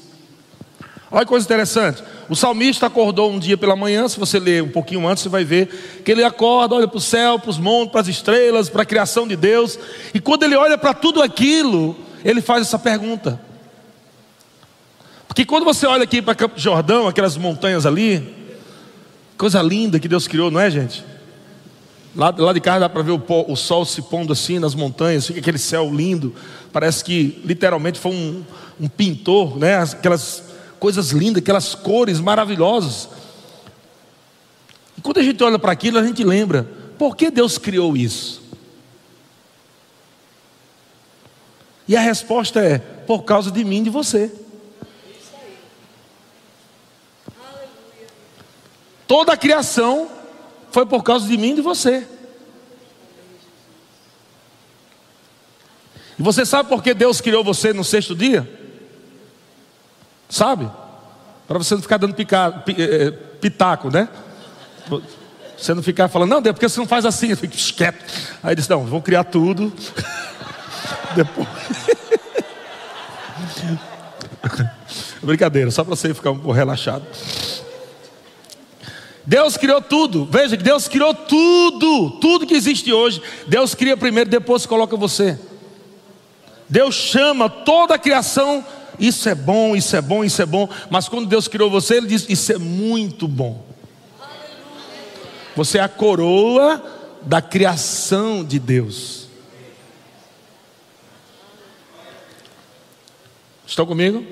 Olha 1.10 1.24
que 1.24 1.28
coisa 1.28 1.44
interessante. 1.44 2.02
O 2.28 2.36
salmista 2.36 2.86
acordou 2.86 3.30
um 3.30 3.38
dia 3.38 3.56
pela 3.56 3.74
manhã, 3.74 4.06
se 4.08 4.18
você 4.18 4.38
ler 4.38 4.62
um 4.62 4.68
pouquinho 4.68 5.08
antes, 5.08 5.22
você 5.22 5.28
vai 5.28 5.42
ver 5.42 6.02
que 6.04 6.12
ele 6.12 6.22
acorda, 6.22 6.74
olha 6.74 6.86
para 6.86 6.98
o 6.98 7.00
céu, 7.00 7.38
para 7.38 7.48
os 7.48 7.58
montes, 7.58 7.92
para 7.92 8.02
as 8.02 8.08
estrelas, 8.08 8.68
para 8.68 8.82
a 8.82 8.86
criação 8.86 9.26
de 9.26 9.34
Deus. 9.34 9.78
E 10.12 10.20
quando 10.20 10.42
ele 10.42 10.54
olha 10.54 10.76
para 10.76 10.92
tudo 10.92 11.22
aquilo, 11.22 11.96
ele 12.22 12.42
faz 12.42 12.62
essa 12.62 12.78
pergunta. 12.78 13.40
Porque 15.26 15.46
quando 15.46 15.64
você 15.64 15.86
olha 15.86 16.04
aqui 16.04 16.20
para 16.20 16.34
Campo 16.34 16.58
Jordão, 16.60 17.08
aquelas 17.08 17.36
montanhas 17.38 17.86
ali, 17.86 18.36
coisa 19.38 19.62
linda 19.62 19.98
que 19.98 20.08
Deus 20.08 20.28
criou, 20.28 20.50
não 20.50 20.60
é, 20.60 20.70
gente? 20.70 21.02
Lá, 22.14 22.34
lá 22.36 22.52
de 22.52 22.60
cá 22.60 22.78
dá 22.78 22.88
para 22.88 23.02
ver 23.02 23.12
o, 23.12 23.22
o, 23.48 23.56
sol 23.56 23.84
se 23.84 24.02
pondo 24.02 24.32
assim 24.32 24.58
nas 24.58 24.74
montanhas, 24.74 25.26
fica 25.26 25.40
aquele 25.40 25.58
céu 25.58 25.88
lindo. 25.90 26.34
Parece 26.72 27.02
que 27.02 27.40
literalmente 27.44 27.98
foi 27.98 28.12
um, 28.12 28.44
um 28.80 28.88
pintor, 28.88 29.56
né? 29.56 29.76
Aquelas 29.76 30.47
coisas 30.78 31.10
lindas, 31.10 31.42
aquelas 31.42 31.74
cores 31.74 32.20
maravilhosas. 32.20 33.08
E 34.96 35.00
quando 35.00 35.18
a 35.18 35.22
gente 35.22 35.42
olha 35.42 35.58
para 35.58 35.72
aquilo, 35.72 35.98
a 35.98 36.06
gente 36.06 36.24
lembra: 36.24 36.68
por 36.98 37.16
que 37.16 37.30
Deus 37.30 37.58
criou 37.58 37.96
isso? 37.96 38.42
E 41.86 41.96
a 41.96 42.00
resposta 42.00 42.60
é: 42.60 42.78
por 42.78 43.22
causa 43.22 43.50
de 43.50 43.64
mim 43.64 43.80
e 43.80 43.84
de 43.84 43.90
você. 43.90 44.32
Toda 49.06 49.32
a 49.32 49.36
criação 49.36 50.10
foi 50.70 50.84
por 50.84 51.02
causa 51.02 51.26
de 51.26 51.38
mim 51.38 51.52
e 51.52 51.54
de 51.54 51.62
você. 51.62 52.06
E 56.18 56.22
você 56.22 56.44
sabe 56.44 56.68
por 56.68 56.82
que 56.82 56.92
Deus 56.92 57.20
criou 57.20 57.44
você 57.44 57.72
no 57.72 57.84
sexto 57.84 58.14
dia? 58.14 58.57
Sabe? 60.28 60.70
Para 61.46 61.58
você 61.58 61.74
não 61.74 61.82
ficar 61.82 61.96
dando 61.96 62.14
pica, 62.14 62.62
eh, 62.68 62.72
eh, 62.78 63.10
pitaco, 63.40 63.90
né? 63.90 64.08
Você 65.56 65.74
não 65.74 65.82
ficar 65.82 66.08
falando, 66.08 66.30
não, 66.30 66.42
Deus, 66.42 66.54
porque 66.54 66.68
você 66.68 66.78
não 66.78 66.86
faz 66.86 67.04
assim? 67.04 67.30
Eu 67.30 67.36
fico 67.36 67.56
quieto. 67.74 68.04
Aí 68.42 68.54
disse, 68.54 68.70
não, 68.70 68.84
vou 68.84 69.02
criar 69.02 69.24
tudo. 69.24 69.72
Depois. 71.16 71.48
Brincadeira, 75.22 75.70
só 75.70 75.82
para 75.82 75.96
você 75.96 76.14
ficar 76.14 76.30
um 76.30 76.36
pouco 76.36 76.52
relaxado. 76.52 77.04
Deus 79.26 79.56
criou 79.56 79.82
tudo. 79.82 80.26
Veja 80.30 80.56
que 80.56 80.62
Deus 80.62 80.88
criou 80.88 81.12
tudo, 81.12 82.18
tudo 82.20 82.46
que 82.46 82.54
existe 82.54 82.92
hoje. 82.92 83.20
Deus 83.46 83.74
cria 83.74 83.96
primeiro, 83.96 84.30
depois 84.30 84.64
coloca 84.64 84.96
você. 84.96 85.38
Deus 86.68 86.94
chama 86.94 87.48
toda 87.48 87.94
a 87.94 87.98
criação 87.98 88.64
isso 88.98 89.28
é 89.28 89.34
bom, 89.34 89.76
isso 89.76 89.96
é 89.96 90.00
bom, 90.00 90.24
isso 90.24 90.42
é 90.42 90.46
bom. 90.46 90.68
Mas 90.90 91.08
quando 91.08 91.26
Deus 91.26 91.46
criou 91.46 91.70
você, 91.70 91.96
Ele 91.96 92.06
diz: 92.06 92.26
Isso 92.28 92.52
é 92.52 92.58
muito 92.58 93.28
bom. 93.28 93.64
Você 95.54 95.78
é 95.78 95.82
a 95.82 95.88
coroa 95.88 96.82
da 97.22 97.40
criação 97.42 98.44
de 98.44 98.58
Deus. 98.58 99.28
Estão 103.66 103.84
comigo? 103.84 104.24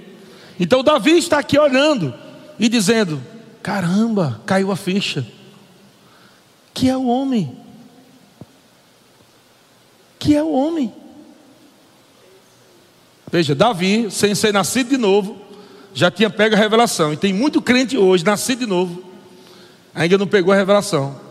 Então 0.58 0.82
Davi 0.82 1.18
está 1.18 1.38
aqui 1.38 1.58
olhando 1.58 2.14
e 2.58 2.68
dizendo: 2.68 3.22
Caramba, 3.62 4.40
caiu 4.46 4.72
a 4.72 4.76
ficha. 4.76 5.26
Que 6.72 6.88
é 6.88 6.96
o 6.96 7.06
homem? 7.06 7.56
Que 10.18 10.34
é 10.34 10.42
o 10.42 10.52
homem? 10.52 10.92
Veja, 13.30 13.54
Davi, 13.54 14.08
sem 14.10 14.34
ser 14.34 14.52
nascido 14.52 14.90
de 14.90 14.96
novo, 14.96 15.36
já 15.92 16.10
tinha 16.10 16.30
pego 16.30 16.54
a 16.54 16.58
revelação. 16.58 17.12
E 17.12 17.16
tem 17.16 17.32
muito 17.32 17.60
crente 17.60 17.96
hoje, 17.96 18.24
nascido 18.24 18.60
de 18.60 18.66
novo, 18.66 19.02
ainda 19.94 20.16
não 20.16 20.26
pegou 20.26 20.52
a 20.52 20.56
revelação. 20.56 21.26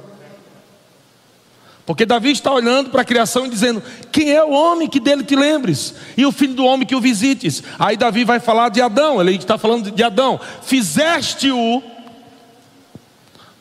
Porque 1.85 2.05
Davi 2.05 2.31
está 2.31 2.51
olhando 2.51 2.89
para 2.89 3.03
a 3.03 3.05
criação 3.05 3.45
e 3.45 3.49
dizendo: 3.49 3.81
Quem 4.11 4.31
é 4.31 4.43
o 4.43 4.49
homem 4.49 4.89
que 4.89 4.99
dele 4.99 5.23
te 5.23 5.35
lembres? 5.35 5.93
E 6.17 6.25
o 6.25 6.31
filho 6.31 6.55
do 6.55 6.65
homem 6.65 6.85
que 6.85 6.95
o 6.95 7.01
visites? 7.01 7.61
Aí 7.77 7.95
Davi 7.95 8.25
vai 8.25 8.39
falar 8.39 8.69
de 8.69 8.81
Adão, 8.81 9.21
ele 9.21 9.35
está 9.35 9.57
falando 9.57 9.91
de 9.91 10.03
Adão. 10.03 10.39
Fizeste-o 10.63 11.83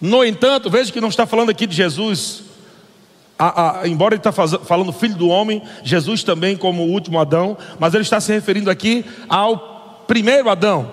No 0.01 0.25
entanto, 0.25 0.71
veja 0.71 0.91
que 0.91 1.01
não 1.01 1.09
está 1.09 1.27
falando 1.27 1.51
aqui 1.51 1.67
de 1.67 1.77
Jesus, 1.77 2.43
a, 3.39 3.81
a, 3.81 3.89
embora 3.89 4.15
ele 4.15 4.21
está 4.21 4.33
falando 4.33 4.93
filho 4.93 5.17
do 5.17 5.29
homem, 5.29 5.63
Jesus 5.83 6.23
também 6.23 6.57
como 6.57 6.83
o 6.83 6.91
último 6.91 7.19
Adão, 7.19 7.57
mas 7.79 7.93
ele 7.95 8.03
está 8.03 8.21
se 8.21 8.33
referindo 8.33 8.71
aqui 8.71 9.05
ao 9.29 10.05
primeiro 10.07 10.49
Adão, 10.49 10.93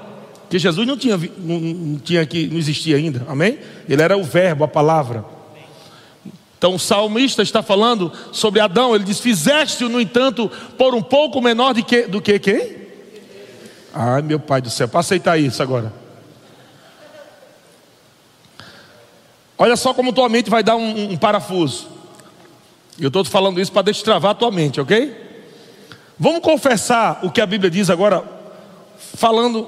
que 0.50 0.58
Jesus 0.58 0.88
não 0.88 0.98
tinha, 0.98 1.18
não, 1.18 1.60
não 1.60 2.00
tinha 2.00 2.22
aqui, 2.22 2.48
não 2.48 2.58
existia 2.58 2.98
ainda, 2.98 3.24
amém? 3.28 3.60
Ele 3.88 4.02
era 4.02 4.18
o 4.18 4.24
verbo, 4.24 4.64
a 4.64 4.68
palavra. 4.68 5.24
Então 6.58 6.76
o 6.76 6.80
salmista 6.80 7.42
está 7.42 7.64
falando 7.64 8.12
sobre 8.32 8.60
Adão, 8.60 8.94
ele 8.94 9.04
diz: 9.04 9.20
Fizeste-o, 9.20 9.90
no 9.90 10.00
entanto, 10.00 10.50
por 10.78 10.94
um 10.94 11.02
pouco 11.02 11.42
menor 11.42 11.74
de 11.74 11.84
que, 11.84 12.04
do 12.04 12.22
que 12.22 12.38
quem? 12.38 12.82
Ai 13.94 14.22
meu 14.22 14.40
pai 14.40 14.62
do 14.62 14.70
céu, 14.70 14.88
para 14.88 15.00
aceitar 15.00 15.38
isso 15.38 15.62
agora. 15.62 15.94
Olha 19.58 19.76
só 19.76 19.94
como 19.94 20.12
tua 20.12 20.28
mente 20.28 20.50
vai 20.50 20.64
dar 20.64 20.76
um, 20.76 21.12
um 21.12 21.18
parafuso. 21.18 22.01
Eu 23.02 23.10
estou 23.10 23.26
falando 23.26 23.60
isso 23.60 23.72
para 23.72 23.82
destravar 23.82 24.32
a 24.32 24.36
tua 24.36 24.52
mente, 24.52 24.80
ok? 24.80 25.14
Vamos 26.18 26.42
confessar 26.42 27.20
o 27.24 27.32
que 27.32 27.42
a 27.42 27.46
Bíblia 27.46 27.70
diz 27.70 27.90
agora, 27.90 28.24
falando, 28.98 29.68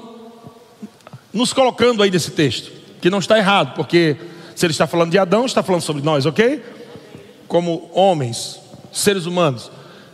nos 1.32 1.52
colocando 1.52 2.02
aí 2.02 2.10
nesse 2.10 2.30
texto, 2.30 2.72
que 3.02 3.10
não 3.10 3.18
está 3.18 3.36
errado, 3.36 3.74
porque 3.74 4.16
se 4.54 4.64
ele 4.64 4.72
está 4.72 4.86
falando 4.86 5.10
de 5.10 5.18
Adão, 5.18 5.44
está 5.44 5.62
falando 5.62 5.82
sobre 5.82 6.02
nós, 6.02 6.24
ok? 6.24 6.62
como 7.54 7.90
homens, 7.92 8.60
seres 8.92 9.26
humanos, 9.26 9.70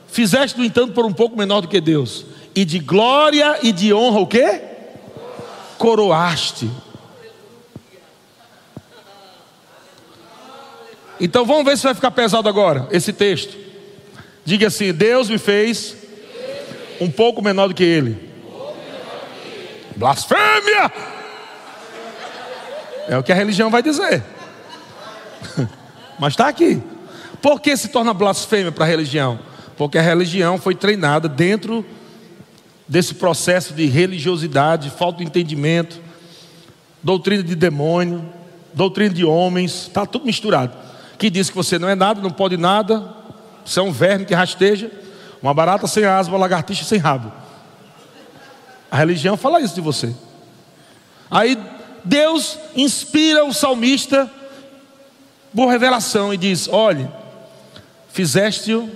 fizeste, 0.08 0.58
no 0.58 0.64
entanto, 0.64 0.92
por 0.92 1.04
um 1.04 1.12
pouco 1.12 1.36
menor 1.36 1.62
do 1.62 1.68
que 1.68 1.80
Deus, 1.80 2.26
e 2.54 2.64
de 2.64 2.78
glória 2.78 3.58
e 3.62 3.72
de 3.72 3.94
honra 3.94 4.20
o 4.20 4.26
que? 4.26 4.60
Coroaste. 5.78 6.70
Então 11.20 11.44
vamos 11.44 11.64
ver 11.64 11.76
se 11.76 11.84
vai 11.84 11.94
ficar 11.94 12.10
pesado 12.10 12.48
agora 12.48 12.88
esse 12.90 13.12
texto. 13.12 13.56
Diga 14.44 14.68
assim: 14.68 14.92
Deus 14.92 15.28
me 15.28 15.38
fez 15.38 15.94
um 17.00 17.10
pouco 17.10 17.42
menor 17.42 17.68
do 17.68 17.74
que 17.74 17.84
Ele. 17.84 18.30
Blasfêmia! 19.96 20.90
É 23.06 23.18
o 23.18 23.22
que 23.22 23.32
a 23.32 23.34
religião 23.34 23.70
vai 23.70 23.82
dizer. 23.82 24.22
Mas 26.18 26.32
está 26.32 26.48
aqui. 26.48 26.82
Por 27.42 27.60
que 27.60 27.76
se 27.76 27.88
torna 27.88 28.14
blasfêmia 28.14 28.72
para 28.72 28.84
a 28.84 28.88
religião? 28.88 29.38
Porque 29.76 29.98
a 29.98 30.02
religião 30.02 30.58
foi 30.58 30.74
treinada 30.74 31.28
dentro 31.28 31.84
desse 32.86 33.14
processo 33.14 33.72
de 33.72 33.86
religiosidade, 33.86 34.90
falta 34.90 35.18
de 35.18 35.24
entendimento, 35.24 36.00
doutrina 37.02 37.42
de 37.42 37.54
demônio, 37.54 38.24
doutrina 38.74 39.14
de 39.14 39.24
homens, 39.24 39.86
está 39.88 40.04
tudo 40.04 40.26
misturado. 40.26 40.89
Que 41.20 41.30
diz 41.30 41.48
que 41.48 41.54
você 41.54 41.78
não 41.78 41.88
é 41.88 41.94
nada, 41.94 42.20
não 42.20 42.32
pode 42.32 42.56
nada, 42.56 43.14
você 43.64 43.78
é 43.78 43.82
um 43.82 43.92
verme 43.92 44.24
que 44.24 44.34
rasteja, 44.34 44.90
uma 45.40 45.54
barata 45.54 45.86
sem 45.86 46.04
asa, 46.04 46.28
uma 46.28 46.38
lagartixa 46.38 46.84
sem 46.84 46.98
rabo. 46.98 47.32
A 48.90 48.96
religião 48.96 49.36
fala 49.36 49.60
isso 49.60 49.76
de 49.76 49.80
você. 49.80 50.12
Aí 51.30 51.56
Deus 52.02 52.58
inspira 52.74 53.44
o 53.44 53.54
salmista 53.54 54.28
por 55.54 55.68
revelação 55.68 56.34
e 56.34 56.36
diz: 56.36 56.66
olhe, 56.66 57.08
Fizeste-o, 58.12 58.90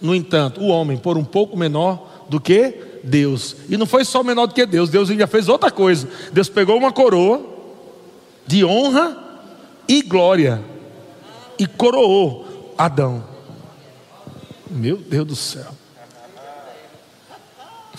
no 0.00 0.14
entanto, 0.14 0.60
o 0.60 0.68
homem 0.68 0.96
por 0.96 1.18
um 1.18 1.24
pouco 1.24 1.56
menor 1.56 2.24
do 2.28 2.40
que 2.40 3.00
Deus. 3.02 3.56
E 3.68 3.76
não 3.76 3.86
foi 3.86 4.04
só 4.04 4.22
menor 4.22 4.46
do 4.46 4.54
que 4.54 4.64
Deus, 4.64 4.88
Deus 4.88 5.10
ainda 5.10 5.26
fez 5.26 5.48
outra 5.48 5.70
coisa. 5.70 6.08
Deus 6.32 6.48
pegou 6.48 6.76
uma 6.76 6.92
coroa 6.92 7.44
de 8.46 8.64
honra 8.64 9.16
e 9.88 10.02
glória 10.02 10.62
e 11.60 11.66
coroou 11.66 12.74
Adão. 12.76 13.22
Meu 14.68 14.96
Deus 14.96 15.26
do 15.26 15.36
céu. 15.36 15.72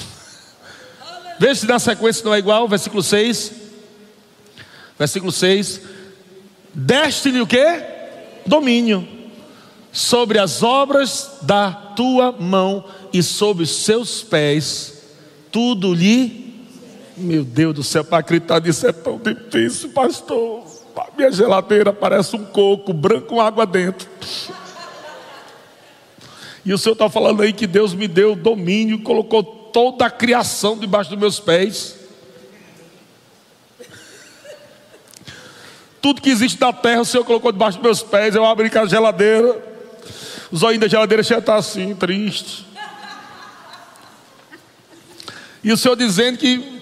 Veja 1.40 1.56
se 1.62 1.68
na 1.68 1.80
sequência 1.80 2.26
não 2.26 2.34
é 2.34 2.40
igual, 2.40 2.68
versículo 2.68 3.02
6. 3.04 3.54
Versículo 4.98 5.32
6. 5.32 5.82
Deste-lhe 6.74 7.42
o 7.42 7.48
que? 7.48 7.64
Domínio 8.46 9.22
sobre 9.92 10.40
as 10.40 10.64
obras 10.64 11.32
da 11.42 11.72
tua 11.72 12.32
mão 12.32 12.86
e 13.12 13.22
sobre 13.22 13.64
os 13.64 13.70
seus 13.70 14.24
pés, 14.24 15.04
tudo 15.52 15.94
lhe. 15.94 16.40
Meu 17.18 17.44
Deus 17.44 17.76
do 17.76 17.84
céu, 17.84 18.04
para 18.04 18.20
acreditar 18.20 18.62
nisso 18.62 18.88
é 18.88 18.92
tão 18.92 19.20
difícil, 19.20 19.90
pastor. 19.90 20.64
Minha 21.18 21.32
geladeira 21.32 21.94
parece 21.94 22.36
um 22.36 22.46
coco 22.46 22.94
branco 22.94 23.28
com 23.28 23.42
água 23.42 23.66
dentro. 23.66 24.10
E 26.64 26.74
o 26.74 26.78
Senhor 26.78 26.94
está 26.94 27.10
falando 27.10 27.42
aí 27.42 27.54
que 27.54 27.66
Deus 27.66 27.94
me 27.94 28.08
deu 28.08 28.36
domínio, 28.36 29.02
colocou 29.02 29.44
toda 29.44 30.06
a 30.06 30.10
criação 30.10 30.78
debaixo 30.78 31.10
dos 31.10 31.20
meus 31.20 31.40
pés. 31.40 31.96
Tudo 36.02 36.22
que 36.22 36.30
existe 36.30 36.60
na 36.60 36.74
terra, 36.74 37.02
o 37.02 37.06
Senhor 37.06 37.24
colocou 37.24 37.52
debaixo 37.52 37.78
dos 37.78 37.84
meus 37.84 38.02
pés. 38.02 38.36
Eu 38.36 38.46
abri 38.46 38.72
a 38.76 38.86
geladeira. 38.86 39.70
O 40.52 40.58
zóio 40.58 40.80
da 40.80 40.88
geladeira 40.88 41.24
já 41.24 41.38
está 41.38 41.56
assim, 41.56 41.96
triste. 41.96 42.66
E 45.64 45.72
o 45.72 45.78
Senhor 45.78 45.96
dizendo 45.96 46.38
que 46.38 46.82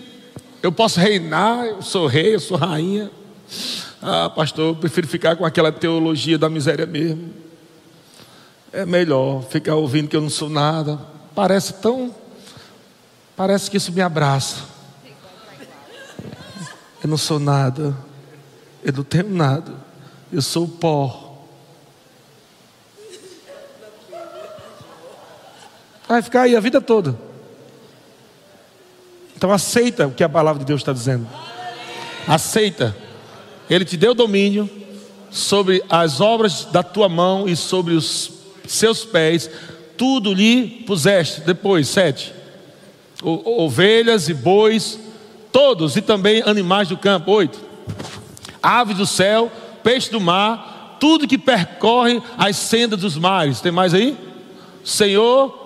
eu 0.64 0.72
posso 0.72 1.00
reinar, 1.00 1.66
eu 1.66 1.82
sou 1.82 2.08
rei, 2.08 2.36
eu 2.36 2.40
sou 2.40 2.58
rainha. 2.58 3.12
Ah, 4.02 4.30
pastor, 4.30 4.70
eu 4.70 4.76
prefiro 4.76 5.08
ficar 5.08 5.36
com 5.36 5.46
aquela 5.46 5.72
teologia 5.72 6.38
da 6.38 6.50
miséria 6.50 6.86
mesmo. 6.86 7.34
É 8.72 8.86
melhor 8.86 9.44
ficar 9.44 9.76
ouvindo 9.76 10.08
que 10.08 10.16
eu 10.16 10.22
não 10.22 10.30
sou 10.30 10.50
nada. 10.50 11.00
Parece 11.36 11.74
tão. 11.74 12.16
Parece 13.36 13.70
que 13.70 13.78
isso 13.78 13.92
me 13.92 14.02
abraça. 14.02 14.64
Eu 17.04 17.10
não 17.10 17.18
sou 17.18 17.40
nada. 17.40 17.96
Eu 18.84 18.94
não 18.94 19.04
tenho 19.04 19.30
nada. 19.30 19.74
Eu 20.32 20.42
sou 20.42 20.68
pó. 20.68 21.46
Vai 26.08 26.22
ficar 26.22 26.42
aí 26.44 26.56
a 26.56 26.60
vida 26.60 26.80
toda. 26.80 27.16
Então 29.36 29.52
aceita 29.52 30.08
o 30.08 30.12
que 30.12 30.24
a 30.24 30.30
palavra 30.30 30.60
de 30.60 30.66
Deus 30.66 30.82
está 30.82 30.94
dizendo. 30.94 31.28
Aceita. 32.28 33.09
Ele 33.70 33.86
te 33.86 33.96
deu 33.96 34.14
domínio 34.14 34.70
sobre 35.30 35.84
as 35.90 36.20
obras 36.20 36.66
da 36.66 36.82
tua 36.82 37.08
mão 37.08 37.48
e 37.48 37.56
sobre 37.56 37.94
os 37.94 38.32
seus 38.68 39.06
pés. 39.06 39.50
Tudo 39.98 40.34
lhe 40.34 40.84
puseste. 40.88 41.42
Depois, 41.42 41.88
sete. 41.88 42.34
O, 43.22 43.64
ovelhas 43.64 44.30
e 44.30 44.34
bois, 44.34 45.00
todos, 45.52 45.96
e 45.96 46.02
também 46.02 46.42
animais 46.46 46.88
do 46.88 46.98
campo. 46.98 47.32
Oito. 47.32 47.60
Aves 48.62 48.98
do 48.98 49.06
céu, 49.06 49.52
peixe 49.84 50.10
do 50.12 50.20
mar, 50.20 50.98
tudo 51.00 51.28
que 51.28 51.38
percorre 51.38 52.22
as 52.38 52.56
sendas 52.56 53.00
dos 53.00 53.18
mares. 53.18 53.62
Tem 53.62 53.72
mais 53.72 53.94
aí? 53.94 54.18
Senhor 54.84 55.60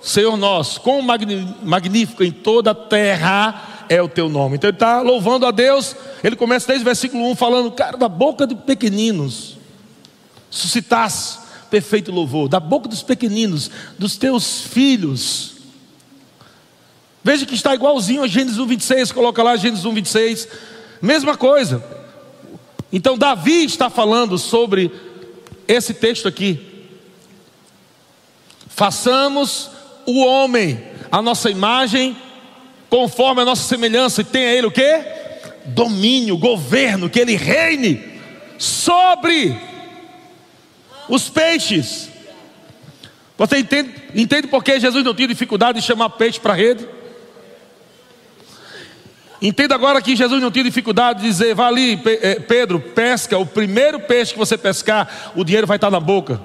Senhor 0.00 0.36
nosso, 0.36 0.80
quão 0.80 1.02
magnífico 1.02 2.22
em 2.22 2.30
toda 2.30 2.70
a 2.70 2.74
terra 2.74 3.77
é 3.88 4.00
o 4.02 4.08
teu 4.08 4.28
nome. 4.28 4.56
Então 4.56 4.68
ele 4.68 4.76
está 4.76 5.00
louvando 5.00 5.46
a 5.46 5.50
Deus. 5.50 5.96
Ele 6.22 6.36
começa 6.36 6.66
desde 6.66 6.82
o 6.82 6.84
versículo 6.84 7.30
1 7.30 7.36
falando, 7.36 7.70
cara, 7.70 7.96
da 7.96 8.08
boca 8.08 8.46
de 8.46 8.54
pequeninos, 8.54 9.56
suscitasse 10.50 11.48
perfeito 11.70 12.10
louvor, 12.10 12.48
da 12.48 12.60
boca 12.60 12.88
dos 12.88 13.02
pequeninos, 13.02 13.70
dos 13.98 14.16
teus 14.16 14.62
filhos. 14.62 15.52
Veja 17.22 17.44
que 17.44 17.54
está 17.54 17.74
igualzinho 17.74 18.22
a 18.22 18.26
Gênesis 18.26 18.58
1, 18.58 18.66
26, 18.66 19.12
coloca 19.12 19.42
lá 19.42 19.56
Gênesis 19.56 19.84
1, 19.84 19.94
26, 19.94 20.48
mesma 21.02 21.36
coisa. 21.36 21.84
Então 22.92 23.18
Davi 23.18 23.64
está 23.64 23.90
falando 23.90 24.38
sobre 24.38 24.90
esse 25.66 25.92
texto 25.92 26.26
aqui. 26.26 26.88
Façamos 28.68 29.70
o 30.06 30.24
homem, 30.24 30.82
a 31.10 31.20
nossa 31.20 31.50
imagem, 31.50 32.16
conforme 32.88 33.42
a 33.42 33.44
nossa 33.44 33.62
semelhança, 33.62 34.20
e 34.20 34.24
tenha 34.24 34.52
ele 34.52 34.66
o 34.66 34.70
que? 34.70 35.04
Domínio, 35.66 36.36
governo, 36.36 37.10
que 37.10 37.20
ele 37.20 37.36
reine 37.36 38.02
sobre 38.58 39.58
os 41.08 41.28
peixes. 41.28 42.10
Você 43.36 43.58
entende, 43.58 43.94
entende 44.14 44.48
por 44.48 44.64
que 44.64 44.80
Jesus 44.80 45.04
não 45.04 45.14
tinha 45.14 45.28
dificuldade 45.28 45.80
de 45.80 45.86
chamar 45.86 46.10
peixe 46.10 46.40
para 46.40 46.52
a 46.52 46.56
rede? 46.56 46.88
Entenda 49.40 49.74
agora 49.74 50.02
que 50.02 50.16
Jesus 50.16 50.42
não 50.42 50.50
tinha 50.50 50.64
dificuldade 50.64 51.20
de 51.20 51.26
dizer: 51.26 51.54
vá 51.54 51.68
ali, 51.68 52.00
eh, 52.04 52.40
Pedro, 52.40 52.80
pesca, 52.80 53.38
o 53.38 53.46
primeiro 53.46 54.00
peixe 54.00 54.32
que 54.32 54.38
você 54.38 54.58
pescar, 54.58 55.32
o 55.36 55.44
dinheiro 55.44 55.66
vai 55.66 55.76
estar 55.76 55.90
na 55.90 56.00
boca. 56.00 56.40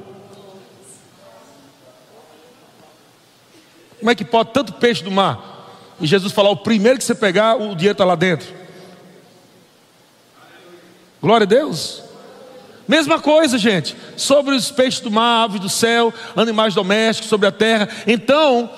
Como 3.97 4.11
é 4.11 4.15
que 4.15 4.25
pode 4.25 4.51
tanto 4.51 4.73
peixe 4.73 5.03
do 5.03 5.09
mar? 5.09 5.52
E 5.99 6.07
Jesus 6.07 6.33
falar: 6.33 6.49
o 6.49 6.57
primeiro 6.57 6.97
que 6.97 7.03
você 7.03 7.15
pegar, 7.15 7.55
o 7.55 7.75
dinheiro 7.75 7.93
está 7.93 8.05
lá 8.05 8.15
dentro. 8.15 8.47
Glória 11.21 11.45
a 11.45 11.47
Deus. 11.47 12.03
Mesma 12.87 13.19
coisa, 13.19 13.57
gente, 13.57 13.95
sobre 14.17 14.55
os 14.55 14.69
peixes 14.69 14.99
do 14.99 15.09
mar, 15.09 15.45
aves 15.45 15.61
do 15.61 15.69
céu, 15.69 16.13
animais 16.35 16.73
domésticos, 16.73 17.29
sobre 17.29 17.47
a 17.47 17.51
terra. 17.51 17.87
Então, 18.05 18.69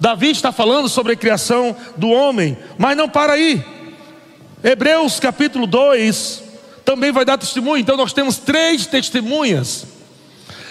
Davi 0.00 0.30
está 0.30 0.50
falando 0.50 0.88
sobre 0.88 1.12
a 1.12 1.16
criação 1.16 1.76
do 1.96 2.08
homem, 2.08 2.56
mas 2.78 2.96
não 2.96 3.08
para 3.08 3.34
aí. 3.34 3.62
Hebreus 4.64 5.20
capítulo 5.20 5.66
2 5.66 6.42
também 6.84 7.12
vai 7.12 7.24
dar 7.24 7.36
testemunho. 7.36 7.80
Então, 7.80 7.96
nós 7.96 8.12
temos 8.12 8.38
três 8.38 8.86
testemunhas. 8.86 9.86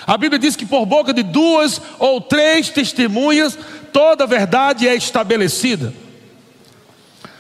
A 0.08 0.18
Bíblia 0.18 0.40
diz 0.40 0.56
que 0.56 0.66
por 0.66 0.86
boca 0.86 1.14
de 1.14 1.24
duas 1.24 1.82
ou 2.00 2.22
três 2.22 2.70
testemunhas, 2.70 3.58
toda 3.96 4.28
verdade 4.28 4.86
é 4.86 4.94
estabelecida. 4.94 5.94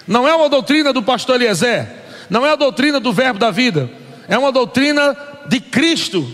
Não 0.08 0.26
é 0.26 0.34
uma 0.34 0.48
doutrina 0.48 0.94
do 0.94 1.04
pastor 1.04 1.36
Eliezer, 1.36 1.86
não 2.30 2.46
é 2.46 2.52
a 2.52 2.56
doutrina 2.56 2.98
do 2.98 3.12
Verbo 3.12 3.38
da 3.38 3.52
vida 3.52 3.90
é 4.28 4.38
uma 4.38 4.52
doutrina 4.52 5.16
de 5.48 5.60
Cristo. 5.60 6.28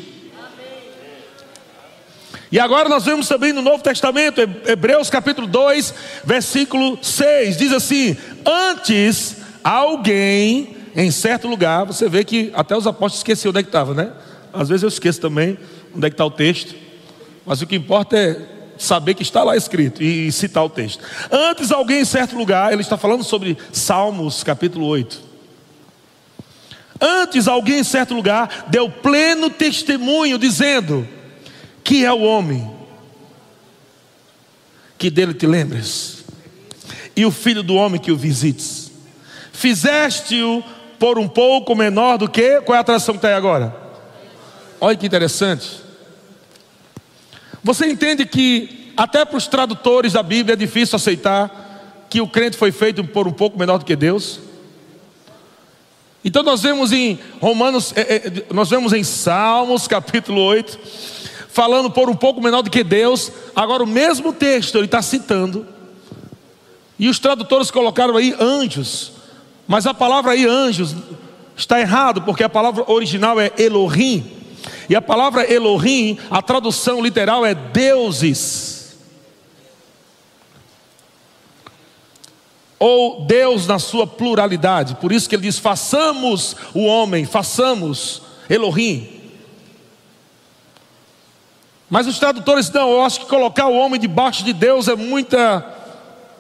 E 2.52 2.60
agora 2.60 2.90
nós 2.90 3.06
vemos 3.06 3.28
também 3.28 3.54
no 3.54 3.62
Novo 3.62 3.82
Testamento, 3.82 4.42
Hebreus 4.42 5.10
capítulo 5.10 5.48
2, 5.48 5.94
versículo 6.26 7.00
6, 7.02 7.58
diz 7.58 7.72
assim: 7.72 8.18
Antes 8.46 9.38
alguém 9.64 10.76
em 10.94 11.10
certo 11.12 11.48
lugar, 11.48 11.86
você 11.86 12.10
vê 12.10 12.26
que 12.26 12.52
até 12.54 12.76
os 12.76 12.86
apóstolos 12.86 13.20
esqueceram 13.20 13.52
onde 13.52 13.60
é 13.60 13.64
que 13.64 13.70
estava, 13.70 13.94
né? 13.94 14.12
Às 14.52 14.68
vezes 14.68 14.84
eu 14.84 14.90
esqueço 14.90 15.22
também 15.22 15.58
onde 15.96 16.06
é 16.06 16.10
que 16.10 16.16
está 16.16 16.26
o 16.26 16.32
texto, 16.32 16.76
mas 17.46 17.62
o 17.62 17.68
que 17.68 17.76
importa 17.76 18.18
é 18.18 18.61
saber 18.82 19.14
que 19.14 19.24
está 19.24 19.44
lá 19.44 19.56
escrito 19.56 20.02
e 20.02 20.32
citar 20.32 20.66
o 20.66 20.70
texto. 20.70 21.04
Antes 21.32 21.72
alguém 21.72 22.02
em 22.02 22.06
certo 22.06 22.36
lugar, 22.36 22.74
ele 22.74 22.82
está 22.82 22.98
falando 22.98 23.24
sobre 23.24 23.58
Salmos 23.72 24.44
capítulo 24.44 24.86
8. 24.88 25.32
Antes, 27.02 27.48
alguém 27.48 27.80
em 27.80 27.84
certo 27.84 28.14
lugar 28.14 28.68
deu 28.68 28.88
pleno 28.88 29.50
testemunho, 29.50 30.38
dizendo: 30.38 31.08
Que 31.84 32.06
é 32.06 32.14
o 32.14 32.22
homem, 32.22 32.70
que 35.00 35.10
dele 35.10 35.34
te 35.34 35.48
lembres, 35.48 36.24
e 37.16 37.26
o 37.26 37.32
filho 37.32 37.64
do 37.64 37.74
homem 37.74 38.00
que 38.00 38.12
o 38.12 38.18
visites. 38.18 38.92
Fizeste-o 39.52 40.64
por 41.00 41.18
um 41.18 41.28
pouco 41.28 41.76
menor 41.76 42.18
do 42.18 42.30
que. 42.30 42.62
Qual 42.62 42.76
é 42.76 42.80
a 42.80 42.84
tradução 42.84 43.16
que 43.16 43.18
está 43.18 43.30
aí 43.30 43.34
agora? 43.34 43.76
Olha 44.80 44.96
que 44.96 45.08
interessante. 45.08 45.82
Você 47.64 47.86
entende 47.86 48.26
que, 48.26 48.92
até 48.98 49.24
para 49.24 49.38
os 49.38 49.48
tradutores 49.48 50.14
da 50.14 50.24
Bíblia, 50.24 50.54
é 50.54 50.58
difícil 50.58 50.96
aceitar 50.96 52.06
que 52.10 52.20
o 52.20 52.28
crente 52.28 52.58
foi 52.58 52.72
feito 52.72 53.04
por 53.04 53.28
um 53.28 53.32
pouco 53.32 53.58
menor 53.58 53.78
do 53.78 53.86
que 53.86 53.96
Deus? 53.96 54.40
Então 56.24 56.44
nós 56.44 56.62
vemos 56.62 56.92
em 56.92 57.20
Romanos, 57.40 57.94
é, 57.96 58.02
é, 58.02 58.44
nós 58.54 58.70
vemos 58.70 58.94
em 58.94 59.04
Salmos 59.04 59.88
capítulo 59.88 60.42
8, 60.42 60.78
falando 61.50 61.90
por 61.90 62.10
um 62.10 62.16
pouco 62.16 62.42
menor 62.42 62.62
do 62.62 62.70
que 62.70 62.84
Deus, 62.84 63.32
agora 63.56 63.84
o 63.84 63.88
mesmo 63.88 64.32
texto 64.32 64.78
ele 64.78 64.86
está 64.86 65.02
citando, 65.02 65.66
e 67.00 67.10
os 67.10 67.18
tradutores 67.18 67.72
colocaram 67.72 68.16
aí 68.16 68.36
anjos, 68.40 69.14
mas 69.68 69.88
a 69.88 69.94
palavra 69.94 70.34
aí 70.34 70.46
anjos 70.46 70.96
está 71.58 71.80
errado, 71.80 72.22
porque 72.22 72.44
a 72.44 72.50
palavra 72.50 72.84
original 72.92 73.40
é 73.40 73.52
Elohim, 73.58 74.41
e 74.90 74.96
a 74.96 75.02
palavra 75.02 75.52
Elohim, 75.52 76.18
a 76.30 76.42
tradução 76.42 77.02
literal 77.02 77.46
é 77.46 77.54
deuses. 77.54 78.72
ou 82.82 83.26
Deus 83.26 83.68
na 83.68 83.78
sua 83.78 84.08
pluralidade. 84.08 84.96
Por 84.96 85.12
isso 85.12 85.30
que 85.30 85.36
ele 85.36 85.44
diz: 85.44 85.60
façamos 85.60 86.56
o 86.74 86.84
homem, 86.84 87.26
façamos 87.26 88.24
Elohim. 88.50 89.22
Mas 91.88 92.08
os 92.08 92.18
tradutores 92.18 92.72
não, 92.72 92.90
eu 92.90 93.04
acho 93.04 93.20
que 93.20 93.26
colocar 93.28 93.68
o 93.68 93.76
homem 93.76 94.00
debaixo 94.00 94.44
de 94.44 94.52
Deus 94.52 94.88
é 94.88 94.96
muita 94.96 95.62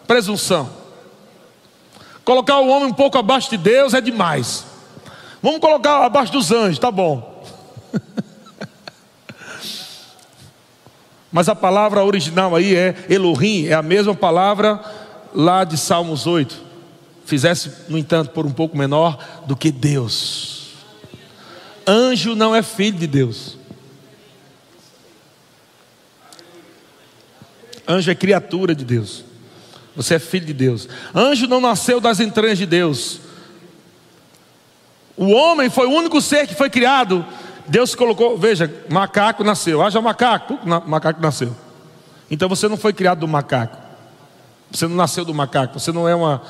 presunção. 0.08 0.68
Colocar 2.26 2.58
o 2.58 2.70
homem 2.70 2.90
um 2.90 2.94
pouco 2.94 3.20
abaixo 3.20 3.52
de 3.52 3.58
Deus 3.58 3.94
é 3.94 4.02
demais. 4.02 4.66
Vamos 5.44 5.60
colocar 5.60 6.04
abaixo 6.04 6.32
dos 6.32 6.52
anjos, 6.52 6.80
tá 6.80 6.90
bom. 6.90 7.31
Mas 11.32 11.48
a 11.48 11.56
palavra 11.56 12.04
original 12.04 12.56
aí 12.56 12.76
é 12.76 12.96
Elohim, 13.10 13.68
é 13.68 13.74
a 13.74 13.82
mesma 13.82 14.14
palavra 14.14 14.82
lá 15.34 15.64
de 15.64 15.78
Salmos 15.78 16.28
8, 16.28 16.62
fizesse, 17.26 17.72
no 17.88 17.98
entanto, 17.98 18.32
por 18.32 18.46
um 18.46 18.52
pouco 18.52 18.78
menor 18.78 19.18
do 19.46 19.56
que 19.56 19.72
Deus. 19.72 20.74
Anjo 21.88 22.36
não 22.36 22.56
é 22.56 22.62
filho 22.62 22.98
de 22.98 23.08
Deus. 23.08 23.58
Anjo 27.88 28.12
é 28.12 28.16
criatura 28.16 28.76
de 28.76 28.86
Deus. 28.86 29.24
Você 29.96 30.16
é 30.16 30.20
filho 30.20 30.46
de 30.46 30.54
Deus. 30.54 30.88
Anjo 31.14 31.48
não 31.48 31.60
nasceu 31.60 32.00
das 32.00 32.20
entranhas 32.20 32.58
de 32.58 32.66
Deus. 32.66 33.20
O 35.18 35.30
homem 35.32 35.70
foi 35.70 35.88
o 35.88 35.92
único 35.92 36.22
ser 36.22 36.48
que 36.48 36.56
foi 36.56 36.70
criado. 36.70 37.26
Deus 37.68 37.96
colocou, 37.96 38.38
veja, 38.38 38.74
macaco 38.90 39.44
nasceu. 39.44 39.82
Haja 39.82 40.02
macaco, 40.02 40.60
macaco 40.86 41.22
nasceu. 41.22 41.56
Então 42.30 42.48
você 42.48 42.68
não 42.68 42.78
foi 42.78 42.94
criado 42.94 43.20
do 43.20 43.28
macaco. 43.28 43.78
Você 44.72 44.88
não 44.88 44.96
nasceu 44.96 45.26
do 45.26 45.34
macaco, 45.34 45.80
você 45.80 45.92
não 45.92 46.08
é 46.08 46.16
uma, 46.16 46.42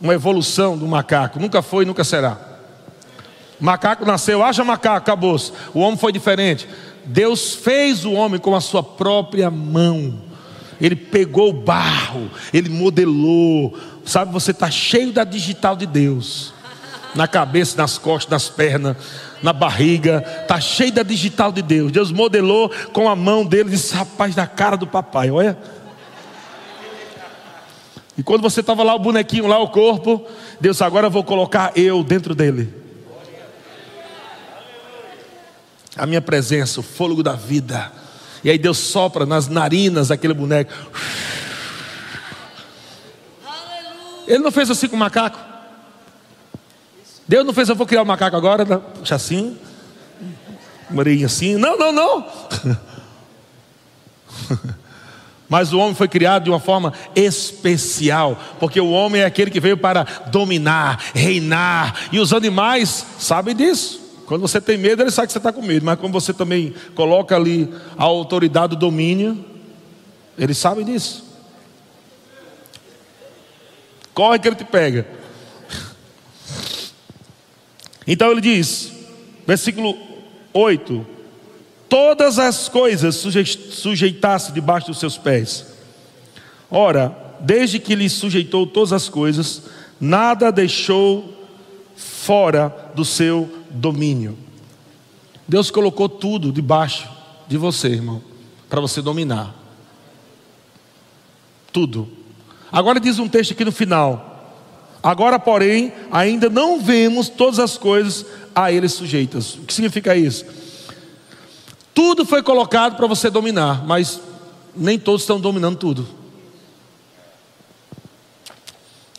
uma 0.00 0.12
evolução 0.12 0.76
do 0.76 0.86
macaco, 0.86 1.40
nunca 1.40 1.62
foi 1.62 1.86
nunca 1.86 2.04
será. 2.04 2.36
Macaco 3.58 4.04
nasceu, 4.04 4.42
haja 4.44 4.62
macaco, 4.62 4.98
acabou. 4.98 5.36
-se. 5.36 5.52
O 5.74 5.80
homem 5.80 5.98
foi 5.98 6.12
diferente. 6.12 6.68
Deus 7.04 7.54
fez 7.54 8.04
o 8.04 8.12
homem 8.12 8.38
com 8.38 8.54
a 8.54 8.60
sua 8.60 8.82
própria 8.82 9.50
mão. 9.50 10.22
Ele 10.80 10.94
pegou 10.94 11.48
o 11.48 11.52
barro, 11.52 12.30
ele 12.52 12.68
modelou. 12.68 13.76
Sabe, 14.04 14.32
você 14.32 14.52
está 14.52 14.70
cheio 14.70 15.12
da 15.12 15.24
digital 15.24 15.74
de 15.74 15.86
Deus. 15.86 16.52
Na 17.14 17.26
cabeça, 17.26 17.76
nas 17.76 17.98
costas, 17.98 18.30
nas 18.30 18.48
pernas, 18.48 18.96
na 19.42 19.52
barriga. 19.52 20.24
Está 20.42 20.60
cheio 20.60 20.92
da 20.92 21.02
digital 21.02 21.52
de 21.52 21.62
Deus. 21.62 21.92
Deus 21.92 22.10
modelou 22.12 22.70
com 22.92 23.08
a 23.08 23.16
mão 23.16 23.44
dele. 23.44 23.70
Disse, 23.70 23.94
rapaz, 23.94 24.34
da 24.34 24.46
cara 24.46 24.76
do 24.76 24.86
papai, 24.86 25.30
olha. 25.30 25.56
E 28.16 28.22
quando 28.22 28.42
você 28.42 28.60
estava 28.60 28.82
lá, 28.82 28.94
o 28.94 28.98
bonequinho 28.98 29.46
lá, 29.46 29.58
o 29.60 29.68
corpo, 29.68 30.26
Deus, 30.60 30.82
agora 30.82 31.06
eu 31.06 31.10
vou 31.10 31.22
colocar 31.22 31.72
eu 31.76 32.02
dentro 32.02 32.34
dele. 32.34 32.74
A 35.96 36.04
minha 36.04 36.20
presença, 36.20 36.80
o 36.80 36.82
fôlego 36.82 37.22
da 37.22 37.34
vida. 37.34 37.92
E 38.42 38.50
aí 38.50 38.58
Deus 38.58 38.78
sopra 38.78 39.24
nas 39.24 39.48
narinas 39.48 40.08
daquele 40.08 40.34
boneco. 40.34 40.72
Ele 44.26 44.38
não 44.40 44.50
fez 44.50 44.70
assim 44.70 44.88
com 44.88 44.96
o 44.96 44.98
macaco. 44.98 45.47
Deus 47.28 47.44
não 47.44 47.52
fez, 47.52 47.68
eu 47.68 47.74
vou 47.74 47.86
criar 47.86 48.00
um 48.00 48.06
macaco 48.06 48.34
agora, 48.34 48.64
né? 48.64 48.80
puxa 48.98 49.14
assim, 49.14 49.58
marinho 50.90 51.26
assim. 51.26 51.56
Não, 51.56 51.76
não, 51.76 51.92
não. 51.92 52.26
Mas 55.46 55.72
o 55.72 55.78
homem 55.78 55.94
foi 55.94 56.08
criado 56.08 56.44
de 56.44 56.50
uma 56.50 56.60
forma 56.60 56.92
especial, 57.14 58.38
porque 58.58 58.80
o 58.80 58.90
homem 58.90 59.22
é 59.22 59.26
aquele 59.26 59.50
que 59.50 59.60
veio 59.60 59.76
para 59.76 60.04
dominar, 60.30 61.02
reinar, 61.14 62.08
e 62.12 62.18
os 62.18 62.32
animais 62.32 63.04
sabem 63.18 63.54
disso. 63.54 64.00
Quando 64.26 64.42
você 64.42 64.60
tem 64.60 64.76
medo, 64.76 65.02
ele 65.02 65.10
sabe 65.10 65.26
que 65.26 65.32
você 65.32 65.38
está 65.38 65.52
com 65.52 65.62
medo, 65.62 65.86
mas 65.86 65.98
quando 65.98 66.12
você 66.12 66.34
também 66.34 66.74
coloca 66.94 67.34
ali 67.34 67.72
a 67.96 68.04
autoridade 68.04 68.74
do 68.74 68.76
domínio, 68.76 69.42
eles 70.36 70.58
sabem 70.58 70.84
disso. 70.84 71.24
Corre 74.12 74.38
que 74.38 74.48
ele 74.48 74.56
te 74.56 74.64
pega. 74.64 75.17
Então 78.08 78.32
ele 78.32 78.40
diz, 78.40 78.90
versículo 79.46 79.94
8: 80.54 81.06
todas 81.90 82.38
as 82.38 82.66
coisas 82.66 83.16
sujeitasse 83.16 84.50
debaixo 84.50 84.86
dos 84.86 84.98
seus 84.98 85.18
pés. 85.18 85.66
Ora, 86.70 87.14
desde 87.40 87.78
que 87.78 87.94
lhe 87.94 88.08
sujeitou 88.08 88.66
todas 88.66 88.94
as 88.94 89.10
coisas, 89.10 89.64
nada 90.00 90.50
deixou 90.50 91.46
fora 91.94 92.74
do 92.94 93.04
seu 93.04 93.48
domínio. 93.70 94.38
Deus 95.46 95.70
colocou 95.70 96.08
tudo 96.08 96.50
debaixo 96.50 97.08
de 97.46 97.58
você, 97.58 97.88
irmão, 97.88 98.22
para 98.68 98.80
você 98.80 99.02
dominar. 99.02 99.54
Tudo. 101.72 102.08
Agora 102.72 103.00
diz 103.00 103.18
um 103.18 103.28
texto 103.28 103.52
aqui 103.52 103.64
no 103.64 103.72
final. 103.72 104.27
Agora, 105.08 105.38
porém, 105.38 105.90
ainda 106.10 106.50
não 106.50 106.78
vemos 106.78 107.30
todas 107.30 107.58
as 107.58 107.78
coisas 107.78 108.26
a 108.54 108.70
ele 108.70 108.86
sujeitas. 108.90 109.54
O 109.54 109.60
que 109.62 109.72
significa 109.72 110.14
isso? 110.14 110.44
Tudo 111.94 112.26
foi 112.26 112.42
colocado 112.42 112.94
para 112.94 113.06
você 113.06 113.30
dominar, 113.30 113.86
mas 113.86 114.20
nem 114.76 114.98
todos 114.98 115.22
estão 115.22 115.40
dominando 115.40 115.78
tudo. 115.78 116.06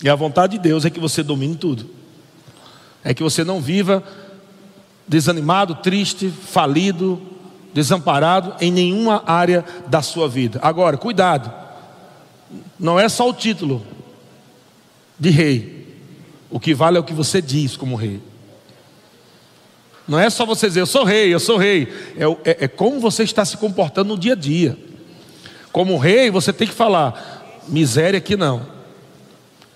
E 0.03 0.07
a 0.07 0.13
vontade 0.13 0.57
de 0.57 0.63
Deus 0.63 0.85
é 0.85 0.91
que 0.91 0.99
você 0.99 1.23
domine 1.23 1.55
tudo. 1.55 1.89
É 3.03 3.11
que 3.11 3.23
você 3.23 3.43
não 3.43 3.59
viva 3.59 4.03
desanimado, 5.07 5.73
triste, 5.73 6.29
falido, 6.29 7.19
desamparado 7.73 8.53
em 8.61 8.71
nenhuma 8.71 9.23
área 9.25 9.65
da 9.87 10.03
sua 10.03 10.29
vida. 10.29 10.59
Agora, 10.61 10.97
cuidado, 10.97 11.51
não 12.79 12.99
é 12.99 13.09
só 13.09 13.27
o 13.27 13.33
título 13.33 13.83
de 15.19 15.31
rei, 15.31 15.78
o 16.49 16.59
que 16.59 16.73
vale 16.73 16.97
é 16.97 16.99
o 16.99 17.03
que 17.03 17.13
você 17.13 17.41
diz 17.41 17.77
como 17.77 17.95
rei. 17.95 18.21
Não 20.07 20.19
é 20.19 20.29
só 20.29 20.43
você 20.45 20.67
dizer, 20.67 20.81
eu 20.81 20.87
sou 20.87 21.03
rei, 21.03 21.31
eu 21.31 21.39
sou 21.39 21.57
rei. 21.57 21.87
É, 22.17 22.51
é, 22.51 22.65
é 22.65 22.67
como 22.67 22.99
você 22.99 23.23
está 23.23 23.45
se 23.45 23.57
comportando 23.57 24.09
no 24.09 24.17
dia 24.19 24.33
a 24.33 24.35
dia. 24.35 24.75
Como 25.71 25.97
rei, 25.97 26.31
você 26.31 26.51
tem 26.51 26.67
que 26.67 26.73
falar, 26.73 27.61
miséria 27.67 28.17
aqui 28.17 28.35
não. 28.35 28.65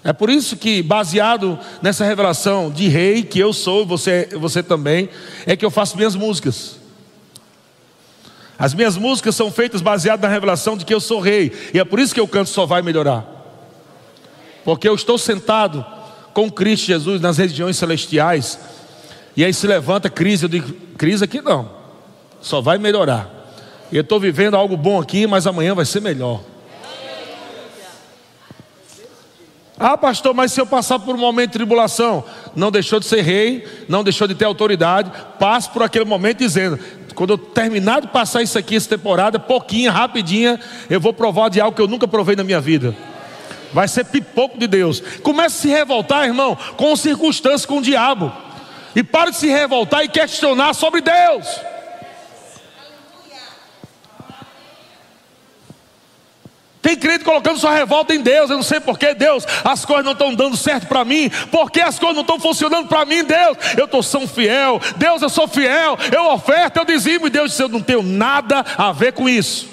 É 0.03 0.11
por 0.11 0.29
isso 0.29 0.57
que, 0.57 0.81
baseado 0.81 1.57
nessa 1.81 2.03
revelação 2.03 2.71
de 2.71 2.87
rei 2.87 3.21
que 3.23 3.39
eu 3.39 3.53
sou, 3.53 3.85
você, 3.85 4.27
você 4.33 4.63
também, 4.63 5.07
é 5.45 5.55
que 5.55 5.63
eu 5.63 5.69
faço 5.71 5.95
minhas 5.95 6.15
músicas. 6.15 6.77
As 8.57 8.73
minhas 8.73 8.97
músicas 8.97 9.35
são 9.35 9.51
feitas 9.51 9.81
baseadas 9.81 10.21
na 10.21 10.33
revelação 10.33 10.75
de 10.75 10.83
que 10.83 10.93
eu 10.93 10.99
sou 10.99 11.19
rei, 11.19 11.51
e 11.73 11.79
é 11.79 11.85
por 11.85 11.99
isso 11.99 12.13
que 12.13 12.19
eu 12.19 12.27
canto 12.27 12.49
só 12.49 12.65
vai 12.65 12.81
melhorar. 12.81 13.25
Porque 14.65 14.87
eu 14.87 14.95
estou 14.95 15.17
sentado 15.17 15.85
com 16.33 16.49
Cristo 16.49 16.87
Jesus 16.87 17.21
nas 17.21 17.37
regiões 17.37 17.77
celestiais, 17.77 18.59
e 19.35 19.43
aí 19.43 19.53
se 19.53 19.65
levanta 19.67 20.09
crise, 20.09 20.45
eu 20.45 20.49
digo, 20.49 20.73
crise 20.97 21.23
aqui 21.23 21.41
não, 21.41 21.69
só 22.41 22.61
vai 22.61 22.77
melhorar. 22.77 23.29
Eu 23.91 24.01
estou 24.01 24.19
vivendo 24.19 24.55
algo 24.55 24.75
bom 24.75 24.99
aqui, 24.99 25.27
mas 25.27 25.45
amanhã 25.45 25.75
vai 25.75 25.85
ser 25.85 26.01
melhor. 26.01 26.41
Ah, 29.79 29.97
pastor, 29.97 30.33
mas 30.33 30.51
se 30.51 30.61
eu 30.61 30.65
passar 30.65 30.99
por 30.99 31.15
um 31.15 31.19
momento 31.19 31.51
de 31.51 31.57
tribulação, 31.57 32.23
não 32.55 32.71
deixou 32.71 32.99
de 32.99 33.05
ser 33.05 33.21
rei, 33.21 33.67
não 33.89 34.03
deixou 34.03 34.27
de 34.27 34.35
ter 34.35 34.45
autoridade, 34.45 35.11
passe 35.39 35.69
por 35.69 35.81
aquele 35.81 36.05
momento 36.05 36.37
dizendo: 36.37 36.79
quando 37.13 37.31
eu 37.31 37.37
terminar 37.37 38.01
de 38.01 38.07
passar 38.07 38.41
isso 38.41 38.57
aqui, 38.57 38.75
essa 38.75 38.89
temporada, 38.89 39.39
pouquinho, 39.39 39.91
rapidinha, 39.91 40.59
eu 40.89 40.99
vou 40.99 41.13
provar 41.13 41.49
de 41.49 41.59
algo 41.59 41.75
que 41.75 41.81
eu 41.81 41.87
nunca 41.87 42.07
provei 42.07 42.35
na 42.35 42.43
minha 42.43 42.61
vida. 42.61 42.95
Vai 43.73 43.87
ser 43.87 44.05
pipoco 44.05 44.57
de 44.57 44.67
Deus. 44.67 45.01
Comece 45.23 45.57
a 45.57 45.61
se 45.61 45.67
revoltar, 45.67 46.25
irmão, 46.25 46.55
com 46.77 46.95
circunstâncias, 46.95 47.65
com 47.65 47.79
o 47.79 47.81
diabo. 47.81 48.31
E 48.95 49.03
pare 49.03 49.31
de 49.31 49.37
se 49.37 49.47
revoltar 49.47 50.03
e 50.03 50.07
questionar 50.07 50.73
sobre 50.75 51.01
Deus. 51.01 51.47
Tem 56.83 56.97
crente 56.97 57.23
colocando 57.23 57.57
sua 57.57 57.73
revolta 57.73 58.13
em 58.13 58.21
Deus. 58.21 58.49
Eu 58.49 58.57
não 58.57 58.63
sei 58.63 58.79
porquê, 58.79 59.15
Deus, 59.15 59.45
as 59.63 59.85
coisas 59.85 60.03
não 60.03 60.11
estão 60.11 60.35
dando 60.35 60.57
certo 60.57 60.85
para 60.85 61.05
mim. 61.05 61.31
Porque 61.49 61.79
as 61.79 61.97
coisas 61.97 62.15
não 62.15 62.23
estão 62.23 62.39
funcionando 62.39 62.89
para 62.89 63.05
mim, 63.05 63.23
Deus. 63.23 63.57
Eu 63.77 63.85
estou 63.85 64.03
são 64.03 64.27
fiel. 64.27 64.81
Deus, 64.97 65.21
eu 65.21 65.29
sou 65.29 65.47
fiel. 65.47 65.97
Eu 66.11 66.31
oferto, 66.33 66.77
eu 66.77 66.85
dizimo. 66.85 67.27
E 67.27 67.29
Deus 67.29 67.51
disse: 67.51 67.63
Eu 67.63 67.69
não 67.69 67.81
tenho 67.81 68.03
nada 68.03 68.65
a 68.77 68.91
ver 68.91 69.13
com 69.13 69.29
isso. 69.29 69.67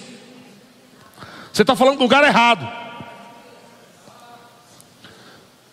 Você 1.53 1.63
está 1.63 1.75
falando 1.75 1.97
do 1.97 2.05
lugar 2.05 2.23
errado. 2.23 2.90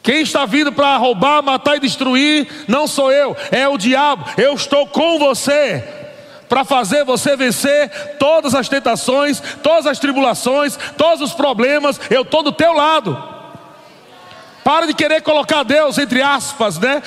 Quem 0.08 0.22
está 0.22 0.46
vindo 0.46 0.72
para 0.72 0.96
roubar, 0.96 1.44
matar 1.44 1.76
e 1.76 1.82
destruir, 1.82 2.48
não 2.66 2.88
sou 2.88 3.12
eu, 3.12 3.36
é 3.52 3.68
o 3.68 3.78
diabo. 3.78 4.24
Eu 4.38 4.54
estou 4.54 4.88
com 4.88 5.20
você 5.20 5.84
para 6.48 6.64
fazer 6.64 7.04
você 7.04 7.36
vencer 7.36 8.16
todas 8.18 8.56
as 8.56 8.70
tentações, 8.70 9.44
todas 9.62 9.86
as 9.86 10.00
tribulações, 10.00 10.80
todos 10.98 11.20
os 11.20 11.34
problemas. 11.34 12.00
Eu 12.10 12.22
estou 12.22 12.42
do 12.42 12.54
teu 12.54 12.72
lado. 12.72 13.22
Para 14.64 14.88
de 14.88 14.94
querer 14.94 15.22
colocar 15.24 15.64
Deus 15.64 15.98
entre 15.98 16.22
aspas, 16.22 16.80
né? 16.80 17.04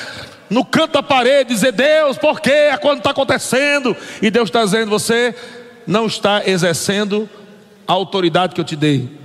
No 0.50 0.62
canto 0.62 0.92
da 0.92 1.02
parede, 1.02 1.54
dizer 1.54 1.72
Deus, 1.72 2.18
por 2.18 2.38
quê? 2.38 2.68
Quando 2.82 2.98
está 2.98 3.12
acontecendo? 3.12 3.96
E 4.20 4.30
Deus 4.30 4.50
está 4.50 4.62
dizendo: 4.62 4.90
você 4.90 5.34
não 5.86 6.04
está 6.04 6.46
exercendo 6.46 7.26
a 7.88 7.94
autoridade 7.94 8.54
que 8.54 8.60
eu 8.60 8.64
te 8.64 8.76
dei. 8.76 9.19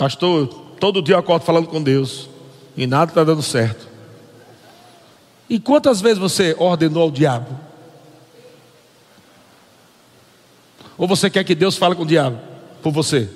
Pastor, 0.00 0.46
todo 0.80 1.02
dia 1.02 1.16
eu 1.16 1.18
acordo 1.18 1.44
falando 1.44 1.68
com 1.68 1.82
Deus 1.82 2.26
e 2.74 2.86
nada 2.86 3.10
está 3.10 3.22
dando 3.22 3.42
certo. 3.42 3.86
E 5.46 5.60
quantas 5.60 6.00
vezes 6.00 6.16
você 6.16 6.56
ordenou 6.58 7.02
ao 7.02 7.10
diabo? 7.10 7.54
Ou 10.96 11.06
você 11.06 11.28
quer 11.28 11.44
que 11.44 11.54
Deus 11.54 11.76
fale 11.76 11.94
com 11.94 12.04
o 12.04 12.06
diabo 12.06 12.38
por 12.82 12.94
você? 12.94 13.28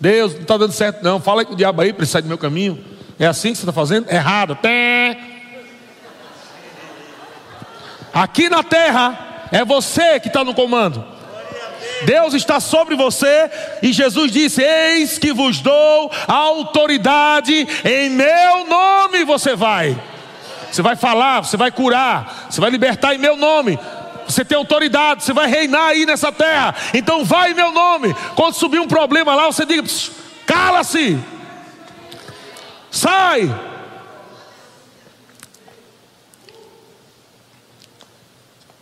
Deus, 0.00 0.32
não 0.32 0.40
está 0.40 0.56
dando 0.56 0.72
certo, 0.72 1.02
não. 1.04 1.20
Fala 1.20 1.44
com 1.44 1.52
o 1.52 1.56
diabo 1.56 1.82
aí 1.82 1.92
para 1.92 2.00
ele 2.00 2.10
sair 2.10 2.22
do 2.22 2.28
meu 2.28 2.38
caminho. 2.38 2.82
É 3.18 3.26
assim 3.26 3.50
que 3.50 3.58
você 3.58 3.64
está 3.64 3.72
fazendo? 3.72 4.10
Errado. 4.10 4.56
Aqui 8.10 8.48
na 8.48 8.62
terra, 8.62 9.48
é 9.52 9.62
você 9.66 10.18
que 10.18 10.28
está 10.28 10.42
no 10.42 10.54
comando. 10.54 11.13
Deus 12.02 12.34
está 12.34 12.60
sobre 12.60 12.94
você 12.96 13.50
e 13.82 13.92
Jesus 13.92 14.30
disse: 14.30 14.62
Eis 14.62 15.18
que 15.18 15.32
vos 15.32 15.60
dou 15.60 16.10
autoridade, 16.26 17.66
em 17.84 18.10
meu 18.10 18.66
nome 18.66 19.24
você 19.24 19.54
vai. 19.54 19.96
Você 20.70 20.82
vai 20.82 20.96
falar, 20.96 21.44
você 21.44 21.56
vai 21.56 21.70
curar, 21.70 22.48
você 22.50 22.60
vai 22.60 22.70
libertar 22.70 23.14
em 23.14 23.18
meu 23.18 23.36
nome. 23.36 23.78
Você 24.26 24.44
tem 24.44 24.56
autoridade, 24.56 25.22
você 25.22 25.32
vai 25.32 25.46
reinar 25.46 25.88
aí 25.88 26.06
nessa 26.06 26.32
terra. 26.32 26.74
Então 26.92 27.24
vai 27.24 27.52
em 27.52 27.54
meu 27.54 27.72
nome. 27.72 28.14
Quando 28.34 28.54
subir 28.54 28.80
um 28.80 28.88
problema 28.88 29.34
lá, 29.34 29.46
você 29.46 29.64
diga: 29.64 29.82
cala-se, 30.46 31.18
sai. 32.90 33.73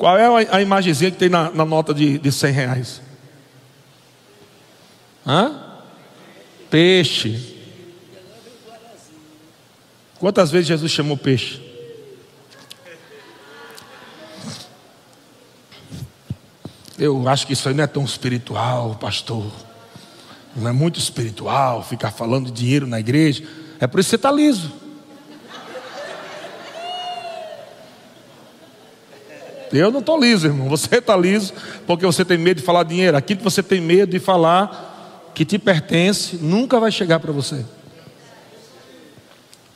Qual 0.03 0.19
é 0.19 0.49
a 0.51 0.61
imagenzinha 0.61 1.13
que 1.13 1.17
tem 1.17 1.29
na, 1.29 1.49
na 1.53 1.65
nota 1.65 1.95
de, 1.95 2.19
de 2.19 2.33
100 2.33 2.53
reais? 2.53 3.01
Hã? 5.25 5.79
Peixe. 6.69 7.57
Quantas 10.19 10.51
vezes 10.51 10.67
Jesus 10.67 10.91
chamou 10.91 11.17
peixe? 11.17 11.63
Eu 16.99 17.29
acho 17.29 17.47
que 17.47 17.53
isso 17.53 17.69
aí 17.69 17.75
não 17.77 17.85
é 17.85 17.87
tão 17.87 18.05
espiritual, 18.05 18.97
pastor. 18.97 19.53
Não 20.57 20.69
é 20.69 20.73
muito 20.73 20.99
espiritual 20.99 21.81
ficar 21.85 22.11
falando 22.11 22.47
de 22.47 22.61
dinheiro 22.61 22.89
na 22.89 22.99
igreja. 22.99 23.45
É 23.79 23.87
por 23.87 24.01
isso 24.01 24.09
que 24.09 24.11
você 24.11 24.17
está 24.17 24.33
liso. 24.33 24.82
Eu 29.73 29.91
não 29.91 30.01
estou 30.01 30.20
liso, 30.20 30.47
irmão. 30.47 30.68
Você 30.68 30.97
está 30.97 31.16
liso 31.16 31.53
porque 31.87 32.05
você 32.05 32.25
tem 32.25 32.37
medo 32.37 32.59
de 32.59 32.62
falar 32.62 32.85
dinheiro. 32.85 33.16
Aquilo 33.16 33.39
que 33.39 33.45
você 33.45 33.62
tem 33.62 33.81
medo 33.81 34.11
de 34.11 34.18
falar 34.18 35.31
que 35.35 35.45
te 35.45 35.59
pertence 35.59 36.37
nunca 36.37 36.79
vai 36.79 36.93
chegar 36.93 37.18
para 37.20 37.33
você. 37.33 37.64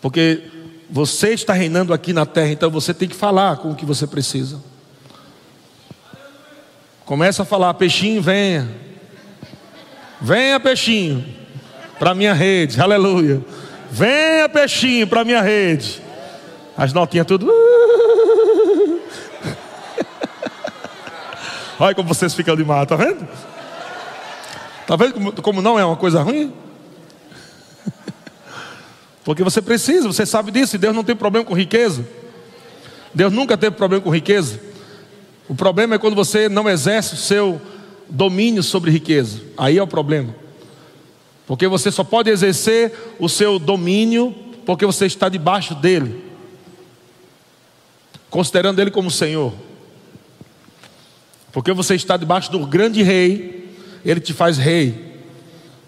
Porque 0.01 0.42
você 0.88 1.30
está 1.30 1.53
reinando 1.53 1.92
aqui 1.92 2.12
na 2.12 2.26
terra, 2.26 2.51
então 2.51 2.70
você 2.70 2.94
tem 2.94 3.09
que 3.09 3.16
falar 3.16 3.57
com 3.57 3.70
o 3.70 3.74
que 3.74 3.84
você 3.84 4.07
precisa. 4.07 4.61
Começa 7.05 7.42
a 7.42 7.47
falar: 7.47 7.72
peixinho, 7.74 8.20
venha. 8.20 8.68
Venha, 10.20 10.59
peixinho, 10.59 11.24
para 11.99 12.14
minha 12.14 12.32
rede. 12.32 12.80
Aleluia. 12.80 13.42
Venha, 13.90 14.49
peixinho, 14.49 15.07
para 15.07 15.24
minha 15.24 15.42
rede. 15.42 16.03
As 16.76 16.92
notinhas 16.92 17.26
tudo. 17.26 17.51
Olha 21.79 21.95
como 21.95 22.09
vocês 22.09 22.35
ficam 22.35 22.57
mar, 22.64 22.87
tá 22.87 22.97
vendo? 22.97 23.27
Tá 24.87 24.97
vendo 24.97 25.14
como, 25.14 25.33
como 25.33 25.62
não 25.62 25.79
é 25.79 25.85
uma 25.85 25.97
coisa 25.97 26.22
ruim? 26.22 26.53
Porque 29.24 29.43
você 29.43 29.61
precisa, 29.61 30.07
você 30.07 30.24
sabe 30.24 30.51
disso. 30.51 30.79
Deus 30.79 30.95
não 30.95 31.05
tem 31.05 31.14
problema 31.14 31.45
com 31.45 31.55
riqueza. 31.55 32.07
Deus 33.12 33.33
nunca 33.33 33.57
teve 33.59 33.77
problema 33.77 34.03
com 34.03 34.11
riqueza. 34.11 34.61
O 35.49 35.55
problema 35.55 35.95
é 35.97 35.99
quando 35.99 36.14
você 36.14 36.49
não 36.49 36.68
exerce 36.68 37.14
o 37.14 37.18
seu 37.18 37.61
domínio 38.09 38.62
sobre 38.62 38.91
riqueza. 38.91 39.41
Aí 39.57 39.77
é 39.77 39.83
o 39.83 39.87
problema. 39.87 40.35
Porque 41.47 41.68
você 41.68 41.91
só 41.93 42.03
pode 42.03 42.31
exercer 42.31 42.93
o 43.18 43.29
seu 43.29 43.59
domínio 43.59 44.35
porque 44.64 44.85
você 44.85 45.07
está 45.07 45.29
debaixo 45.29 45.77
dele, 45.77 46.24
considerando 48.29 48.81
ele 48.81 48.91
como 48.91 49.11
Senhor. 49.12 49.53
Porque 51.57 51.72
você 51.72 51.94
está 51.94 52.18
debaixo 52.18 52.52
do 52.52 52.66
grande 52.66 53.02
rei, 53.02 53.74
ele 54.04 54.20
te 54.20 54.34
faz 54.34 54.59
rei. 54.59 55.22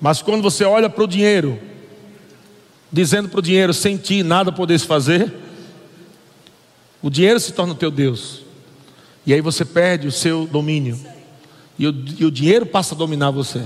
Mas 0.01 0.23
quando 0.23 0.41
você 0.41 0.65
olha 0.65 0.89
para 0.89 1.05
o 1.05 1.07
dinheiro, 1.07 1.61
dizendo 2.91 3.29
para 3.29 3.39
o 3.39 3.43
dinheiro, 3.43 3.75
sem 3.75 3.99
ti 3.99 4.23
nada 4.23 4.51
podes 4.51 4.83
fazer, 4.85 5.31
o 7.03 7.11
dinheiro 7.11 7.39
se 7.39 7.53
torna 7.53 7.75
teu 7.75 7.91
Deus. 7.91 8.41
E 9.27 9.35
aí 9.35 9.43
você 9.43 9.63
perde 9.63 10.09
o 10.09 10.11
seu 10.11 10.47
domínio. 10.47 10.99
E 11.79 11.87
o, 11.87 11.95
e 12.19 12.25
o 12.25 12.31
dinheiro 12.31 12.65
passa 12.65 12.95
a 12.95 12.99
dominar 12.99 13.31
você. 13.31 13.63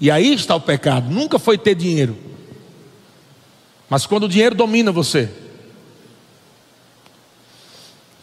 E 0.00 0.08
aí 0.08 0.32
está 0.32 0.54
o 0.54 0.60
pecado. 0.60 1.10
Nunca 1.10 1.36
foi 1.36 1.58
ter 1.58 1.74
dinheiro. 1.74 2.16
Mas 3.90 4.06
quando 4.06 4.26
o 4.26 4.28
dinheiro 4.28 4.54
domina 4.54 4.92
você, 4.92 5.28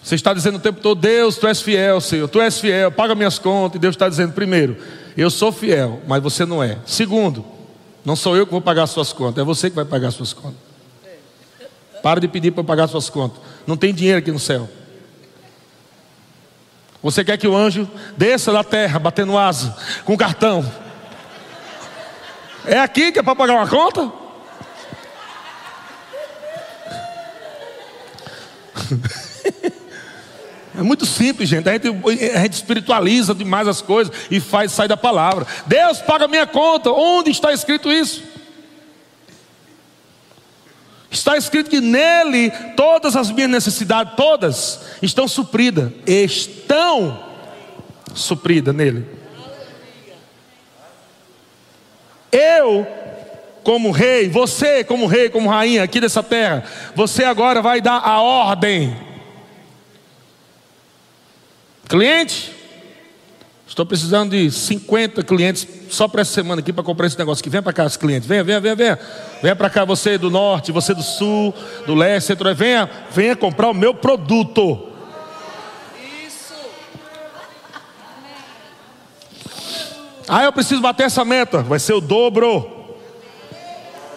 você 0.04 0.16
está 0.16 0.34
dizendo 0.34 0.56
o 0.56 0.60
tempo 0.60 0.80
todo, 0.82 1.00
Deus, 1.00 1.38
tu 1.38 1.48
és 1.48 1.62
fiel, 1.62 2.00
Senhor, 2.00 2.28
tu 2.28 2.42
és 2.42 2.60
fiel, 2.60 2.92
paga 2.92 3.14
minhas 3.14 3.38
contas. 3.38 3.76
E 3.76 3.80
Deus 3.80 3.96
está 3.96 4.08
dizendo, 4.08 4.34
primeiro, 4.34 4.78
eu 5.18 5.30
sou 5.30 5.52
fiel, 5.52 6.02
mas 6.08 6.24
você 6.24 6.46
não 6.46 6.64
é. 6.64 6.78
Segundo, 6.86 7.46
não 8.06 8.16
sou 8.16 8.36
eu 8.38 8.46
que 8.46 8.52
vou 8.52 8.62
pagar 8.62 8.84
as 8.84 8.92
suas 8.92 9.12
contas, 9.12 9.42
é 9.42 9.46
você 9.46 9.70
que 9.70 9.76
vai 9.76 9.86
pagar 9.86 10.08
as 10.08 10.16
suas 10.16 10.34
contas. 10.34 10.58
Para 12.02 12.22
de 12.22 12.28
pedir 12.30 12.52
para 12.52 12.64
pagar 12.64 12.86
as 12.86 12.92
suas 12.92 13.10
contas. 13.10 13.42
Não 13.68 13.76
tem 13.76 13.94
dinheiro 13.94 14.20
aqui 14.20 14.32
no 14.32 14.40
céu. 14.40 14.70
Você 17.04 17.24
quer 17.24 17.38
que 17.38 17.48
o 17.48 17.56
anjo 17.56 17.90
desça 18.18 18.52
da 18.52 18.64
terra, 18.64 19.00
batendo 19.00 19.38
asa, 19.38 19.76
com 20.06 20.18
cartão. 20.18 20.66
É 22.66 22.80
aqui 22.80 23.12
que 23.12 23.20
é 23.20 23.24
para 23.24 23.36
pagar 23.36 23.56
uma 23.56 23.68
conta? 23.68 24.12
É 30.80 30.82
muito 30.82 31.06
simples, 31.06 31.50
gente. 31.50 31.68
A 31.68 31.74
gente, 31.74 31.90
a 31.90 32.40
gente 32.40 32.54
espiritualiza 32.54 33.36
demais 33.36 33.68
as 33.68 33.82
coisas 33.82 34.16
e 34.32 34.40
faz 34.40 34.72
sair 34.72 34.88
da 34.88 34.96
palavra. 34.96 35.46
Deus 35.66 36.00
paga 36.00 36.26
minha 36.26 36.48
conta. 36.48 36.90
Onde 36.90 37.30
está 37.32 37.52
escrito 37.52 37.92
isso? 37.92 38.24
Está 41.12 41.36
escrito 41.36 41.70
que 41.70 41.82
nele 41.82 42.50
todas 42.78 43.18
as 43.18 43.30
minhas 43.30 43.52
necessidades, 43.52 44.14
todas, 44.16 44.80
estão 45.02 45.28
supridas. 45.28 45.92
Estão 46.08 47.26
supridas 48.16 48.74
nele. 48.74 49.06
Eu, 52.32 52.88
como 53.66 53.92
rei, 53.92 54.30
você, 54.30 54.82
como 54.86 55.08
rei, 55.08 55.30
como 55.30 55.50
rainha 55.50 55.84
aqui 55.84 56.00
dessa 56.00 56.24
terra, 56.24 56.64
você 56.96 57.26
agora 57.26 57.62
vai 57.62 57.82
dar 57.82 57.98
a 57.98 58.22
ordem 58.22 59.09
Cliente, 61.90 62.56
estou 63.68 63.84
precisando 63.84 64.30
de 64.30 64.52
50 64.52 65.24
clientes 65.24 65.68
só 65.90 66.08
para 66.08 66.22
essa 66.22 66.32
semana 66.32 66.62
aqui 66.62 66.72
para 66.72 66.84
comprar 66.84 67.08
esse 67.08 67.18
negócio 67.18 67.42
aqui. 67.42 67.50
Vem 67.50 67.64
para 67.64 67.74
cá, 67.74 67.84
os 67.84 67.98
clientes. 67.98 68.30
Venha, 68.30 68.44
venha, 68.44 68.60
venha, 68.60 68.76
venha. 68.76 69.00
Venha 69.42 69.56
para 69.56 69.72
cá, 69.72 69.84
você 69.86 70.16
do 70.16 70.30
norte, 70.30 70.72
você 70.72 70.94
do 70.94 71.02
sul, 71.02 71.52
do 71.88 71.96
leste, 71.96 72.28
centro. 72.28 72.54
Venha, 72.54 72.88
venha 73.10 73.36
comprar 73.36 73.72
o 73.72 73.74
meu 73.74 73.96
produto. 73.96 74.88
Isso. 76.28 76.54
Ah, 80.28 80.44
eu 80.44 80.54
preciso 80.54 80.80
bater 80.80 81.08
essa 81.08 81.26
meta. 81.26 81.64
Vai 81.64 81.80
ser 81.80 81.94
o 81.94 82.02
dobro. 82.02 82.70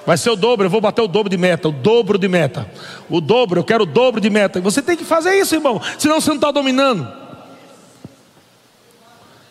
Vai 0.04 0.18
ser 0.18 0.28
o 0.28 0.36
dobro, 0.36 0.66
eu 0.66 0.70
vou 0.70 0.80
bater 0.80 1.00
o 1.00 1.08
dobro 1.08 1.30
de 1.30 1.38
meta, 1.38 1.68
o 1.68 1.72
dobro 1.72 2.18
de 2.18 2.28
meta. 2.28 2.68
O 3.08 3.18
dobro, 3.18 3.60
eu 3.60 3.64
quero 3.64 3.84
o 3.84 3.86
dobro 3.86 4.20
de 4.20 4.28
meta. 4.28 4.60
Você 4.60 4.82
tem 4.82 4.94
que 4.94 5.06
fazer 5.06 5.36
isso, 5.38 5.54
irmão. 5.54 5.80
Senão 5.96 6.20
você 6.20 6.28
não 6.28 6.36
está 6.36 6.50
dominando. 6.50 7.21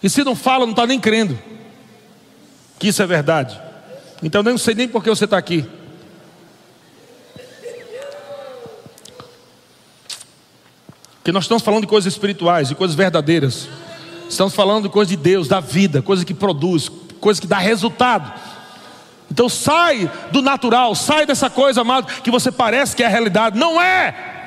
E 0.01 0.09
se 0.09 0.23
não 0.23 0.35
fala, 0.35 0.65
não 0.65 0.71
está 0.71 0.85
nem 0.87 0.99
crendo 0.99 1.37
que 2.79 2.87
isso 2.87 3.01
é 3.03 3.05
verdade. 3.05 3.61
Então 4.23 4.41
eu 4.41 4.43
não 4.43 4.57
sei 4.57 4.73
nem 4.73 4.87
por 4.87 5.03
que 5.03 5.09
você 5.09 5.25
está 5.25 5.37
aqui. 5.37 5.65
Porque 11.17 11.31
nós 11.31 11.43
estamos 11.43 11.61
falando 11.61 11.81
de 11.81 11.87
coisas 11.87 12.11
espirituais, 12.11 12.69
de 12.69 12.75
coisas 12.75 12.95
verdadeiras. 12.95 13.69
Estamos 14.27 14.55
falando 14.55 14.83
de 14.83 14.89
coisas 14.89 15.09
de 15.09 15.15
Deus, 15.15 15.47
da 15.47 15.59
vida, 15.59 16.01
coisas 16.01 16.25
que 16.25 16.33
produz, 16.33 16.89
coisas 17.19 17.39
que 17.39 17.45
dá 17.45 17.59
resultado. 17.59 18.33
Então 19.29 19.47
sai 19.47 20.09
do 20.31 20.41
natural, 20.41 20.95
sai 20.95 21.27
dessa 21.27 21.49
coisa, 21.49 21.81
amado, 21.81 22.07
que 22.23 22.31
você 22.31 22.51
parece 22.51 22.95
que 22.95 23.03
é 23.03 23.05
a 23.05 23.09
realidade. 23.09 23.59
Não 23.59 23.79
é! 23.79 24.40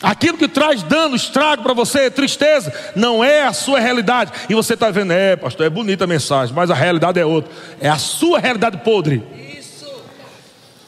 Aquilo 0.00 0.38
que 0.38 0.46
traz 0.46 0.82
dano, 0.84 1.16
estrago 1.16 1.62
para 1.62 1.74
você, 1.74 2.08
tristeza, 2.08 2.72
não 2.94 3.22
é 3.24 3.42
a 3.42 3.52
sua 3.52 3.80
realidade. 3.80 4.30
E 4.48 4.54
você 4.54 4.74
está 4.74 4.90
vendo, 4.90 5.12
é, 5.12 5.34
pastor, 5.34 5.66
é 5.66 5.70
bonita 5.70 6.04
a 6.04 6.06
mensagem, 6.06 6.54
mas 6.54 6.70
a 6.70 6.74
realidade 6.74 7.18
é 7.18 7.26
outra. 7.26 7.50
É 7.80 7.88
a 7.88 7.98
sua 7.98 8.38
realidade 8.38 8.78
podre. 8.78 9.24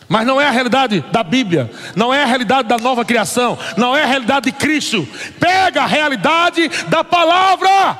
Mas 0.08 0.26
não 0.26 0.40
é 0.40 0.46
a 0.46 0.50
realidade 0.50 1.04
da 1.12 1.22
Bíblia, 1.22 1.70
não 1.94 2.12
é 2.12 2.22
a 2.22 2.26
realidade 2.26 2.68
da 2.68 2.78
nova 2.78 3.04
criação, 3.04 3.58
não 3.76 3.96
é 3.96 4.02
a 4.02 4.06
realidade 4.06 4.50
de 4.50 4.56
Cristo. 4.56 5.06
Pega 5.38 5.82
a 5.82 5.86
realidade 5.86 6.68
da 6.88 7.02
palavra. 7.02 7.98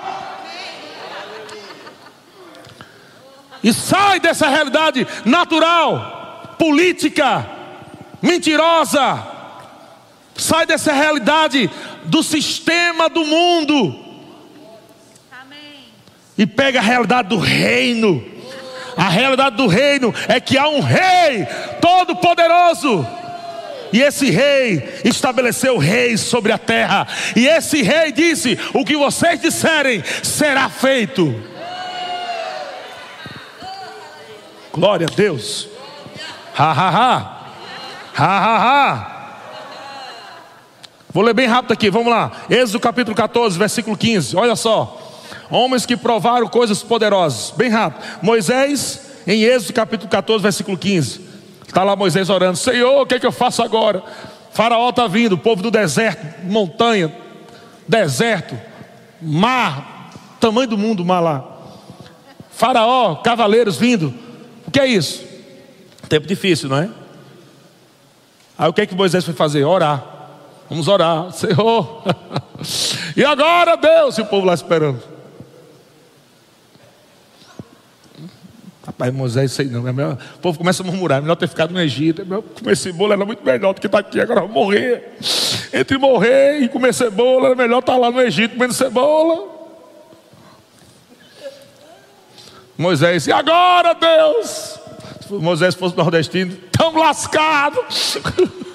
E 3.63 3.73
sai 3.73 4.21
dessa 4.21 4.49
realidade 4.49 5.07
natural, 5.25 6.57
política, 6.59 7.47
mentirosa, 8.23 9.40
Sai 10.41 10.65
dessa 10.65 10.95
realidade 10.95 11.71
do 12.05 12.23
sistema 12.23 13.11
do 13.11 13.27
mundo. 13.27 13.95
Amém. 15.31 15.85
E 16.39 16.47
pega 16.47 16.79
a 16.79 16.83
realidade 16.83 17.29
do 17.29 17.37
reino. 17.37 18.25
A 18.97 19.11
realidade 19.11 19.57
do 19.57 19.67
reino 19.67 20.15
é 20.29 20.41
que 20.41 20.57
há 20.57 20.67
um 20.67 20.81
rei 20.81 21.47
todo-poderoso. 21.79 23.07
E 23.93 24.01
esse 24.01 24.31
rei 24.31 25.01
estabeleceu 25.05 25.77
reis 25.77 26.23
sobre 26.23 26.53
a 26.53 26.59
terra. 26.59 27.07
E 27.37 27.47
esse 27.47 27.83
rei 27.83 28.11
disse: 28.11 28.59
O 28.73 28.83
que 28.83 28.97
vocês 28.97 29.43
disserem 29.43 30.03
será 30.23 30.71
feito. 30.71 31.35
Glória 34.73 35.07
a 35.07 35.15
Deus. 35.15 35.69
Ha 36.57 36.73
ha 36.73 36.89
ha. 36.89 37.41
Ha 38.15 38.39
ha 38.39 38.59
ha. 38.59 39.20
Vou 41.13 41.25
ler 41.25 41.35
bem 41.35 41.47
rápido 41.47 41.73
aqui, 41.73 41.91
vamos 41.91 42.09
lá. 42.09 42.31
Êxodo 42.49 42.79
capítulo 42.79 43.17
14, 43.17 43.59
versículo 43.59 43.97
15. 43.97 44.37
Olha 44.37 44.55
só. 44.55 44.97
Homens 45.51 45.85
que 45.85 45.97
provaram 45.97 46.47
coisas 46.47 46.83
poderosas. 46.83 47.53
Bem 47.57 47.69
rápido. 47.69 48.05
Moisés, 48.23 49.01
em 49.27 49.43
Êxodo 49.43 49.73
capítulo 49.73 50.09
14, 50.09 50.43
versículo 50.43 50.79
15. 50.79 51.21
Está 51.67 51.83
lá 51.83 51.97
Moisés 51.97 52.31
orando: 52.31 52.57
Senhor, 52.57 53.03
o 53.03 53.07
que 53.07 53.15
é 53.15 53.19
que 53.19 53.27
eu 53.27 53.33
faço 53.33 53.63
agora? 53.63 54.03
Faraó 54.53 54.91
está 54.91 55.07
vindo, 55.07 55.37
povo 55.37 55.63
do 55.63 55.71
deserto, 55.71 56.45
montanha, 56.45 57.13
deserto, 57.87 58.59
mar, 59.21 60.11
tamanho 60.41 60.69
do 60.69 60.79
mundo, 60.79 61.05
mar 61.05 61.21
lá. 61.21 61.45
Faraó, 62.53 63.17
cavaleiros 63.17 63.77
vindo. 63.77 64.15
O 64.67 64.71
que 64.71 64.79
é 64.79 64.87
isso? 64.87 65.25
Tempo 66.09 66.27
difícil, 66.27 66.69
não 66.69 66.79
é? 66.79 66.89
Aí 68.59 68.69
o 68.69 68.73
que 68.73 68.83
é 68.83 68.87
que 68.87 68.95
Moisés 68.95 69.25
foi 69.25 69.35
fazer? 69.35 69.65
Orar. 69.65 70.20
Vamos 70.71 70.87
orar, 70.87 71.33
Senhor. 71.33 72.05
e 73.17 73.25
agora, 73.25 73.77
Deus, 73.77 74.17
e 74.19 74.21
o 74.21 74.27
povo 74.27 74.47
lá 74.47 74.55
esperando. 74.55 75.03
Rapaz, 78.87 79.13
Moisés, 79.13 79.51
sei 79.51 79.67
não. 79.67 79.87
É 79.87 79.93
melhor, 79.93 80.17
o 80.37 80.39
povo 80.39 80.59
começa 80.59 80.85
a 80.85 80.87
murmurar. 80.87 81.19
É 81.19 81.21
melhor 81.23 81.35
ter 81.35 81.49
ficado 81.49 81.73
no 81.73 81.81
Egito. 81.81 82.23
É 82.23 82.59
comer 82.61 82.77
cebola 82.77 83.15
era 83.15 83.27
muito 83.27 83.45
melhor 83.45 83.75
do 83.75 83.81
que 83.81 83.89
estar 83.89 84.01
tá 84.01 84.09
aqui. 84.09 84.21
Agora 84.21 84.43
vou 84.43 84.49
morrer. 84.49 85.17
Entre 85.73 85.99
morrer 85.99 86.61
e 86.61 86.69
comer 86.69 86.95
cebola, 86.95 87.47
era 87.47 87.57
melhor 87.57 87.81
estar 87.81 87.95
tá 87.95 87.99
lá 87.99 88.09
no 88.09 88.21
Egito 88.21 88.53
comendo 88.53 88.73
cebola. 88.73 89.49
Moisés, 92.79 93.27
e 93.27 93.33
agora, 93.33 93.93
Deus? 93.93 94.79
Se 95.27 95.33
Moisés 95.35 95.75
fosse 95.75 95.97
nordestino, 95.97 96.57
tão 96.71 96.97
lascado. 96.97 97.79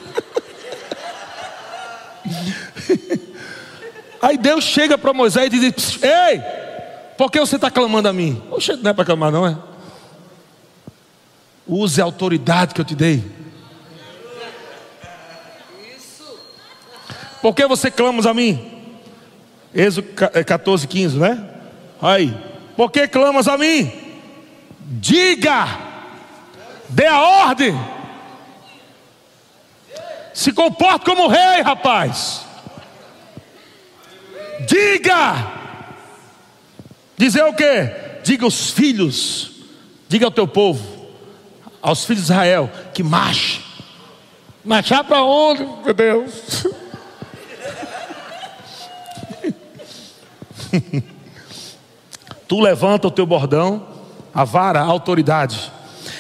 Aí 4.21 4.38
Deus 4.38 4.63
chega 4.63 4.97
para 4.97 5.13
Moisés 5.13 5.51
e 5.53 5.59
diz: 5.59 5.99
Ei, 6.01 6.41
por 7.17 7.32
que 7.32 7.39
você 7.39 7.55
está 7.55 7.69
clamando 7.69 8.07
a 8.07 8.13
mim? 8.13 8.41
Oxe, 8.51 8.76
não 8.76 8.91
é 8.91 8.93
para 8.93 9.05
clamar, 9.05 9.32
não 9.32 9.45
é? 9.45 9.57
Use 11.67 12.01
a 12.01 12.03
autoridade 12.03 12.73
que 12.73 12.82
eu 12.82 12.86
te 12.86 12.95
dei. 12.95 13.23
Por 17.41 17.53
que 17.53 17.67
você 17.67 17.91
clama 17.91 18.28
a 18.28 18.34
mim? 18.34 18.71
Êxodo 19.73 20.07
14, 20.45 20.88
15, 20.88 21.17
é, 21.17 21.19
né? 21.19 21.49
Aí, 22.01 22.36
por 22.76 22.89
que 22.89 23.07
clamas 23.07 23.47
a 23.47 23.57
mim? 23.57 23.91
Diga, 24.80 25.67
dê 26.89 27.05
a 27.05 27.19
ordem. 27.19 27.76
Se 30.36 30.52
comporte 30.54 31.04
como 31.06 31.28
rei, 31.28 31.62
rapaz. 31.64 32.46
Diga. 34.68 35.54
Dizer 37.18 37.44
o 37.46 37.54
que? 37.54 38.06
Diga 38.24 38.46
aos 38.46 38.70
filhos, 38.70 39.52
diga 40.08 40.26
ao 40.26 40.32
teu 40.32 40.48
povo, 40.48 41.08
aos 41.82 42.06
filhos 42.06 42.26
de 42.26 42.32
Israel, 42.32 42.70
que 42.94 43.02
marche. 43.02 43.64
Marchar 44.64 45.04
para 45.04 45.24
onde, 45.24 45.64
meu 45.84 45.94
Deus? 45.94 46.66
tu 52.48 52.60
levanta 52.60 53.08
o 53.08 53.12
teu 53.12 53.26
bordão, 53.26 53.88
a 54.34 54.44
vara, 54.44 54.82
a 54.82 54.86
autoridade 54.86 55.72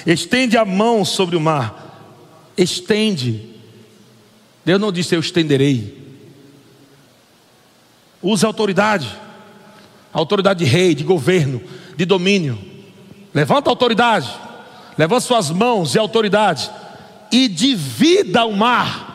Estende 0.05 0.55
a 0.55 0.63
mão 0.63 1.03
sobre 1.03 1.35
o 1.35 1.41
mar. 1.41 2.51
Estende. 2.55 3.54
Deus 4.65 4.81
não 4.81 4.91
disse 4.91 5.13
eu 5.13 5.19
estenderei. 5.19 6.03
Use 8.21 8.43
autoridade. 8.45 9.07
Autoridade 10.11 10.59
de 10.59 10.65
rei, 10.65 10.95
de 10.95 11.03
governo, 11.03 11.61
de 11.95 12.03
domínio. 12.03 12.57
Levanta 13.33 13.69
a 13.69 13.71
autoridade. 13.71 14.33
Levanta 14.97 15.21
suas 15.21 15.51
mãos 15.51 15.93
e 15.93 15.99
autoridade. 15.99 16.71
E 17.31 17.47
divida 17.47 18.45
o 18.45 18.55
mar. 18.55 19.05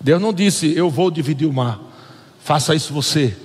Deus 0.00 0.20
não 0.20 0.32
disse 0.32 0.76
eu 0.76 0.90
vou 0.90 1.10
dividir 1.10 1.46
o 1.46 1.52
mar. 1.52 1.78
Faça 2.40 2.74
isso 2.74 2.92
você. 2.92 3.36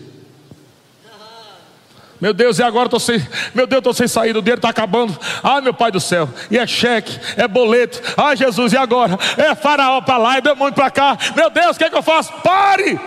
Meu 2.24 2.34
Deus, 2.34 2.58
e 2.58 2.64
agora 2.64 2.86
estou 2.86 3.02
sem, 3.02 3.20
meu 3.54 3.68
Deus, 3.68 3.80
estou 3.80 3.94
sem 3.94 4.08
saída, 4.08 4.40
o 4.40 4.42
dinheiro 4.42 4.60
está 4.60 4.70
acabando. 4.70 5.20
Ai, 5.44 5.60
meu 5.60 5.74
Pai 5.74 5.92
do 5.92 6.00
céu, 6.00 6.30
e 6.50 6.58
é 6.58 6.66
cheque, 6.66 7.20
é 7.36 7.50
boleto. 7.50 8.02
Ai, 8.16 8.38
Jesus, 8.38 8.72
e 8.72 8.78
agora? 8.78 9.20
É 9.36 9.54
faraó 9.54 10.00
para 10.00 10.18
lá 10.18 10.38
e 10.38 10.42
demônio 10.42 10.74
para 10.74 10.90
cá. 10.90 11.18
Meu 11.36 11.50
Deus, 11.50 11.76
o 11.76 11.78
que 11.78 11.84
é 11.84 11.90
que 11.90 11.98
eu 11.98 12.02
faço? 12.02 12.32
Pare 12.36 12.98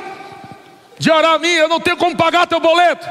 de 0.98 1.10
orar 1.10 1.32
a 1.32 1.38
mim, 1.38 1.48
eu 1.48 1.66
não 1.66 1.80
tenho 1.80 1.96
como 1.96 2.14
pagar 2.14 2.46
teu 2.46 2.60
boleto. 2.60 3.08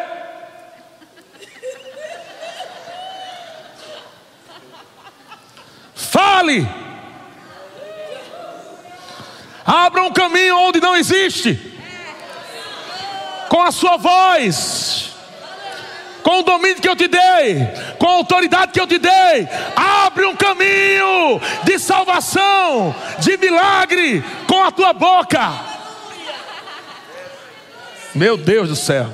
Fale. 5.96 6.70
Abra 9.66 10.04
um 10.04 10.14
caminho 10.14 10.56
onde 10.60 10.80
não 10.80 10.96
existe. 10.96 11.80
Com 13.50 13.64
a 13.64 13.72
sua 13.72 13.98
voz 13.98 15.15
com 16.26 16.40
o 16.40 16.42
domínio 16.42 16.82
que 16.82 16.90
eu 16.90 16.96
te 16.96 17.08
dei, 17.08 17.68
com 18.00 18.08
a 18.08 18.14
autoridade 18.14 18.72
que 18.72 18.82
eu 18.82 18.88
te 18.88 18.98
dei, 18.98 19.48
abre 19.76 20.26
um 20.26 20.36
caminho 20.36 21.40
de 21.64 21.78
salvação, 21.78 22.96
de 23.20 23.38
milagre 23.38 24.24
com 24.48 24.64
a 24.64 24.72
tua 24.72 24.92
boca. 24.92 25.54
Meu 28.16 28.36
Deus 28.36 28.70
do 28.70 28.76
céu, 28.76 29.08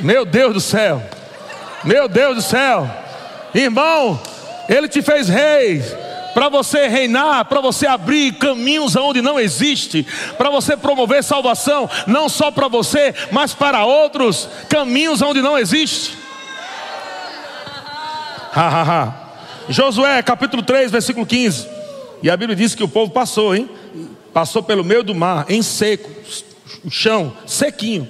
meu 0.00 0.24
Deus 0.24 0.54
do 0.54 0.60
céu, 0.60 1.00
meu 1.84 2.08
Deus 2.08 2.34
do 2.34 2.42
céu, 2.42 2.90
irmão, 3.54 4.20
Ele 4.68 4.88
te 4.88 5.00
fez 5.00 5.28
rei 5.28 5.80
para 6.34 6.48
você 6.48 6.86
reinar, 6.88 7.44
para 7.46 7.60
você 7.60 7.86
abrir 7.86 8.32
caminhos 8.34 8.96
onde 8.96 9.20
não 9.20 9.38
existe, 9.38 10.06
para 10.36 10.50
você 10.50 10.76
promover 10.76 11.22
salvação, 11.24 11.88
não 12.06 12.28
só 12.28 12.50
para 12.50 12.68
você, 12.68 13.14
mas 13.30 13.54
para 13.54 13.84
outros, 13.84 14.48
caminhos 14.68 15.22
onde 15.22 15.40
não 15.40 15.58
existe. 15.58 16.16
Ha, 18.54 18.68
ha, 18.68 18.82
ha. 18.82 19.14
Josué 19.68 20.22
capítulo 20.22 20.62
3, 20.62 20.90
versículo 20.90 21.26
15. 21.26 21.68
E 22.22 22.30
a 22.30 22.36
Bíblia 22.36 22.56
diz 22.56 22.74
que 22.74 22.82
o 22.82 22.88
povo 22.88 23.12
passou, 23.12 23.54
hein? 23.54 23.68
Passou 24.32 24.62
pelo 24.62 24.84
meio 24.84 25.02
do 25.02 25.14
mar, 25.14 25.46
em 25.48 25.62
seco, 25.62 26.10
o 26.84 26.90
chão 26.90 27.36
sequinho. 27.46 28.08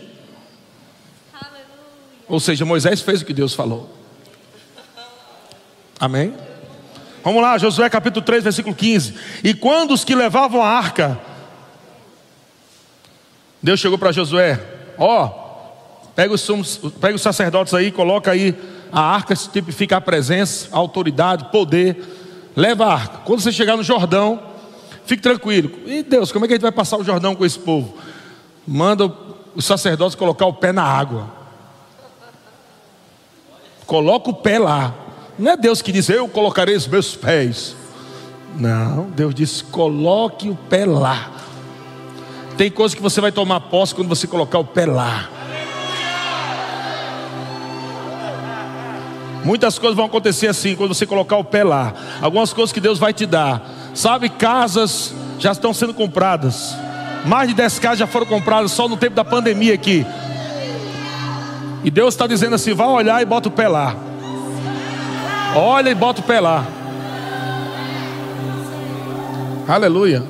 Ou 2.29 2.39
seja, 2.39 2.64
Moisés 2.64 3.01
fez 3.01 3.23
o 3.23 3.25
que 3.25 3.33
Deus 3.33 3.55
falou. 3.55 3.89
Amém? 5.99 6.35
Vamos 7.23 7.43
lá, 7.43 7.59
Josué 7.59 7.91
capítulo 7.91 8.25
3, 8.25 8.45
versículo 8.45 8.75
15. 8.75 9.14
E 9.43 9.55
quando 9.55 9.93
os 9.93 10.05
que 10.05 10.14
levavam 10.14 10.62
a 10.62 10.69
arca, 10.69 11.19
Deus 13.62 13.81
chegou 13.81 13.99
para 13.99 14.12
Josué: 14.12 14.61
Ó, 14.97 15.25
oh, 15.25 16.11
pega 16.14 16.33
os, 16.33 16.77
pega 17.01 17.14
os 17.14 17.23
sacerdotes 17.23 17.75
aí, 17.75 17.91
coloca 17.91 18.31
aí 18.31 18.55
a 18.93 19.01
arca, 19.01 19.35
tipifica 19.35 19.97
a 19.97 20.01
presença, 20.01 20.69
a 20.73 20.79
autoridade, 20.79 21.51
poder. 21.51 22.16
Leva 22.57 22.87
a 22.87 22.93
arca. 22.93 23.19
Quando 23.25 23.41
você 23.41 23.53
chegar 23.53 23.77
no 23.77 23.83
Jordão, 23.83 24.43
fique 25.05 25.23
tranquilo. 25.23 25.71
E 25.87 26.03
Deus, 26.03 26.33
como 26.33 26.45
é 26.45 26.49
que 26.49 26.55
a 26.55 26.57
gente 26.57 26.62
vai 26.62 26.73
passar 26.73 26.97
o 26.97 27.05
Jordão 27.05 27.35
com 27.35 27.45
esse 27.45 27.59
povo? 27.59 27.97
Manda 28.66 29.12
os 29.55 29.64
sacerdotes 29.64 30.14
colocar 30.14 30.47
o 30.47 30.53
pé 30.53 30.73
na 30.73 30.83
água. 30.83 31.31
Coloca 33.87 34.31
o 34.31 34.35
pé 34.35 34.59
lá. 34.59 34.95
Não 35.39 35.53
é 35.53 35.57
Deus 35.57 35.80
que 35.80 35.93
diz, 35.93 36.09
eu 36.09 36.26
colocarei 36.28 36.74
os 36.74 36.86
meus 36.86 37.14
pés. 37.14 37.76
Não, 38.57 39.09
Deus 39.11 39.34
disse, 39.34 39.62
coloque 39.64 40.49
o 40.49 40.57
pé 40.57 40.84
lá. 40.84 41.30
Tem 42.57 42.68
coisas 42.70 42.95
que 42.95 43.01
você 43.01 43.20
vai 43.20 43.30
tomar 43.30 43.61
posse 43.61 43.95
quando 43.95 44.09
você 44.09 44.26
colocar 44.26 44.59
o 44.59 44.64
pé 44.64 44.84
lá. 44.84 45.30
Muitas 49.45 49.78
coisas 49.78 49.97
vão 49.97 50.07
acontecer 50.07 50.49
assim 50.49 50.74
quando 50.74 50.93
você 50.93 51.07
colocar 51.07 51.36
o 51.36 51.45
pé 51.45 51.62
lá. 51.62 51.95
Algumas 52.20 52.53
coisas 52.53 52.72
que 52.72 52.80
Deus 52.80 52.99
vai 52.99 53.12
te 53.12 53.24
dar. 53.24 53.62
Sabe, 53.95 54.28
casas 54.28 55.14
já 55.39 55.53
estão 55.53 55.72
sendo 55.72 55.95
compradas. 55.95 56.74
Mais 57.24 57.49
de 57.49 57.55
10 57.55 57.78
casas 57.78 57.99
já 58.01 58.07
foram 58.09 58.26
compradas 58.26 58.72
só 58.72 58.89
no 58.89 58.97
tempo 58.97 59.14
da 59.14 59.24
pandemia 59.24 59.74
aqui. 59.74 60.05
E 61.84 61.91
Deus 61.91 62.14
está 62.14 62.26
dizendo 62.26 62.57
assim: 62.57 62.74
vai 62.74 62.89
olhar 62.89 63.22
e 63.22 63.24
bota 63.24 63.49
o 63.49 63.53
pé 63.53 63.68
lá. 63.68 64.08
Olha 65.55 65.90
e 65.90 65.94
bota 65.94 66.20
o 66.20 66.24
pé 66.24 66.40
lá. 66.40 66.64
Aleluia. 69.66 70.22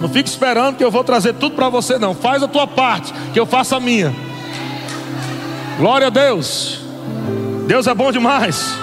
Não 0.00 0.08
fique 0.08 0.28
esperando 0.28 0.76
que 0.76 0.84
eu 0.84 0.90
vou 0.90 1.04
trazer 1.04 1.34
tudo 1.34 1.54
para 1.54 1.68
você, 1.68 1.98
não. 1.98 2.14
Faz 2.14 2.42
a 2.42 2.48
tua 2.48 2.66
parte, 2.66 3.14
que 3.32 3.38
eu 3.38 3.46
faça 3.46 3.76
a 3.76 3.80
minha. 3.80 4.12
Glória 5.78 6.08
a 6.08 6.10
Deus. 6.10 6.80
Deus 7.66 7.86
é 7.86 7.94
bom 7.94 8.10
demais. 8.10 8.74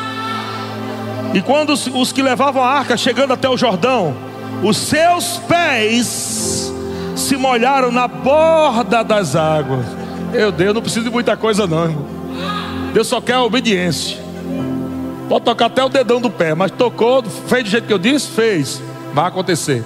E 1.33 1.41
quando 1.41 1.71
os, 1.71 1.85
os 1.87 2.11
que 2.11 2.21
levavam 2.21 2.63
a 2.63 2.71
arca 2.71 2.97
chegando 2.97 3.33
até 3.33 3.47
o 3.47 3.57
Jordão, 3.57 4.15
os 4.63 4.77
seus 4.77 5.37
pés 5.47 6.73
se 7.15 7.35
molharam 7.35 7.91
na 7.91 8.07
borda 8.07 9.03
das 9.03 9.35
águas. 9.35 9.85
Meu 10.31 10.51
Deus, 10.51 10.73
não 10.73 10.81
precisa 10.81 11.03
de 11.05 11.11
muita 11.11 11.35
coisa, 11.37 11.67
não, 11.67 11.83
irmão. 11.85 12.05
Deus 12.93 13.07
só 13.07 13.21
quer 13.21 13.37
obediência. 13.37 14.28
Pode 15.30 15.45
tocar 15.45 15.67
até 15.67 15.84
o 15.84 15.89
dedão 15.89 16.19
do 16.19 16.32
pé, 16.32 16.55
mas 16.55 16.71
tocou, 16.71 17.21
fez 17.23 17.63
do 17.63 17.69
jeito 17.69 17.86
que 17.86 17.93
eu 17.93 17.99
disse, 17.99 18.27
fez. 18.30 18.82
Vai 19.13 19.27
acontecer. 19.27 19.84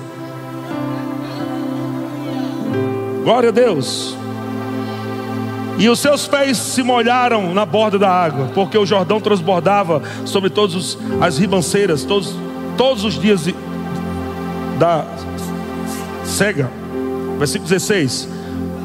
Glória 3.25 3.49
a 3.49 3.51
Deus. 3.51 4.15
E 5.77 5.89
os 5.89 5.99
seus 5.99 6.25
pés 6.27 6.57
se 6.57 6.81
molharam 6.81 7.53
na 7.53 7.65
borda 7.65 7.99
da 7.99 8.09
água, 8.09 8.49
porque 8.53 8.77
o 8.77 8.85
Jordão 8.85 9.19
transbordava 9.19 10.01
sobre 10.23 10.49
todas 10.49 10.97
as 11.19 11.37
ribanceiras, 11.37 12.03
todos, 12.03 12.33
todos 12.77 13.03
os 13.03 13.19
dias 13.19 13.45
da 14.79 15.05
cega. 16.23 16.71
Versículo 17.37 17.69
16: 17.69 18.29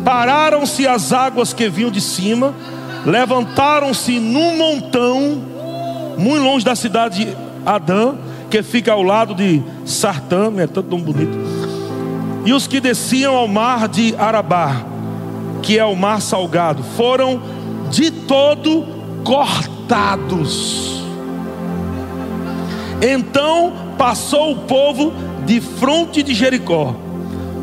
Pararam-se 0.04 0.88
as 0.88 1.12
águas 1.12 1.52
que 1.52 1.68
vinham 1.68 1.90
de 1.90 2.00
cima, 2.00 2.52
levantaram-se 3.06 4.18
num 4.18 4.56
montão 4.56 5.57
muito 6.18 6.42
longe 6.42 6.64
da 6.64 6.74
cidade 6.74 7.24
de 7.24 7.36
Adã, 7.64 8.14
que 8.50 8.62
fica 8.62 8.92
ao 8.92 9.02
lado 9.02 9.34
de 9.34 9.62
Sartã, 9.86 10.52
é 10.58 10.66
tão 10.66 11.00
bonito. 11.00 11.38
E 12.44 12.52
os 12.52 12.66
que 12.66 12.80
desciam 12.80 13.36
ao 13.36 13.46
mar 13.46 13.88
de 13.88 14.14
Arabá, 14.16 14.84
que 15.62 15.78
é 15.78 15.84
o 15.84 15.94
mar 15.94 16.20
salgado, 16.20 16.82
foram 16.96 17.40
de 17.90 18.10
todo 18.10 18.84
cortados. 19.22 21.02
Então 23.00 23.72
passou 23.96 24.52
o 24.52 24.56
povo 24.56 25.12
de 25.46 25.60
fronte 25.60 26.22
de 26.22 26.34
Jericó. 26.34 26.94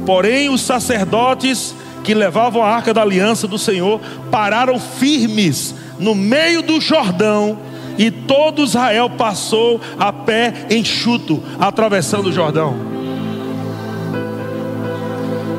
Porém, 0.06 0.49
os 0.49 0.61
sacerdotes 0.61 1.76
que 2.03 2.14
levavam 2.14 2.64
a 2.64 2.69
arca 2.69 2.94
da 2.94 3.02
aliança 3.02 3.48
do 3.48 3.57
Senhor 3.57 3.99
pararam 4.30 4.80
firmes 4.80 5.73
no 5.98 6.14
meio 6.14 6.61
do 6.61 6.80
Jordão 6.80 7.57
e 7.98 8.12
todo 8.12 8.64
Israel 8.64 9.10
passou 9.10 9.80
a 10.00 10.12
pé 10.12 10.68
enxuto, 10.70 11.42
atravessando 11.60 12.28
o 12.28 12.32
Jordão. 12.32 12.96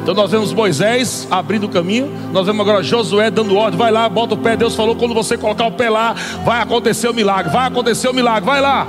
Então 0.03 0.15
nós 0.15 0.31
vemos 0.31 0.53
Moisés 0.53 1.27
abrindo 1.29 1.65
o 1.65 1.69
caminho, 1.69 2.09
nós 2.33 2.47
vemos 2.47 2.61
agora 2.61 2.81
Josué 2.81 3.29
dando 3.29 3.57
ordem, 3.57 3.77
vai 3.77 3.91
lá, 3.91 4.09
bota 4.09 4.35
o 4.35 4.39
pé, 4.39 4.57
Deus 4.57 4.77
falou, 4.77 4.95
quando 4.95 5.13
você 5.13 5.37
colocar 5.37 5.67
o 5.67 5.73
pé 5.73 5.91
lá, 5.91 6.15
vai 6.45 6.63
acontecer 6.63 7.09
o 7.09 7.15
milagre, 7.15 7.51
vai 7.51 7.67
acontecer 7.67 8.09
o 8.09 8.15
milagre, 8.15 8.45
vai 8.45 8.61
lá. 8.61 8.87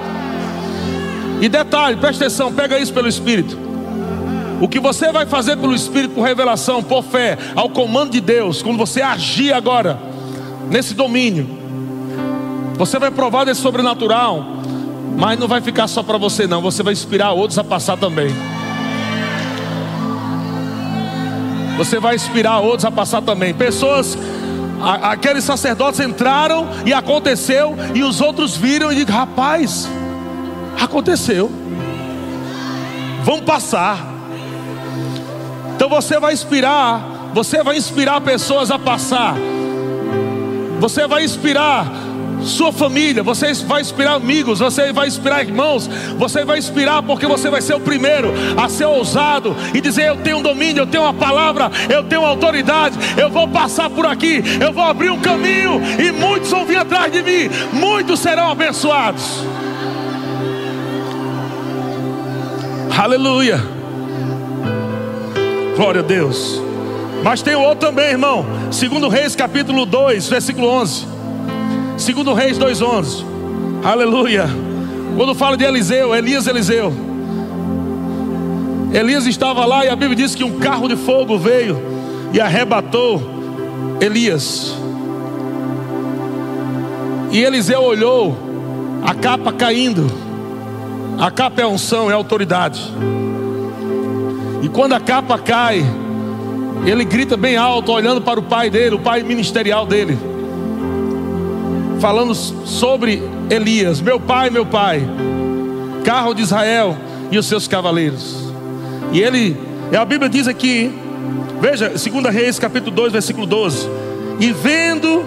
E 1.41 1.49
detalhe, 1.49 1.97
presta 1.97 2.25
atenção, 2.25 2.53
pega 2.53 2.77
isso 2.77 2.93
pelo 2.93 3.07
Espírito. 3.07 3.57
O 4.61 4.67
que 4.67 4.79
você 4.79 5.11
vai 5.11 5.25
fazer 5.25 5.57
pelo 5.57 5.73
Espírito, 5.73 6.13
por 6.13 6.21
revelação, 6.21 6.83
por 6.83 7.03
fé, 7.03 7.35
ao 7.55 7.69
comando 7.69 8.11
de 8.11 8.21
Deus, 8.21 8.61
quando 8.61 8.77
você 8.77 9.01
agir 9.01 9.53
agora, 9.53 9.99
nesse 10.69 10.93
domínio, 10.93 11.47
você 12.77 12.99
vai 12.99 13.11
provar 13.11 13.45
desse 13.45 13.61
sobrenatural, 13.61 14.45
mas 15.17 15.39
não 15.39 15.47
vai 15.47 15.61
ficar 15.61 15.87
só 15.87 16.03
para 16.03 16.17
você, 16.17 16.45
não. 16.47 16.61
Você 16.61 16.83
vai 16.83 16.93
inspirar 16.93 17.31
outros 17.31 17.57
a 17.57 17.63
passar 17.63 17.97
também. 17.97 18.33
Você 21.77 21.99
vai 21.99 22.15
inspirar 22.15 22.59
outros 22.59 22.85
a 22.85 22.91
passar 22.91 23.21
também. 23.21 23.53
Pessoas, 23.53 24.17
aqueles 25.03 25.43
sacerdotes 25.43 25.99
entraram 25.99 26.67
e 26.85 26.93
aconteceu, 26.93 27.75
e 27.93 28.03
os 28.03 28.21
outros 28.21 28.55
viram 28.55 28.91
e 28.91 28.95
dizem: 28.95 29.13
rapaz, 29.13 29.87
Aconteceu. 30.81 31.51
Vão 33.23 33.41
passar. 33.41 33.97
Então 35.75 35.89
você 35.89 36.19
vai 36.19 36.33
inspirar, 36.33 37.29
você 37.33 37.63
vai 37.63 37.77
inspirar 37.77 38.21
pessoas 38.21 38.71
a 38.71 38.79
passar. 38.79 39.35
Você 40.79 41.07
vai 41.07 41.23
inspirar 41.23 41.87
sua 42.41 42.71
família, 42.71 43.23
você 43.23 43.53
vai 43.65 43.81
inspirar 43.81 44.13
amigos, 44.13 44.59
você 44.59 44.93
vai 44.93 45.07
inspirar 45.07 45.43
irmãos, 45.43 45.89
você 46.17 46.45
vai 46.45 46.57
inspirar 46.57 47.01
porque 47.03 47.25
você 47.25 47.49
vai 47.49 47.61
ser 47.61 47.75
o 47.75 47.79
primeiro 47.79 48.31
a 48.55 48.69
ser 48.69 48.85
ousado 48.85 49.55
e 49.73 49.81
dizer: 49.81 50.07
Eu 50.07 50.17
tenho 50.17 50.41
domínio, 50.41 50.81
eu 50.81 50.87
tenho 50.87 51.03
uma 51.03 51.13
palavra, 51.13 51.71
eu 51.89 52.03
tenho 52.03 52.25
autoridade, 52.25 52.97
eu 53.17 53.29
vou 53.29 53.47
passar 53.47 53.89
por 53.89 54.05
aqui, 54.05 54.43
eu 54.61 54.71
vou 54.71 54.83
abrir 54.83 55.09
um 55.09 55.19
caminho 55.19 55.81
e 55.99 56.11
muitos 56.11 56.49
vão 56.51 56.65
vir 56.65 56.77
atrás 56.77 57.11
de 57.11 57.21
mim, 57.21 57.49
muitos 57.73 58.19
serão 58.19 58.51
abençoados. 58.51 59.43
Aleluia, 62.97 63.61
glória 65.75 66.01
a 66.01 66.03
Deus. 66.03 66.61
Mas 67.23 67.41
tem 67.41 67.55
outro 67.55 67.87
também, 67.87 68.11
irmão. 68.11 68.45
Segundo 68.71 69.07
Reis, 69.07 69.35
capítulo 69.35 69.85
2, 69.85 70.29
versículo 70.29 70.67
11. 70.67 71.16
Segundo 71.97 72.31
Reis 72.33 72.59
2:11. 72.59 73.25
Aleluia. 73.83 74.47
Quando 75.15 75.33
fala 75.33 75.57
de 75.57 75.65
Eliseu, 75.65 76.13
Elias 76.13 76.45
Eliseu. 76.45 76.93
Elias 78.93 79.25
estava 79.25 79.65
lá 79.65 79.83
e 79.83 79.89
a 79.89 79.95
Bíblia 79.95 80.15
diz 80.15 80.35
que 80.35 80.43
um 80.43 80.59
carro 80.59 80.87
de 80.87 80.95
fogo 80.95 81.39
veio 81.39 81.81
e 82.31 82.39
arrebatou 82.39 83.19
Elias. 83.99 84.75
E 87.31 87.43
Eliseu 87.43 87.81
olhou 87.81 88.37
a 89.03 89.15
capa 89.15 89.51
caindo. 89.51 90.05
A 91.17 91.31
capa 91.31 91.63
é 91.63 91.65
unção, 91.65 92.11
é 92.11 92.13
autoridade. 92.13 92.79
E 94.61 94.69
quando 94.69 94.93
a 94.93 94.99
capa 94.99 95.39
cai, 95.39 95.83
ele 96.85 97.03
grita 97.03 97.35
bem 97.35 97.57
alto, 97.57 97.91
olhando 97.91 98.21
para 98.21 98.39
o 98.39 98.43
pai 98.43 98.69
dele, 98.69 98.95
o 98.95 98.99
pai 98.99 99.23
ministerial 99.23 99.85
dele 99.85 100.36
falando 101.99 102.35
sobre 102.35 103.21
Elias, 103.49 104.01
meu 104.01 104.19
pai, 104.19 104.49
meu 104.49 104.65
pai, 104.65 105.01
carro 106.03 106.33
de 106.33 106.41
Israel 106.41 106.95
e 107.31 107.37
os 107.37 107.45
seus 107.45 107.67
cavaleiros. 107.67 108.51
E 109.11 109.21
ele, 109.21 109.57
a 109.97 110.05
Bíblia 110.05 110.29
diz 110.29 110.47
aqui, 110.47 110.91
veja, 111.59 111.89
2 111.89 112.33
Reis, 112.33 112.59
capítulo 112.59 112.95
2, 112.95 113.13
versículo 113.13 113.45
12. 113.45 113.89
E 114.39 114.51
vendo 114.51 115.25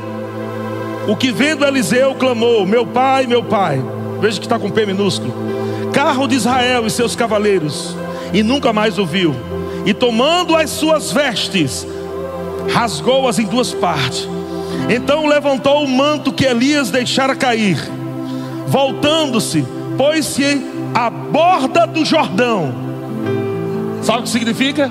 o 1.09 1.17
que 1.17 1.33
vendo 1.33 1.65
Eliseu 1.65 2.15
clamou: 2.15 2.65
Meu 2.65 2.87
pai, 2.87 3.27
meu 3.27 3.43
pai. 3.43 3.83
Veja 4.21 4.39
que 4.39 4.47
está 4.47 4.59
com 4.59 4.71
P 4.71 4.87
minúsculo. 4.87 5.33
Carro 5.93 6.29
de 6.29 6.37
Israel 6.37 6.87
e 6.87 6.91
seus 6.91 7.17
cavaleiros. 7.17 7.97
E 8.33 8.43
nunca 8.43 8.73
mais 8.73 8.99
o 8.99 9.05
viu. 9.05 9.35
E 9.85 9.93
tomando 9.93 10.55
as 10.55 10.71
suas 10.71 11.11
vestes, 11.11 11.87
rasgou-as 12.73 13.39
em 13.39 13.47
duas 13.47 13.73
partes 13.73 14.29
então 14.89 15.27
levantou 15.27 15.85
o 15.85 15.89
manto 15.89 16.33
que 16.33 16.45
Elias 16.45 16.91
deixara 16.91 17.35
cair, 17.37 17.79
voltando-se, 18.67 19.65
pôs-se 19.97 20.67
à 20.95 21.11
borda 21.11 21.87
do 21.87 22.05
Jordão. 22.05 22.73
Sabe 24.03 24.21
o 24.21 24.23
que 24.23 24.29
significa? 24.31 24.91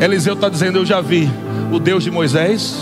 Eliseu 0.00 0.34
está 0.34 0.48
dizendo: 0.48 0.78
Eu 0.78 0.86
já 0.86 1.00
vi 1.00 1.30
o 1.72 1.78
Deus 1.78 2.04
de 2.04 2.10
Moisés, 2.10 2.76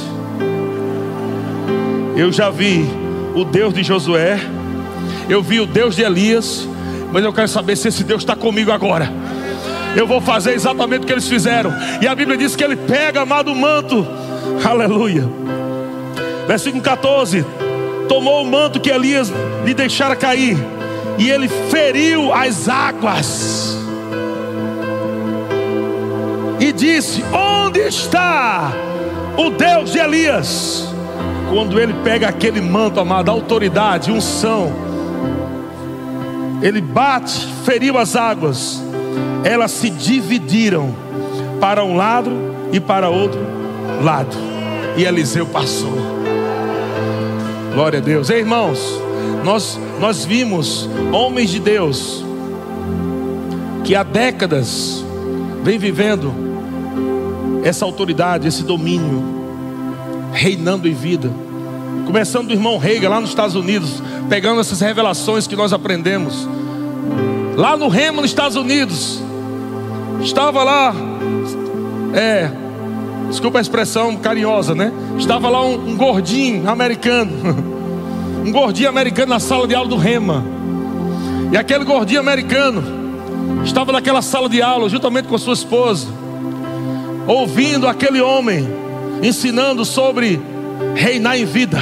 eu 2.17 2.31
já 2.31 2.51
vi 2.51 2.89
o 3.35 3.45
Deus 3.45 3.73
de 3.75 3.83
Josué, 3.83 4.39
eu 5.29 5.43
vi 5.43 5.61
o 5.61 5.67
Deus 5.67 5.97
de 5.97 6.03
Elias, 6.03 6.69
mas 7.13 7.25
eu 7.25 7.33
quero 7.33 7.49
saber 7.49 7.77
se 7.77 7.89
esse 7.89 8.05
Deus 8.05 8.23
está 8.23 8.37
comigo 8.37 8.71
agora. 8.71 9.11
Eu 9.97 10.07
vou 10.07 10.21
fazer 10.21 10.55
exatamente 10.55 11.03
o 11.03 11.07
que 11.07 11.13
eles 11.13 11.29
fizeram. 11.29 11.73
E 12.03 12.07
a 12.09 12.15
Bíblia 12.17 12.37
diz 12.37 12.57
que 12.57 12.65
ele 12.65 12.75
pega, 12.75 13.23
amado 13.23 13.55
manto, 13.55 14.05
aleluia 14.65 15.45
Versículo 16.47 16.83
14: 16.83 17.45
Tomou 18.09 18.43
o 18.43 18.47
manto 18.47 18.81
que 18.81 18.91
Elias 18.91 19.33
lhe 19.65 19.75
deixara 19.75 20.15
cair, 20.15 20.57
e 21.19 21.31
ele 21.31 21.49
feriu 21.49 22.33
as 22.33 22.69
águas, 22.69 23.79
e 26.61 26.73
disse: 26.73 27.25
Onde 27.33 27.81
está 27.81 28.73
o 29.37 29.51
Deus 29.51 29.93
de 29.93 29.99
Elias? 29.99 30.89
Quando 31.53 31.79
ele 31.79 31.95
pega 32.03 32.29
aquele 32.29 32.61
manto, 32.61 33.01
amado, 33.01 33.31
autoridade, 33.31 34.11
unção, 34.11 34.73
ele 36.61 36.81
bate, 36.81 37.47
feriu 37.65 37.97
as 37.97 38.17
águas, 38.17 38.83
elas 39.45 39.71
se 39.71 39.89
dividiram 39.89 40.95
para 41.61 41.85
um 41.85 41.97
lado 41.97 42.31
e 42.73 42.81
para 42.81 43.09
outro 43.09 43.41
lado, 44.03 44.37
e 44.97 45.05
Eliseu 45.05 45.47
passou. 45.47 46.14
Glória 47.75 47.99
a 47.99 48.03
Deus. 48.03 48.31
Ei, 48.31 48.39
irmãos, 48.39 48.79
nós, 49.45 49.79
nós 50.01 50.25
vimos 50.25 50.89
homens 51.13 51.51
de 51.51 51.59
Deus 51.59 52.25
que 53.83 53.97
há 53.97 54.05
décadas 54.05 55.05
vem 55.65 55.77
vivendo 55.77 56.33
essa 57.65 57.85
autoridade, 57.85 58.47
esse 58.47 58.63
domínio, 58.63 59.25
reinando 60.33 60.87
em 60.87 60.95
vida. 60.95 61.31
Começando 62.07 62.49
do 62.49 62.55
irmão 62.55 62.79
Reiga 62.79 63.09
lá 63.09 63.21
nos 63.21 63.31
Estados 63.31 63.57
Unidos, 63.57 64.01
pegando 64.29 64.61
essas 64.61 64.81
revelações 64.81 65.49
que 65.49 65.57
nós 65.57 65.73
aprendemos. 65.73 66.49
Lá 67.57 67.77
no 67.77 67.89
Remo, 67.89 68.21
nos 68.21 68.31
Estados 68.31 68.57
Unidos, 68.57 69.21
estava 70.23 70.63
lá, 70.63 70.95
é, 72.15 72.51
desculpa 73.29 73.59
a 73.59 73.61
expressão 73.61 74.17
carinhosa, 74.17 74.75
né? 74.75 74.93
Estava 75.19 75.49
lá 75.49 75.65
um, 75.65 75.91
um 75.91 75.97
gordinho 75.97 76.69
americano, 76.69 77.33
um 78.45 78.53
gordinho 78.53 78.89
americano 78.89 79.31
na 79.31 79.41
sala 79.41 79.67
de 79.67 79.75
aula 79.75 79.89
do 79.89 79.97
Rema. 79.97 80.45
E 81.53 81.57
aquele 81.57 81.85
gordinho 81.85 82.21
americano 82.21 82.83
estava 83.65 83.93
naquela 83.93 84.23
sala 84.23 84.49
de 84.49 84.61
aula 84.61 84.89
juntamente 84.89 85.29
com 85.29 85.35
a 85.35 85.39
sua 85.39 85.55
esposa, 85.55 86.07
ouvindo 87.27 87.87
aquele 87.87 88.21
homem 88.21 88.69
ensinando 89.23 89.85
sobre 89.85 90.41
reinar 90.95 91.39
em 91.39 91.45
vida, 91.45 91.79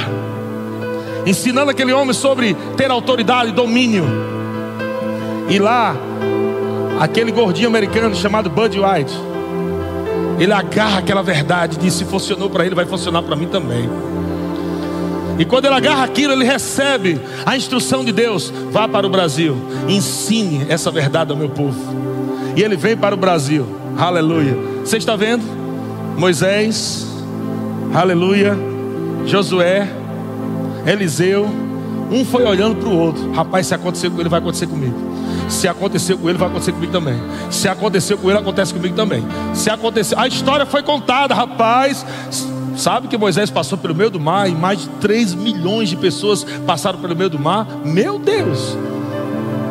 ensinando 1.25 1.71
aquele 1.71 1.91
homem 1.91 2.13
sobre 2.13 2.55
ter 2.77 2.89
autoridade 2.91 3.49
e 3.49 3.53
domínio. 3.53 4.05
E 5.49 5.59
lá, 5.59 5.95
aquele 6.99 7.31
gordinho 7.31 7.67
americano 7.67 8.15
chamado 8.15 8.49
Bud 8.49 8.79
White 8.79 9.32
ele 10.39 10.53
agarra 10.53 10.99
aquela 10.99 11.21
verdade, 11.21 11.77
diz: 11.77 11.93
se 11.93 12.05
funcionou 12.05 12.49
para 12.49 12.65
ele, 12.65 12.75
vai 12.75 12.85
funcionar 12.85 13.21
para 13.21 13.35
mim 13.35 13.47
também. 13.47 13.89
E 15.37 15.45
quando 15.45 15.65
ele 15.65 15.75
agarra 15.75 16.03
aquilo, 16.03 16.33
ele 16.33 16.45
recebe 16.45 17.19
a 17.45 17.55
instrução 17.55 18.03
de 18.03 18.11
Deus: 18.11 18.51
vá 18.71 18.87
para 18.87 19.05
o 19.07 19.09
Brasil, 19.09 19.55
ensine 19.87 20.65
essa 20.69 20.91
verdade 20.91 21.31
ao 21.31 21.37
meu 21.37 21.49
povo. 21.49 21.79
E 22.55 22.61
ele 22.61 22.75
vem 22.75 22.95
para 22.95 23.15
o 23.15 23.17
Brasil, 23.17 23.65
aleluia. 23.97 24.55
Você 24.83 24.97
está 24.97 25.15
vendo? 25.15 25.43
Moisés, 26.17 27.07
aleluia. 27.93 28.55
Josué, 29.25 29.87
Eliseu, 30.85 31.49
um 32.11 32.25
foi 32.25 32.43
olhando 32.43 32.75
para 32.75 32.89
o 32.89 32.97
outro. 32.97 33.31
Rapaz, 33.31 33.67
se 33.67 33.73
acontecer 33.73 34.09
com 34.09 34.19
ele, 34.19 34.29
vai 34.29 34.39
acontecer 34.39 34.67
comigo. 34.67 35.12
Se 35.49 35.67
aconteceu 35.67 36.17
com 36.17 36.29
ele, 36.29 36.37
vai 36.37 36.47
acontecer 36.47 36.71
comigo 36.71 36.91
também. 36.91 37.19
Se 37.49 37.67
aconteceu 37.67 38.17
com 38.17 38.29
ele, 38.29 38.39
acontece 38.39 38.73
comigo 38.73 38.95
também. 38.95 39.23
Se 39.53 39.69
aconteceu, 39.69 40.17
a 40.19 40.27
história 40.27 40.65
foi 40.65 40.83
contada, 40.83 41.33
rapaz. 41.33 42.05
Sabe 42.75 43.07
que 43.07 43.17
Moisés 43.17 43.49
passou 43.49 43.77
pelo 43.77 43.93
meio 43.93 44.09
do 44.09 44.19
mar 44.19 44.49
e 44.49 44.55
mais 44.55 44.81
de 44.81 44.89
3 44.89 45.35
milhões 45.35 45.89
de 45.89 45.95
pessoas 45.95 46.43
passaram 46.65 46.99
pelo 46.99 47.15
meio 47.15 47.29
do 47.29 47.39
mar? 47.39 47.67
Meu 47.85 48.17
Deus! 48.17 48.75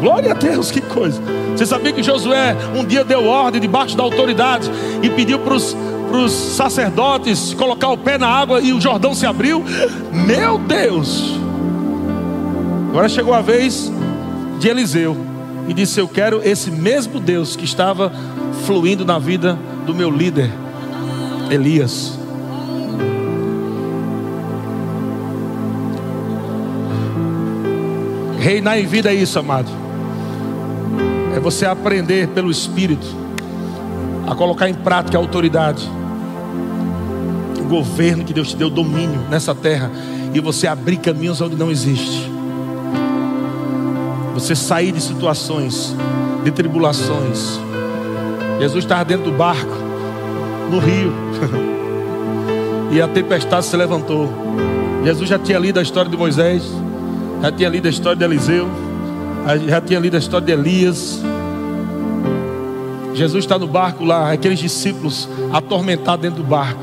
Glória 0.01 0.33
a 0.33 0.35
Deus, 0.35 0.71
que 0.71 0.81
coisa. 0.81 1.21
Você 1.57 1.67
sabia 1.67 1.93
que 1.93 2.03
Josué 2.03 2.57
um 2.75 2.85
dia 2.85 3.05
deu 3.05 3.27
ordem 3.27 3.61
debaixo 3.61 3.97
da 3.97 4.03
autoridade 4.03 4.71
e 5.03 5.11
pediu 5.11 5.39
para 5.39 5.55
os 5.55 6.33
sacerdotes 6.33 7.55
colocar 7.55 7.89
o 7.89 7.97
pé 7.97 8.19
na 8.19 8.29
água 8.29 8.61
e 8.61 8.73
o 8.73 8.81
Jordão 8.81 9.15
se 9.15 9.27
abriu? 9.27 9.65
Meu 10.13 10.59
Deus! 10.59 11.35
Agora 12.89 13.09
chegou 13.09 13.33
a 13.33 13.41
vez 13.41 13.93
de 14.59 14.69
Eliseu 14.69 15.32
e 15.69 15.75
disse: 15.75 16.01
Eu 16.01 16.09
quero 16.09 16.41
esse 16.43 16.71
mesmo 16.71 17.21
Deus 17.21 17.57
que 17.57 17.65
estava 17.65 18.13
fluindo 18.67 19.05
na 19.05 19.19
vida 19.19 19.59
do 19.87 19.95
meu 19.95 20.11
líder, 20.11 20.51
Elias. 21.51 22.19
Reinar 28.39 28.77
em 28.79 28.87
vida 28.87 29.09
é 29.09 29.15
isso, 29.15 29.39
amado. 29.39 29.71
É 31.35 31.39
você 31.39 31.65
aprender 31.65 32.27
pelo 32.29 32.51
Espírito 32.51 33.07
a 34.27 34.35
colocar 34.35 34.69
em 34.69 34.75
prática 34.75 35.17
a 35.17 35.21
autoridade, 35.21 35.89
o 37.61 37.65
governo 37.69 38.25
que 38.25 38.33
Deus 38.33 38.49
te 38.49 38.57
deu, 38.57 38.69
domínio 38.69 39.21
nessa 39.31 39.55
terra, 39.55 39.91
e 40.35 40.41
você 40.41 40.67
abrir 40.67 40.97
caminhos 40.97 41.41
onde 41.41 41.55
não 41.55 41.71
existe. 41.71 42.32
Você 44.35 44.55
sair 44.55 44.93
de 44.93 45.01
situações, 45.01 45.95
de 46.45 46.51
tribulações. 46.51 47.61
Jesus 48.59 48.85
estava 48.85 49.05
dentro 49.05 49.31
do 49.31 49.37
barco, 49.37 49.73
no 50.71 50.79
rio, 50.79 51.13
e 52.91 53.01
a 53.01 53.09
tempestade 53.09 53.67
se 53.67 53.77
levantou. 53.77 54.31
Jesus 55.05 55.29
já 55.29 55.39
tinha 55.39 55.59
lido 55.59 55.79
a 55.79 55.83
história 55.83 56.11
de 56.11 56.17
Moisés, 56.17 56.63
já 57.41 57.51
tinha 57.51 57.69
lido 57.69 57.87
a 57.87 57.91
história 57.91 58.17
de 58.17 58.25
Eliseu, 58.25 58.69
já 59.67 59.81
tinha 59.81 59.99
lido 59.99 60.15
a 60.15 60.19
história 60.19 60.47
de 60.47 60.53
Elias. 60.53 61.21
Jesus 63.15 63.45
está 63.45 63.59
no 63.59 63.67
barco 63.67 64.05
lá, 64.05 64.33
aqueles 64.33 64.59
discípulos 64.59 65.29
atormentados 65.53 66.23
dentro 66.23 66.43
do 66.43 66.49
barco. 66.49 66.81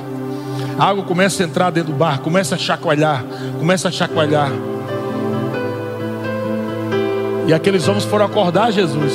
A 0.77 0.85
água 0.85 1.03
começa 1.03 1.43
a 1.43 1.45
entrar 1.45 1.71
dentro 1.71 1.93
do 1.93 1.97
barco, 1.97 2.25
começa 2.25 2.55
a 2.55 2.57
chacoalhar, 2.57 3.23
começa 3.57 3.87
a 3.87 3.91
chacoalhar. 3.91 4.51
E 7.49 7.53
aqueles 7.53 7.87
homens 7.87 8.05
foram 8.05 8.27
acordar 8.27 8.71
Jesus. 8.71 9.11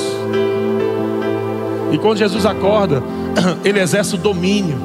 E 1.93 1.99
quando 1.99 2.19
Jesus 2.19 2.45
acorda, 2.45 3.01
ele 3.65 3.79
exerce 3.79 4.17
o 4.17 4.19
domínio. 4.19 4.77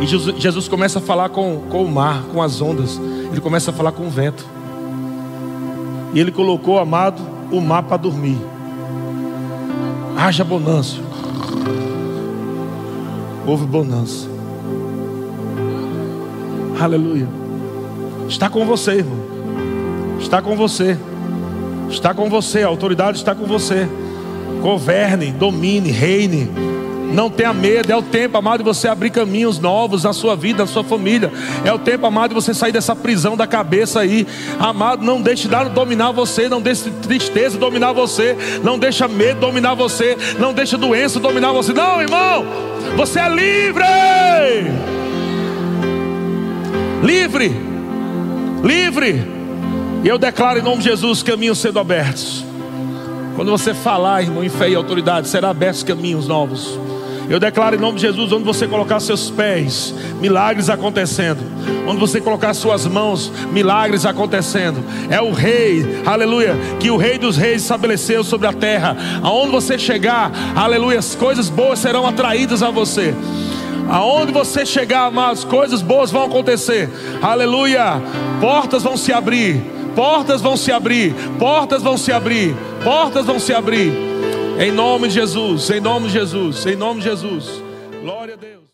E 0.00 0.06
Jesus, 0.06 0.68
começa 0.68 1.00
a 1.00 1.02
falar 1.02 1.30
com, 1.30 1.62
com 1.68 1.84
o 1.84 1.90
mar, 1.90 2.22
com 2.32 2.40
as 2.40 2.60
ondas. 2.60 3.00
Ele 3.32 3.40
começa 3.40 3.72
a 3.72 3.74
falar 3.74 3.90
com 3.90 4.06
o 4.06 4.10
vento. 4.10 4.46
E 6.14 6.20
ele 6.20 6.30
colocou, 6.30 6.78
amado, 6.78 7.20
o 7.50 7.60
mar 7.60 7.82
para 7.82 7.96
dormir. 7.96 8.38
Haja 10.16 10.44
bonança. 10.44 10.98
Houve 13.44 13.66
bonança. 13.66 14.28
Aleluia. 16.80 17.26
Está 18.28 18.48
com 18.48 18.64
você, 18.64 18.98
irmão. 18.98 19.18
Está 20.20 20.40
com 20.40 20.54
você. 20.54 20.96
Está 21.92 22.14
com 22.14 22.28
você. 22.28 22.62
A 22.62 22.68
autoridade 22.68 23.18
está 23.18 23.34
com 23.34 23.44
você. 23.44 23.88
Governe, 24.60 25.32
domine, 25.32 25.90
reine. 25.90 26.48
Não 27.12 27.28
tenha 27.28 27.52
medo, 27.52 27.92
é 27.92 27.96
o 27.96 28.00
tempo, 28.00 28.38
amado, 28.38 28.60
de 28.60 28.64
você 28.64 28.88
abrir 28.88 29.10
caminhos 29.10 29.58
novos 29.58 30.04
na 30.04 30.14
sua 30.14 30.34
vida, 30.34 30.62
na 30.62 30.66
sua 30.66 30.82
família. 30.82 31.30
É 31.62 31.70
o 31.70 31.78
tempo, 31.78 32.06
amado, 32.06 32.30
de 32.30 32.34
você 32.34 32.54
sair 32.54 32.72
dessa 32.72 32.96
prisão 32.96 33.36
da 33.36 33.46
cabeça 33.46 34.00
aí. 34.00 34.26
Amado, 34.58 35.04
não 35.04 35.20
deixe 35.20 35.46
dar 35.46 35.68
dominar 35.68 36.10
você, 36.12 36.48
não 36.48 36.62
deixe 36.62 36.90
tristeza 37.02 37.58
dominar 37.58 37.92
você, 37.92 38.34
não 38.64 38.78
deixe 38.78 39.06
medo 39.08 39.40
dominar 39.40 39.74
você, 39.74 40.16
não 40.38 40.54
deixe 40.54 40.76
doença 40.78 41.20
dominar 41.20 41.52
você. 41.52 41.74
Não, 41.74 42.00
irmão, 42.00 42.46
você 42.96 43.20
é 43.20 43.28
livre. 43.28 43.84
Livre. 47.02 47.52
Livre. 48.62 49.31
E 50.02 50.08
eu 50.08 50.18
declaro 50.18 50.58
em 50.58 50.62
nome 50.62 50.78
de 50.78 50.84
Jesus 50.84 51.22
caminhos 51.22 51.58
sendo 51.58 51.78
abertos. 51.78 52.44
Quando 53.36 53.52
você 53.52 53.72
falar, 53.72 54.22
irmão, 54.22 54.42
em 54.42 54.48
fé 54.48 54.68
e 54.68 54.74
autoridade, 54.74 55.28
será 55.28 55.50
abertos 55.50 55.84
caminhos 55.84 56.26
novos. 56.26 56.78
Eu 57.30 57.38
declaro 57.38 57.76
em 57.76 57.78
nome 57.78 57.96
de 57.96 58.02
Jesus, 58.02 58.32
onde 58.32 58.42
você 58.42 58.66
colocar 58.66 58.98
seus 58.98 59.30
pés, 59.30 59.94
milagres 60.20 60.68
acontecendo. 60.68 61.38
Onde 61.86 62.00
você 62.00 62.20
colocar 62.20 62.52
suas 62.52 62.84
mãos, 62.84 63.32
milagres 63.52 64.04
acontecendo. 64.04 64.84
É 65.08 65.20
o 65.20 65.30
rei, 65.30 66.02
aleluia, 66.04 66.56
que 66.80 66.90
o 66.90 66.96
rei 66.96 67.16
dos 67.16 67.36
reis 67.36 67.62
estabeleceu 67.62 68.24
sobre 68.24 68.48
a 68.48 68.52
terra. 68.52 68.96
Aonde 69.22 69.52
você 69.52 69.78
chegar, 69.78 70.32
aleluia, 70.56 70.98
as 70.98 71.14
coisas 71.14 71.48
boas 71.48 71.78
serão 71.78 72.06
atraídas 72.08 72.60
a 72.60 72.70
você. 72.70 73.14
Aonde 73.88 74.32
você 74.32 74.66
chegar, 74.66 75.06
amados, 75.06 75.44
coisas 75.44 75.80
boas 75.80 76.10
vão 76.10 76.24
acontecer. 76.24 76.90
Aleluia. 77.22 78.02
Portas 78.40 78.82
vão 78.82 78.96
se 78.96 79.12
abrir. 79.12 79.81
Portas 79.94 80.40
vão 80.40 80.56
se 80.56 80.72
abrir. 80.72 81.14
Portas 81.38 81.82
vão 81.82 81.96
se 81.96 82.12
abrir. 82.12 82.54
Portas 82.82 83.26
vão 83.26 83.38
se 83.38 83.52
abrir. 83.52 83.92
Em 84.58 84.70
nome 84.70 85.08
de 85.08 85.14
Jesus, 85.14 85.70
em 85.70 85.80
nome 85.80 86.06
de 86.06 86.12
Jesus, 86.12 86.66
em 86.66 86.76
nome 86.76 87.00
de 87.00 87.08
Jesus. 87.08 87.62
Glória 88.02 88.34
a 88.34 88.36
Deus. 88.36 88.61